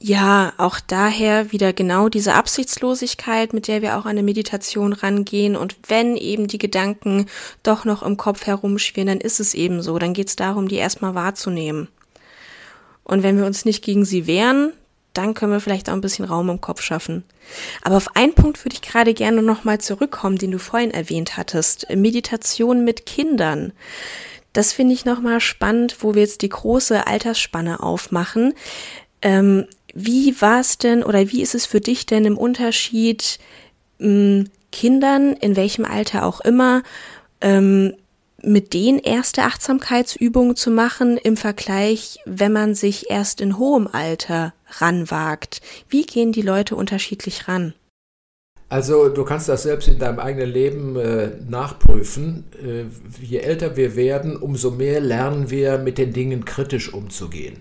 Ja, 0.00 0.52
auch 0.58 0.78
daher 0.78 1.50
wieder 1.50 1.72
genau 1.72 2.08
diese 2.08 2.34
Absichtslosigkeit, 2.34 3.52
mit 3.52 3.66
der 3.66 3.82
wir 3.82 3.98
auch 3.98 4.04
an 4.04 4.12
eine 4.12 4.22
Meditation 4.22 4.92
rangehen. 4.92 5.56
Und 5.56 5.76
wenn 5.88 6.16
eben 6.16 6.46
die 6.46 6.58
Gedanken 6.58 7.26
doch 7.64 7.84
noch 7.84 8.04
im 8.04 8.16
Kopf 8.16 8.46
herumschwirren, 8.46 9.08
dann 9.08 9.20
ist 9.20 9.40
es 9.40 9.54
eben 9.54 9.82
so. 9.82 9.98
Dann 9.98 10.14
geht 10.14 10.28
es 10.28 10.36
darum, 10.36 10.68
die 10.68 10.76
erstmal 10.76 11.16
wahrzunehmen. 11.16 11.88
Und 13.02 13.24
wenn 13.24 13.38
wir 13.38 13.46
uns 13.46 13.64
nicht 13.64 13.82
gegen 13.82 14.04
sie 14.04 14.28
wehren, 14.28 14.72
dann 15.14 15.34
können 15.34 15.50
wir 15.50 15.60
vielleicht 15.60 15.88
auch 15.88 15.94
ein 15.94 16.00
bisschen 16.00 16.26
Raum 16.26 16.48
im 16.48 16.60
Kopf 16.60 16.80
schaffen. 16.80 17.24
Aber 17.82 17.96
auf 17.96 18.14
einen 18.14 18.34
Punkt 18.34 18.64
würde 18.64 18.74
ich 18.74 18.82
gerade 18.82 19.14
gerne 19.14 19.42
nochmal 19.42 19.80
zurückkommen, 19.80 20.38
den 20.38 20.52
du 20.52 20.60
vorhin 20.60 20.92
erwähnt 20.92 21.36
hattest. 21.36 21.88
Meditation 21.92 22.84
mit 22.84 23.04
Kindern. 23.04 23.72
Das 24.52 24.72
finde 24.72 24.94
ich 24.94 25.04
nochmal 25.04 25.40
spannend, 25.40 25.96
wo 26.00 26.14
wir 26.14 26.22
jetzt 26.22 26.42
die 26.42 26.48
große 26.50 27.06
Altersspanne 27.06 27.82
aufmachen. 27.82 28.54
Ähm, 29.22 29.66
wie 29.94 30.40
war 30.40 30.60
es 30.60 30.78
denn 30.78 31.02
oder 31.02 31.30
wie 31.30 31.42
ist 31.42 31.54
es 31.54 31.66
für 31.66 31.80
dich 31.80 32.06
denn 32.06 32.24
im 32.24 32.38
Unterschied 32.38 33.38
mh, 33.98 34.44
Kindern, 34.70 35.32
in 35.34 35.56
welchem 35.56 35.84
Alter 35.84 36.24
auch 36.24 36.40
immer, 36.40 36.82
ähm, 37.40 37.94
mit 38.42 38.72
denen 38.72 39.00
erste 39.00 39.42
Achtsamkeitsübungen 39.42 40.54
zu 40.54 40.70
machen 40.70 41.16
im 41.16 41.36
Vergleich, 41.36 42.18
wenn 42.24 42.52
man 42.52 42.74
sich 42.74 43.10
erst 43.10 43.40
in 43.40 43.58
hohem 43.58 43.88
Alter 43.90 44.54
ranwagt? 44.78 45.60
Wie 45.88 46.04
gehen 46.04 46.32
die 46.32 46.42
Leute 46.42 46.76
unterschiedlich 46.76 47.48
ran? 47.48 47.74
Also 48.68 49.08
du 49.08 49.24
kannst 49.24 49.48
das 49.48 49.62
selbst 49.62 49.88
in 49.88 49.98
deinem 49.98 50.18
eigenen 50.18 50.50
Leben 50.50 50.96
äh, 50.96 51.30
nachprüfen. 51.48 52.44
Äh, 52.62 52.84
je 53.24 53.38
älter 53.38 53.76
wir 53.76 53.96
werden, 53.96 54.36
umso 54.36 54.70
mehr 54.70 55.00
lernen 55.00 55.50
wir 55.50 55.78
mit 55.78 55.96
den 55.96 56.12
Dingen 56.12 56.44
kritisch 56.44 56.92
umzugehen 56.92 57.56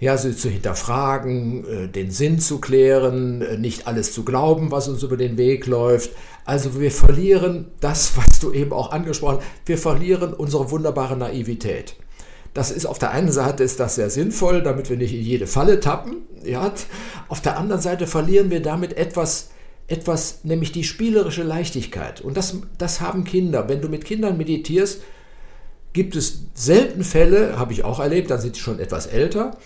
ja, 0.00 0.16
sie 0.16 0.34
zu 0.34 0.48
hinterfragen, 0.48 1.64
äh, 1.66 1.88
den 1.88 2.10
Sinn 2.10 2.40
zu 2.40 2.58
klären, 2.58 3.42
äh, 3.42 3.58
nicht 3.58 3.86
alles 3.86 4.12
zu 4.12 4.24
glauben, 4.24 4.70
was 4.70 4.88
uns 4.88 5.02
über 5.02 5.18
den 5.18 5.36
Weg 5.36 5.66
läuft. 5.66 6.10
Also 6.46 6.80
wir 6.80 6.90
verlieren 6.90 7.66
das, 7.80 8.16
was 8.16 8.40
du 8.40 8.52
eben 8.52 8.72
auch 8.72 8.92
angesprochen 8.92 9.38
hast, 9.38 9.46
wir 9.66 9.78
verlieren 9.78 10.32
unsere 10.32 10.70
wunderbare 10.70 11.16
Naivität. 11.16 11.96
Das 12.54 12.70
ist 12.70 12.86
auf 12.86 12.98
der 12.98 13.12
einen 13.12 13.30
Seite 13.30 13.62
ist 13.62 13.78
das 13.78 13.94
sehr 13.94 14.10
sinnvoll, 14.10 14.62
damit 14.62 14.90
wir 14.90 14.96
nicht 14.96 15.14
in 15.14 15.20
jede 15.20 15.46
Falle 15.46 15.78
tappen. 15.78 16.22
Ja. 16.44 16.72
Auf 17.28 17.40
der 17.40 17.58
anderen 17.58 17.80
Seite 17.80 18.06
verlieren 18.08 18.50
wir 18.50 18.60
damit 18.60 18.96
etwas, 18.96 19.50
etwas, 19.86 20.40
nämlich 20.42 20.72
die 20.72 20.82
spielerische 20.82 21.44
Leichtigkeit. 21.44 22.20
Und 22.22 22.36
das, 22.36 22.56
das 22.78 23.00
haben 23.00 23.24
Kinder. 23.24 23.68
Wenn 23.68 23.82
du 23.82 23.88
mit 23.88 24.04
Kindern 24.04 24.36
meditierst, 24.36 25.02
gibt 25.92 26.16
es 26.16 26.46
selten 26.54 27.04
Fälle, 27.04 27.58
habe 27.58 27.72
ich 27.72 27.84
auch 27.84 28.00
erlebt, 28.00 28.30
dann 28.30 28.40
sind 28.40 28.56
sie 28.56 28.60
schon 28.60 28.80
etwas 28.80 29.06
älter, 29.06 29.56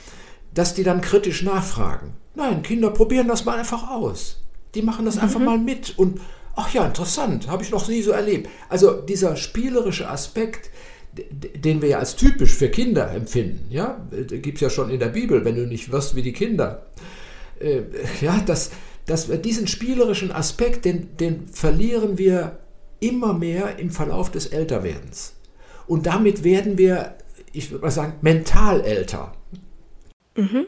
dass 0.55 0.75
die 0.75 0.85
dann 0.85 1.01
kritisch 1.01 1.43
nachfragen. 1.43 2.15
Nein, 2.35 2.63
Kinder 2.63 2.91
probieren 2.91 3.29
das 3.29 3.45
mal 3.45 3.59
einfach 3.59 3.91
aus. 3.91 4.43
Die 4.75 4.83
machen 4.83 5.05
das 5.05 5.17
mhm. 5.17 5.23
einfach 5.23 5.41
mal 5.41 5.59
mit 5.59 5.99
und 5.99 6.21
ach 6.57 6.73
ja, 6.73 6.87
interessant, 6.87 7.49
habe 7.49 7.63
ich 7.63 7.71
noch 7.71 7.89
nie 7.89 8.03
so 8.03 8.13
erlebt. 8.13 8.49
Also 8.69 8.93
dieser 8.93 9.37
spielerische 9.37 10.09
Aspekt, 10.09 10.71
den 11.13 11.81
wir 11.81 11.91
ja 11.91 11.99
als 11.99 12.17
typisch 12.17 12.55
für 12.55 12.69
Kinder 12.69 13.11
empfinden, 13.13 13.67
ja, 13.71 14.05
gibt 14.11 14.57
es 14.57 14.61
ja 14.61 14.71
schon 14.71 14.91
in 14.91 14.99
der 14.99 15.09
Bibel, 15.09 15.45
wenn 15.45 15.55
du 15.57 15.67
nicht 15.67 15.93
wirst 15.93 16.17
wie 16.17 16.23
die 16.23 16.33
Kinder. 16.33 16.87
Äh, 17.61 17.83
ja, 18.21 18.41
dass, 18.41 18.71
dass 19.07 19.29
wir 19.29 19.37
diesen 19.37 19.67
spielerischen 19.67 20.33
Aspekt, 20.33 20.85
den, 20.85 21.17
den 21.17 21.49
verlieren 21.49 22.19
wir 22.19 22.59
immer 23.01 23.33
mehr 23.33 23.79
im 23.79 23.91
Verlauf 23.91 24.31
des 24.31 24.47
Älterwerdens. 24.47 25.35
Und 25.87 26.07
damit 26.07 26.43
werden 26.43 26.79
wir, 26.79 27.15
ich 27.53 27.71
würde 27.71 27.85
mal 27.85 27.91
sagen, 27.91 28.15
mental 28.23 28.81
älter. 28.81 29.33
Mhm. 30.37 30.67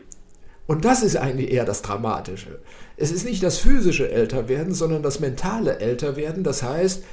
Und 0.66 0.84
das 0.84 1.02
ist 1.02 1.16
eigentlich 1.16 1.52
eher 1.52 1.64
das 1.64 1.82
Dramatische. 1.82 2.58
Es 2.96 3.12
ist 3.12 3.24
nicht 3.24 3.42
das 3.42 3.58
physische 3.58 4.10
Älterwerden, 4.10 4.74
sondern 4.74 5.02
das 5.02 5.20
mentale 5.20 5.78
Älterwerden. 5.78 6.42
Das 6.42 6.62
heißt, 6.62 7.04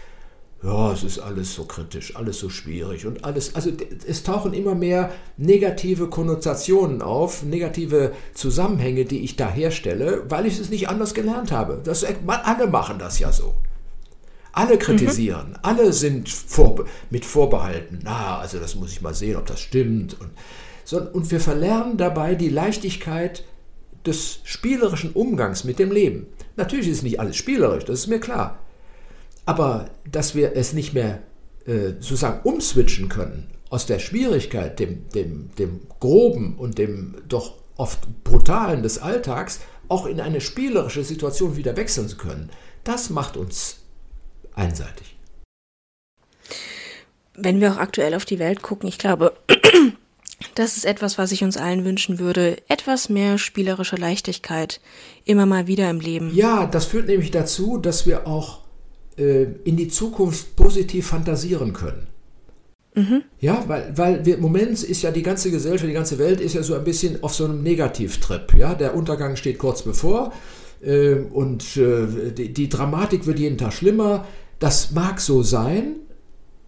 ja, 0.64 0.93
es 0.93 1.04
ist 1.04 1.20
alles 1.20 1.54
so 1.54 1.66
kritisch, 1.66 2.16
alles 2.16 2.39
so 2.39 2.49
schwierig 2.49 3.06
und 3.06 3.26
alles, 3.26 3.54
also 3.54 3.70
es 4.08 4.24
tauchen 4.24 4.54
immer 4.54 4.76
mehr 4.76 5.12
negative 5.36 6.08
Konnotationen 6.08 7.01
auf, 7.01 7.43
negative 7.43 8.14
Zusammenhänge, 8.34 9.04
die 9.04 9.26
ich 9.26 9.36
da 9.36 9.49
herstelle, 9.49 10.24
weil 10.30 10.45
ich 10.45 10.58
es 10.58 10.70
nicht 10.70 10.88
anders 10.88 11.14
gelernt 11.14 11.51
habe. 11.51 11.82
Das, 11.84 12.06
alle 12.26 12.68
machen 12.68 12.97
das 12.97 13.20
ja 13.20 13.34
so. 13.34 13.54
Alle 14.54 14.78
kritisieren, 14.78 15.49
mhm. 15.49 15.58
alle 15.64 15.91
sind 15.91 16.30
vor, 16.30 16.86
mit 17.10 17.26
Vorbehalten. 17.26 17.99
Na, 18.04 18.38
also 18.38 18.58
das 18.58 18.76
muss 18.76 18.93
ich 18.93 19.01
mal 19.01 19.14
sehen, 19.14 19.36
ob 19.36 19.47
das 19.47 19.60
stimmt. 19.60 20.20
Und, 20.22 20.30
und 20.94 21.32
wir 21.32 21.39
verlernen 21.39 21.98
dabei 21.98 22.36
die 22.36 22.50
Leichtigkeit 22.50 23.44
des 24.06 24.39
spielerischen 24.44 25.14
Umgangs 25.14 25.64
mit 25.64 25.80
dem 25.80 25.91
Leben. 25.91 26.28
Natürlich 26.56 26.88
ist 26.88 27.04
nicht 27.04 27.20
alles 27.20 27.36
spielerisch, 27.38 27.86
das 27.86 28.00
ist 28.00 28.08
mir 28.08 28.20
klar. 28.20 28.60
Aber 29.46 29.89
dass 30.10 30.36
wir 30.36 30.56
es 30.56 30.74
nicht 30.74 30.94
mehr 30.94 31.22
äh, 31.66 31.94
sozusagen 32.00 32.41
umswitchen 32.48 33.10
können 33.10 33.50
aus 33.70 33.86
der 33.86 34.00
Schwierigkeit, 34.00 34.80
dem, 34.80 35.10
dem, 35.10 35.50
dem 35.58 35.82
Groben 36.00 36.56
und 36.58 36.78
dem 36.78 37.16
doch 37.28 37.56
oft 37.76 38.24
Brutalen 38.24 38.84
des 38.84 39.00
Alltags, 39.00 39.62
auch 39.88 40.06
in 40.06 40.22
eine 40.22 40.41
spielerische 40.41 41.04
Situation 41.04 41.58
wieder 41.58 41.76
wechseln 41.76 42.08
zu 42.08 42.18
können, 42.18 42.50
das 42.84 43.10
macht 43.10 43.36
uns 43.38 43.78
einseitig. 44.54 45.18
Wenn 47.36 47.60
wir 47.60 47.74
auch 47.74 47.78
aktuell 47.78 48.14
auf 48.14 48.26
die 48.26 48.39
Welt 48.39 48.62
gucken, 48.62 48.88
ich 48.88 49.00
glaube, 49.00 49.34
das 50.56 50.78
ist 50.78 50.86
etwas, 50.86 51.18
was 51.18 51.32
ich 51.32 51.44
uns 51.44 51.58
allen 51.58 51.86
wünschen 51.86 52.20
würde. 52.20 52.58
Etwas 52.68 53.10
mehr 53.10 53.38
spielerische 53.38 53.96
Leichtigkeit 53.96 54.82
immer 55.26 55.46
mal 55.46 55.68
wieder 55.68 55.89
im 55.89 56.00
Leben. 56.00 56.32
Ja, 56.34 56.66
das 56.66 56.86
führt 56.86 57.08
nämlich 57.08 57.32
dazu, 57.32 57.78
dass 57.78 58.06
wir 58.06 58.28
auch 58.28 58.60
äh, 59.18 59.44
in 59.64 59.78
die 59.78 59.88
Zukunft 59.88 60.56
positiv 60.56 61.08
fantasieren 61.08 61.74
können. 61.74 62.08
Mhm. 62.96 63.24
Ja, 63.39 63.64
weil, 63.68 63.91
weil 63.96 64.26
wir, 64.26 64.36
im 64.36 64.41
Moment 64.41 64.84
ist 64.84 65.02
ja 65.02 65.12
die 65.12 65.24
ganze 65.24 65.50
Gesellschaft, 65.50 65.89
die 65.89 65.94
ganze 65.94 66.20
Welt 66.20 66.39
ist 66.39 66.54
ja 66.54 66.64
so 66.64 66.76
ein 66.76 66.84
bisschen 66.84 67.24
auf 67.24 67.34
so 67.34 67.46
einem 67.46 67.64
Negativtrip. 67.64 68.54
Ja, 68.58 68.76
der 68.76 68.96
Untergang 68.96 69.36
steht 69.36 69.58
kurz 69.58 69.82
bevor 69.82 70.32
äh, 70.82 71.16
und 71.16 71.78
äh, 71.78 72.32
die, 72.32 72.54
die 72.54 72.70
Dramatik 72.70 73.26
wird 73.26 73.39
jeden 73.39 73.58
Tag 73.58 73.74
schlimmer. 73.74 74.26
Das 74.60 74.91
mag 74.91 75.20
so 75.20 75.41
sein, 75.41 75.96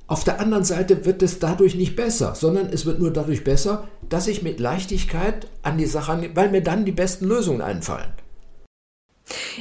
auf 0.08 0.24
der 0.24 0.39
anderen 0.39 0.64
Seite 0.64 1.06
wird 1.06 1.24
es 1.24 1.39
dadurch 1.39 1.76
nicht 1.76 1.95
besser, 1.95 2.36
sondern 2.36 2.68
es 2.68 2.86
wird 2.86 2.99
nur 2.99 3.12
dadurch 3.12 3.43
besser, 3.43 3.88
dass 4.08 4.28
ich 4.28 4.43
mit 4.43 4.60
Leichtigkeit 4.60 5.47
an 5.64 5.78
die 5.78 5.88
Sache 5.88 6.12
angehe, 6.12 6.36
weil 6.36 6.51
mir 6.51 6.62
dann 6.62 6.86
die 6.86 6.91
besten 6.91 7.26
Lösungen 7.26 7.62
einfallen. 7.62 8.14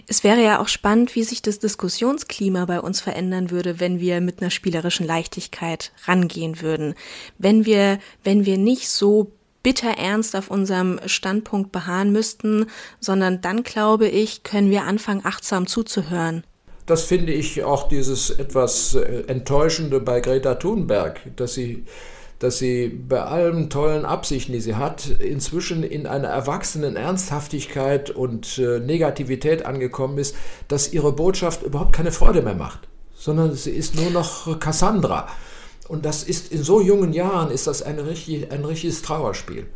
Es 0.06 0.22
wäre 0.22 0.42
ja 0.42 0.60
auch 0.60 0.68
spannend, 0.68 1.14
wie 1.14 1.24
sich 1.24 1.40
das 1.40 1.58
Diskussionsklima 1.58 2.66
bei 2.66 2.80
uns 2.80 3.00
verändern 3.00 3.50
würde, 3.50 3.80
wenn 3.80 4.00
wir 4.00 4.20
mit 4.20 4.42
einer 4.42 4.50
spielerischen 4.50 5.06
Leichtigkeit 5.06 5.92
rangehen 6.04 6.60
würden. 6.60 6.94
Wenn 7.38 7.64
wir, 7.64 7.98
wenn 8.22 8.44
wir 8.44 8.58
nicht 8.58 8.90
so 8.90 9.32
bitter 9.62 9.96
ernst 9.96 10.36
auf 10.36 10.50
unserem 10.50 11.00
Standpunkt 11.06 11.72
beharren 11.72 12.12
müssten, 12.12 12.66
sondern 13.00 13.40
dann, 13.40 13.62
glaube 13.62 14.08
ich, 14.08 14.42
können 14.42 14.70
wir 14.70 14.82
anfangen, 14.82 15.24
achtsam 15.24 15.66
zuzuhören. 15.66 16.44
Das 16.86 17.04
finde 17.04 17.32
ich 17.32 17.64
auch 17.64 17.88
dieses 17.88 18.30
etwas 18.30 18.94
äh, 18.94 19.24
Enttäuschende 19.26 20.00
bei 20.00 20.20
Greta 20.20 20.56
Thunberg, 20.56 21.20
dass 21.36 21.54
sie, 21.54 21.84
dass 22.38 22.58
sie 22.58 22.88
bei 22.88 23.22
allen 23.22 23.70
tollen 23.70 24.04
Absichten, 24.04 24.52
die 24.52 24.60
sie 24.60 24.74
hat, 24.74 25.06
inzwischen 25.06 25.82
in 25.82 26.06
einer 26.06 26.28
erwachsenen 26.28 26.96
Ernsthaftigkeit 26.96 28.10
und 28.10 28.58
äh, 28.58 28.80
Negativität 28.80 29.64
angekommen 29.64 30.18
ist, 30.18 30.36
dass 30.68 30.92
ihre 30.92 31.12
Botschaft 31.12 31.62
überhaupt 31.62 31.94
keine 31.94 32.12
Freude 32.12 32.42
mehr 32.42 32.54
macht, 32.54 32.80
sondern 33.14 33.54
sie 33.54 33.70
ist 33.70 33.94
nur 33.94 34.10
noch 34.10 34.60
Cassandra. 34.60 35.28
Und 35.88 36.04
das 36.04 36.22
ist 36.22 36.52
in 36.52 36.62
so 36.62 36.82
jungen 36.82 37.14
Jahren 37.14 37.50
ist 37.50 37.66
das 37.66 37.82
ein, 37.82 37.98
richtig, 37.98 38.50
ein 38.52 38.64
richtiges 38.64 39.02
Trauerspiel. 39.02 39.66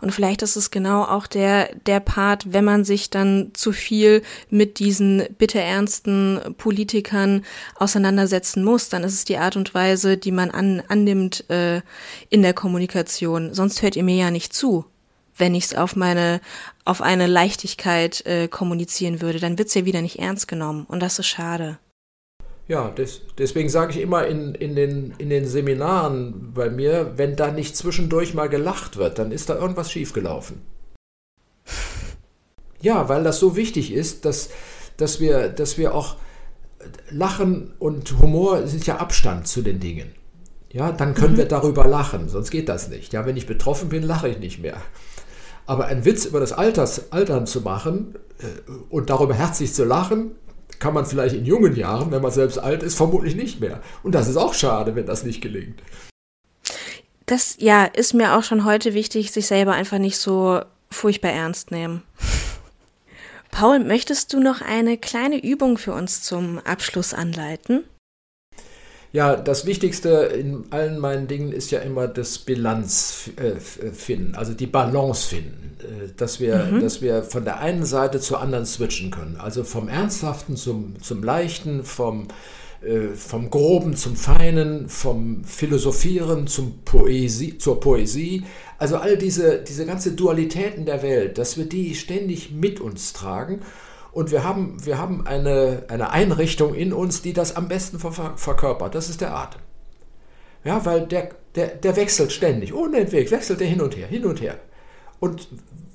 Und 0.00 0.12
vielleicht 0.12 0.42
ist 0.42 0.56
es 0.56 0.70
genau 0.70 1.02
auch 1.02 1.26
der, 1.26 1.74
der 1.86 2.00
Part, 2.00 2.52
wenn 2.52 2.64
man 2.64 2.84
sich 2.84 3.10
dann 3.10 3.50
zu 3.54 3.72
viel 3.72 4.22
mit 4.48 4.78
diesen 4.78 5.24
bitterernsten 5.38 6.54
Politikern 6.56 7.44
auseinandersetzen 7.76 8.64
muss, 8.64 8.88
dann 8.88 9.04
ist 9.04 9.14
es 9.14 9.24
die 9.24 9.38
Art 9.38 9.56
und 9.56 9.74
Weise, 9.74 10.16
die 10.16 10.32
man 10.32 10.50
an, 10.50 10.82
annimmt 10.88 11.48
äh, 11.50 11.82
in 12.30 12.42
der 12.42 12.54
Kommunikation. 12.54 13.54
Sonst 13.54 13.82
hört 13.82 13.96
ihr 13.96 14.04
mir 14.04 14.16
ja 14.16 14.30
nicht 14.30 14.54
zu. 14.54 14.84
Wenn 15.36 15.54
ich 15.54 15.64
es 15.66 15.74
auf 15.74 15.94
meine, 15.94 16.40
auf 16.84 17.00
eine 17.00 17.26
Leichtigkeit 17.26 18.26
äh, 18.26 18.48
kommunizieren 18.48 19.20
würde, 19.20 19.38
dann 19.38 19.58
wird 19.58 19.68
es 19.68 19.74
ja 19.74 19.84
wieder 19.84 20.02
nicht 20.02 20.18
ernst 20.18 20.48
genommen. 20.48 20.84
Und 20.88 21.00
das 21.00 21.18
ist 21.18 21.26
schade. 21.26 21.78
Ja, 22.68 22.90
des, 22.90 23.22
deswegen 23.38 23.70
sage 23.70 23.92
ich 23.92 24.00
immer 24.00 24.26
in, 24.26 24.54
in, 24.54 24.76
den, 24.76 25.14
in 25.16 25.30
den 25.30 25.46
Seminaren 25.46 26.52
bei 26.52 26.68
mir, 26.68 27.14
wenn 27.16 27.34
da 27.34 27.50
nicht 27.50 27.74
zwischendurch 27.76 28.34
mal 28.34 28.50
gelacht 28.50 28.98
wird, 28.98 29.18
dann 29.18 29.32
ist 29.32 29.48
da 29.48 29.56
irgendwas 29.56 29.90
schiefgelaufen. 29.90 30.60
Ja, 32.80 33.08
weil 33.08 33.24
das 33.24 33.38
so 33.38 33.56
wichtig 33.56 33.92
ist, 33.92 34.26
dass, 34.26 34.50
dass, 34.98 35.18
wir, 35.18 35.48
dass 35.48 35.78
wir 35.78 35.94
auch 35.94 36.16
Lachen 37.10 37.72
und 37.78 38.18
Humor 38.20 38.66
sind 38.66 38.86
ja 38.86 38.98
Abstand 38.98 39.48
zu 39.48 39.62
den 39.62 39.80
Dingen. 39.80 40.12
Ja, 40.70 40.92
dann 40.92 41.14
können 41.14 41.32
mhm. 41.32 41.38
wir 41.38 41.46
darüber 41.46 41.86
lachen, 41.86 42.28
sonst 42.28 42.50
geht 42.50 42.68
das 42.68 42.88
nicht. 42.88 43.14
Ja, 43.14 43.24
wenn 43.24 43.38
ich 43.38 43.46
betroffen 43.46 43.88
bin, 43.88 44.02
lache 44.02 44.28
ich 44.28 44.38
nicht 44.38 44.60
mehr. 44.60 44.76
Aber 45.64 45.86
einen 45.86 46.04
Witz 46.04 46.26
über 46.26 46.40
das 46.40 46.52
Alters, 46.52 47.12
Altern 47.12 47.46
zu 47.46 47.62
machen 47.62 48.14
äh, 48.38 48.70
und 48.90 49.08
darüber 49.08 49.34
herzlich 49.34 49.72
zu 49.72 49.84
lachen, 49.84 50.32
kann 50.80 50.94
man 50.94 51.06
vielleicht 51.06 51.34
in 51.34 51.44
jungen 51.44 51.76
Jahren, 51.76 52.10
wenn 52.10 52.22
man 52.22 52.30
selbst 52.30 52.58
alt 52.58 52.82
ist, 52.82 52.96
vermutlich 52.96 53.34
nicht 53.34 53.60
mehr. 53.60 53.80
Und 54.02 54.14
das 54.14 54.28
ist 54.28 54.36
auch 54.36 54.54
schade, 54.54 54.94
wenn 54.94 55.06
das 55.06 55.24
nicht 55.24 55.40
gelingt. 55.40 55.82
Das, 57.26 57.56
ja, 57.58 57.84
ist 57.84 58.14
mir 58.14 58.36
auch 58.36 58.42
schon 58.42 58.64
heute 58.64 58.94
wichtig, 58.94 59.32
sich 59.32 59.46
selber 59.46 59.72
einfach 59.72 59.98
nicht 59.98 60.18
so 60.18 60.60
furchtbar 60.90 61.32
ernst 61.32 61.70
nehmen. 61.70 62.02
Paul, 63.50 63.80
möchtest 63.80 64.32
du 64.32 64.40
noch 64.40 64.62
eine 64.62 64.98
kleine 64.98 65.42
Übung 65.42 65.78
für 65.78 65.92
uns 65.92 66.22
zum 66.22 66.58
Abschluss 66.60 67.12
anleiten? 67.12 67.84
Ja, 69.12 69.36
das 69.36 69.64
Wichtigste 69.64 70.10
in 70.10 70.64
allen 70.70 70.98
meinen 70.98 71.28
Dingen 71.28 71.50
ist 71.50 71.70
ja 71.70 71.78
immer 71.78 72.08
das 72.08 72.38
Bilanz 72.38 73.30
äh, 73.36 73.58
finden, 73.58 74.34
also 74.34 74.52
die 74.52 74.66
Balance 74.66 75.28
finden, 75.28 75.76
äh, 75.80 76.08
dass 76.14 76.40
wir, 76.40 76.64
mhm. 76.70 76.80
dass 76.80 77.00
wir 77.00 77.22
von 77.22 77.44
der 77.44 77.60
einen 77.60 77.86
Seite 77.86 78.20
zur 78.20 78.40
anderen 78.40 78.66
switchen 78.66 79.10
können, 79.10 79.36
also 79.38 79.64
vom 79.64 79.88
Ernsthaften 79.88 80.56
zum, 80.56 81.00
zum 81.00 81.22
Leichten, 81.22 81.84
vom, 81.84 82.28
äh, 82.82 83.14
vom 83.16 83.48
Groben 83.48 83.96
zum 83.96 84.14
Feinen, 84.14 84.90
vom 84.90 85.42
Philosophieren 85.42 86.46
zum 86.46 86.80
Poesie, 86.84 87.56
zur 87.56 87.80
Poesie, 87.80 88.44
also 88.76 88.98
all 88.98 89.16
diese, 89.16 89.64
diese 89.66 89.86
ganze 89.86 90.12
Dualitäten 90.12 90.84
der 90.84 91.02
Welt, 91.02 91.38
dass 91.38 91.56
wir 91.56 91.64
die 91.64 91.94
ständig 91.94 92.50
mit 92.52 92.78
uns 92.78 93.14
tragen 93.14 93.60
und 94.12 94.30
wir 94.30 94.44
haben, 94.44 94.84
wir 94.84 94.98
haben 94.98 95.26
eine, 95.26 95.84
eine 95.88 96.10
Einrichtung 96.10 96.74
in 96.74 96.92
uns, 96.92 97.22
die 97.22 97.32
das 97.32 97.56
am 97.56 97.68
besten 97.68 97.98
verkörpert. 97.98 98.94
Das 98.94 99.08
ist 99.08 99.20
der 99.20 99.34
Atem. 99.34 99.60
Ja, 100.64 100.84
weil 100.84 101.06
der, 101.06 101.30
der, 101.54 101.68
der 101.68 101.96
wechselt 101.96 102.32
ständig, 102.32 102.74
ohne 102.74 102.98
Entweg, 102.98 103.30
wechselt 103.30 103.60
er 103.60 103.66
hin 103.66 103.80
und 103.80 103.96
her, 103.96 104.06
hin 104.06 104.24
und 104.24 104.40
her. 104.40 104.58
Und 105.20 105.48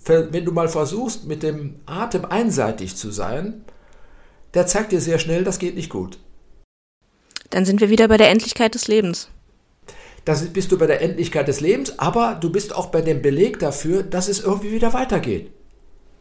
wenn 0.05 0.45
du 0.45 0.51
mal 0.51 0.67
versuchst, 0.67 1.25
mit 1.25 1.43
dem 1.43 1.79
Atem 1.85 2.25
einseitig 2.25 2.95
zu 2.95 3.11
sein, 3.11 3.63
der 4.53 4.67
zeigt 4.67 4.91
dir 4.91 5.01
sehr 5.01 5.19
schnell, 5.19 5.43
das 5.43 5.59
geht 5.59 5.75
nicht 5.75 5.89
gut. 5.89 6.19
Dann 7.49 7.65
sind 7.65 7.81
wir 7.81 7.89
wieder 7.89 8.07
bei 8.07 8.17
der 8.17 8.29
Endlichkeit 8.29 8.75
des 8.75 8.87
Lebens. 8.87 9.29
das 10.25 10.45
bist 10.47 10.71
du 10.71 10.77
bei 10.77 10.87
der 10.87 11.01
Endlichkeit 11.01 11.47
des 11.47 11.61
Lebens, 11.61 11.99
aber 11.99 12.37
du 12.39 12.49
bist 12.49 12.73
auch 12.75 12.87
bei 12.87 13.01
dem 13.01 13.21
Beleg 13.21 13.59
dafür, 13.59 14.03
dass 14.03 14.27
es 14.27 14.39
irgendwie 14.39 14.71
wieder 14.71 14.93
weitergeht. 14.93 15.51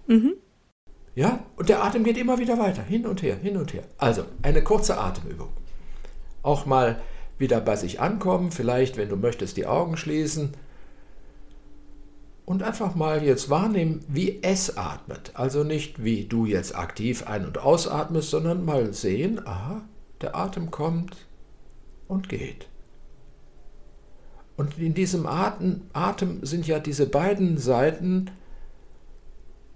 Mhm. 0.07 0.35
Ja, 1.15 1.41
und 1.57 1.69
der 1.69 1.85
Atem 1.85 2.05
geht 2.05 2.17
immer 2.17 2.39
wieder 2.39 2.59
weiter, 2.59 2.83
hin 2.83 3.07
und 3.07 3.23
her, 3.23 3.37
hin 3.37 3.57
und 3.57 3.75
her. 3.75 3.85
Also, 3.99 4.25
eine 4.43 4.63
kurze 4.63 4.99
Atemübung. 4.99 5.49
Auch 6.43 6.65
mal 6.65 7.01
wieder 7.39 7.61
bei 7.61 7.77
sich 7.77 8.01
ankommen, 8.01 8.51
vielleicht, 8.51 8.97
wenn 8.97 9.09
du 9.09 9.17
möchtest, 9.17 9.57
die 9.57 9.67
Augen 9.67 9.97
schließen 9.97 10.55
und 12.45 12.63
einfach 12.63 12.95
mal 12.95 13.23
jetzt 13.23 13.51
wahrnehmen, 13.51 14.05
wie 14.09 14.43
es 14.43 14.77
atmet. 14.77 15.33
Also 15.35 15.65
nicht, 15.65 16.03
wie 16.03 16.25
du 16.25 16.47
jetzt 16.47 16.77
aktiv 16.77 17.27
ein- 17.27 17.47
und 17.47 17.59
ausatmest, 17.59 18.31
sondern 18.31 18.65
mal 18.65 18.93
sehen, 18.93 19.41
aha, 19.47 19.83
der 20.21 20.37
Atem 20.37 20.71
kommt 20.71 21.17
und 22.09 22.29
geht. 22.29 22.69
Und 24.57 24.79
in 24.79 24.95
diesem 24.95 25.27
Atem, 25.27 25.83
Atem 25.93 26.45
sind 26.45 26.67
ja 26.67 26.79
diese 26.79 27.07
beiden 27.07 27.59
Seiten 27.59 28.31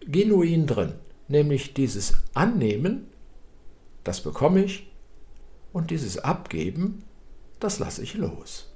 genuin 0.00 0.66
drin, 0.66 0.92
nämlich 1.28 1.74
dieses 1.74 2.14
Annehmen, 2.34 3.08
das 4.04 4.20
bekomme 4.20 4.64
ich, 4.64 4.92
und 5.72 5.90
dieses 5.90 6.18
Abgeben, 6.18 7.04
das 7.60 7.78
lasse 7.78 8.02
ich 8.02 8.14
los. 8.14 8.72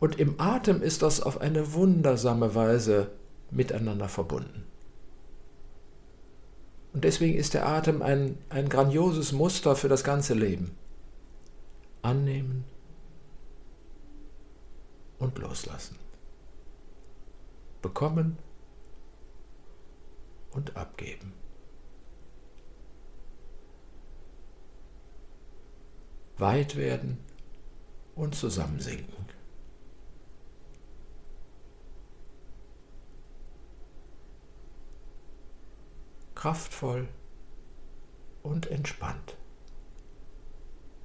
Und 0.00 0.18
im 0.18 0.40
Atem 0.40 0.82
ist 0.82 1.02
das 1.02 1.20
auf 1.20 1.40
eine 1.40 1.72
wundersame 1.72 2.54
Weise 2.54 3.10
miteinander 3.50 4.08
verbunden. 4.08 4.64
Und 6.92 7.04
deswegen 7.04 7.38
ist 7.38 7.54
der 7.54 7.68
Atem 7.68 8.02
ein, 8.02 8.38
ein 8.48 8.68
grandioses 8.68 9.32
Muster 9.32 9.76
für 9.76 9.88
das 9.88 10.02
ganze 10.02 10.34
Leben. 10.34 10.70
Annehmen 12.02 12.64
und 15.18 15.38
loslassen. 15.38 15.96
Bekommen 17.82 18.38
und 20.56 20.74
abgeben. 20.74 21.34
Weit 26.38 26.76
werden 26.76 27.18
und 28.14 28.34
zusammensinken. 28.34 29.26
Kraftvoll 36.34 37.08
und 38.42 38.70
entspannt. 38.70 39.36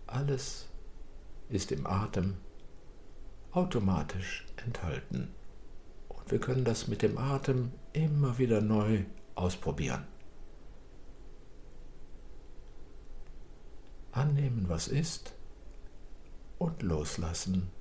Alles 0.08 0.70
ist 1.50 1.72
im 1.74 1.86
Atem 1.88 2.38
automatisch 3.52 4.46
enthalten. 4.64 5.34
Und 6.08 6.32
wir 6.32 6.40
können 6.40 6.64
das 6.64 6.88
mit 6.88 7.02
dem 7.02 7.18
Atem 7.18 7.72
immer 7.94 8.38
wieder 8.38 8.62
neu 8.62 9.06
ausprobieren. 9.36 10.08
Annehmen, 14.12 14.66
was 14.68 14.88
ist, 14.88 15.34
und 16.58 16.84
loslassen, 16.84 17.72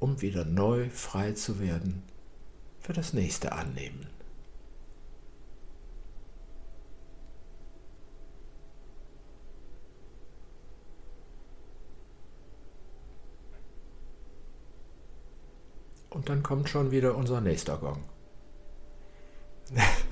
um 0.00 0.20
wieder 0.20 0.44
neu 0.44 0.90
frei 0.90 1.32
zu 1.32 1.60
werden 1.60 2.02
für 2.80 2.92
das 2.92 3.12
nächste 3.12 3.52
Annehmen. 3.52 4.06
Und 16.10 16.28
dann 16.28 16.42
kommt 16.42 16.68
schon 16.68 16.90
wieder 16.90 17.16
unser 17.16 17.40
nächster 17.40 17.76
Gong. 17.76 18.02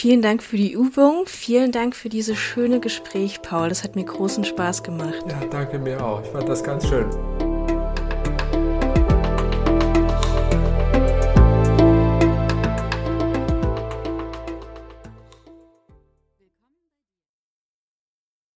Vielen 0.00 0.22
Dank 0.22 0.42
für 0.42 0.56
die 0.56 0.72
Übung. 0.72 1.24
Vielen 1.26 1.72
Dank 1.72 1.94
für 1.94 2.08
dieses 2.08 2.38
schöne 2.38 2.80
Gespräch, 2.80 3.42
Paul. 3.42 3.68
Das 3.68 3.84
hat 3.84 3.96
mir 3.96 4.04
großen 4.04 4.44
Spaß 4.44 4.82
gemacht. 4.82 5.22
Ja, 5.28 5.44
danke 5.50 5.78
mir 5.78 6.02
auch. 6.02 6.22
Ich 6.22 6.28
fand 6.28 6.48
das 6.48 6.64
ganz 6.64 6.88
schön. 6.88 7.04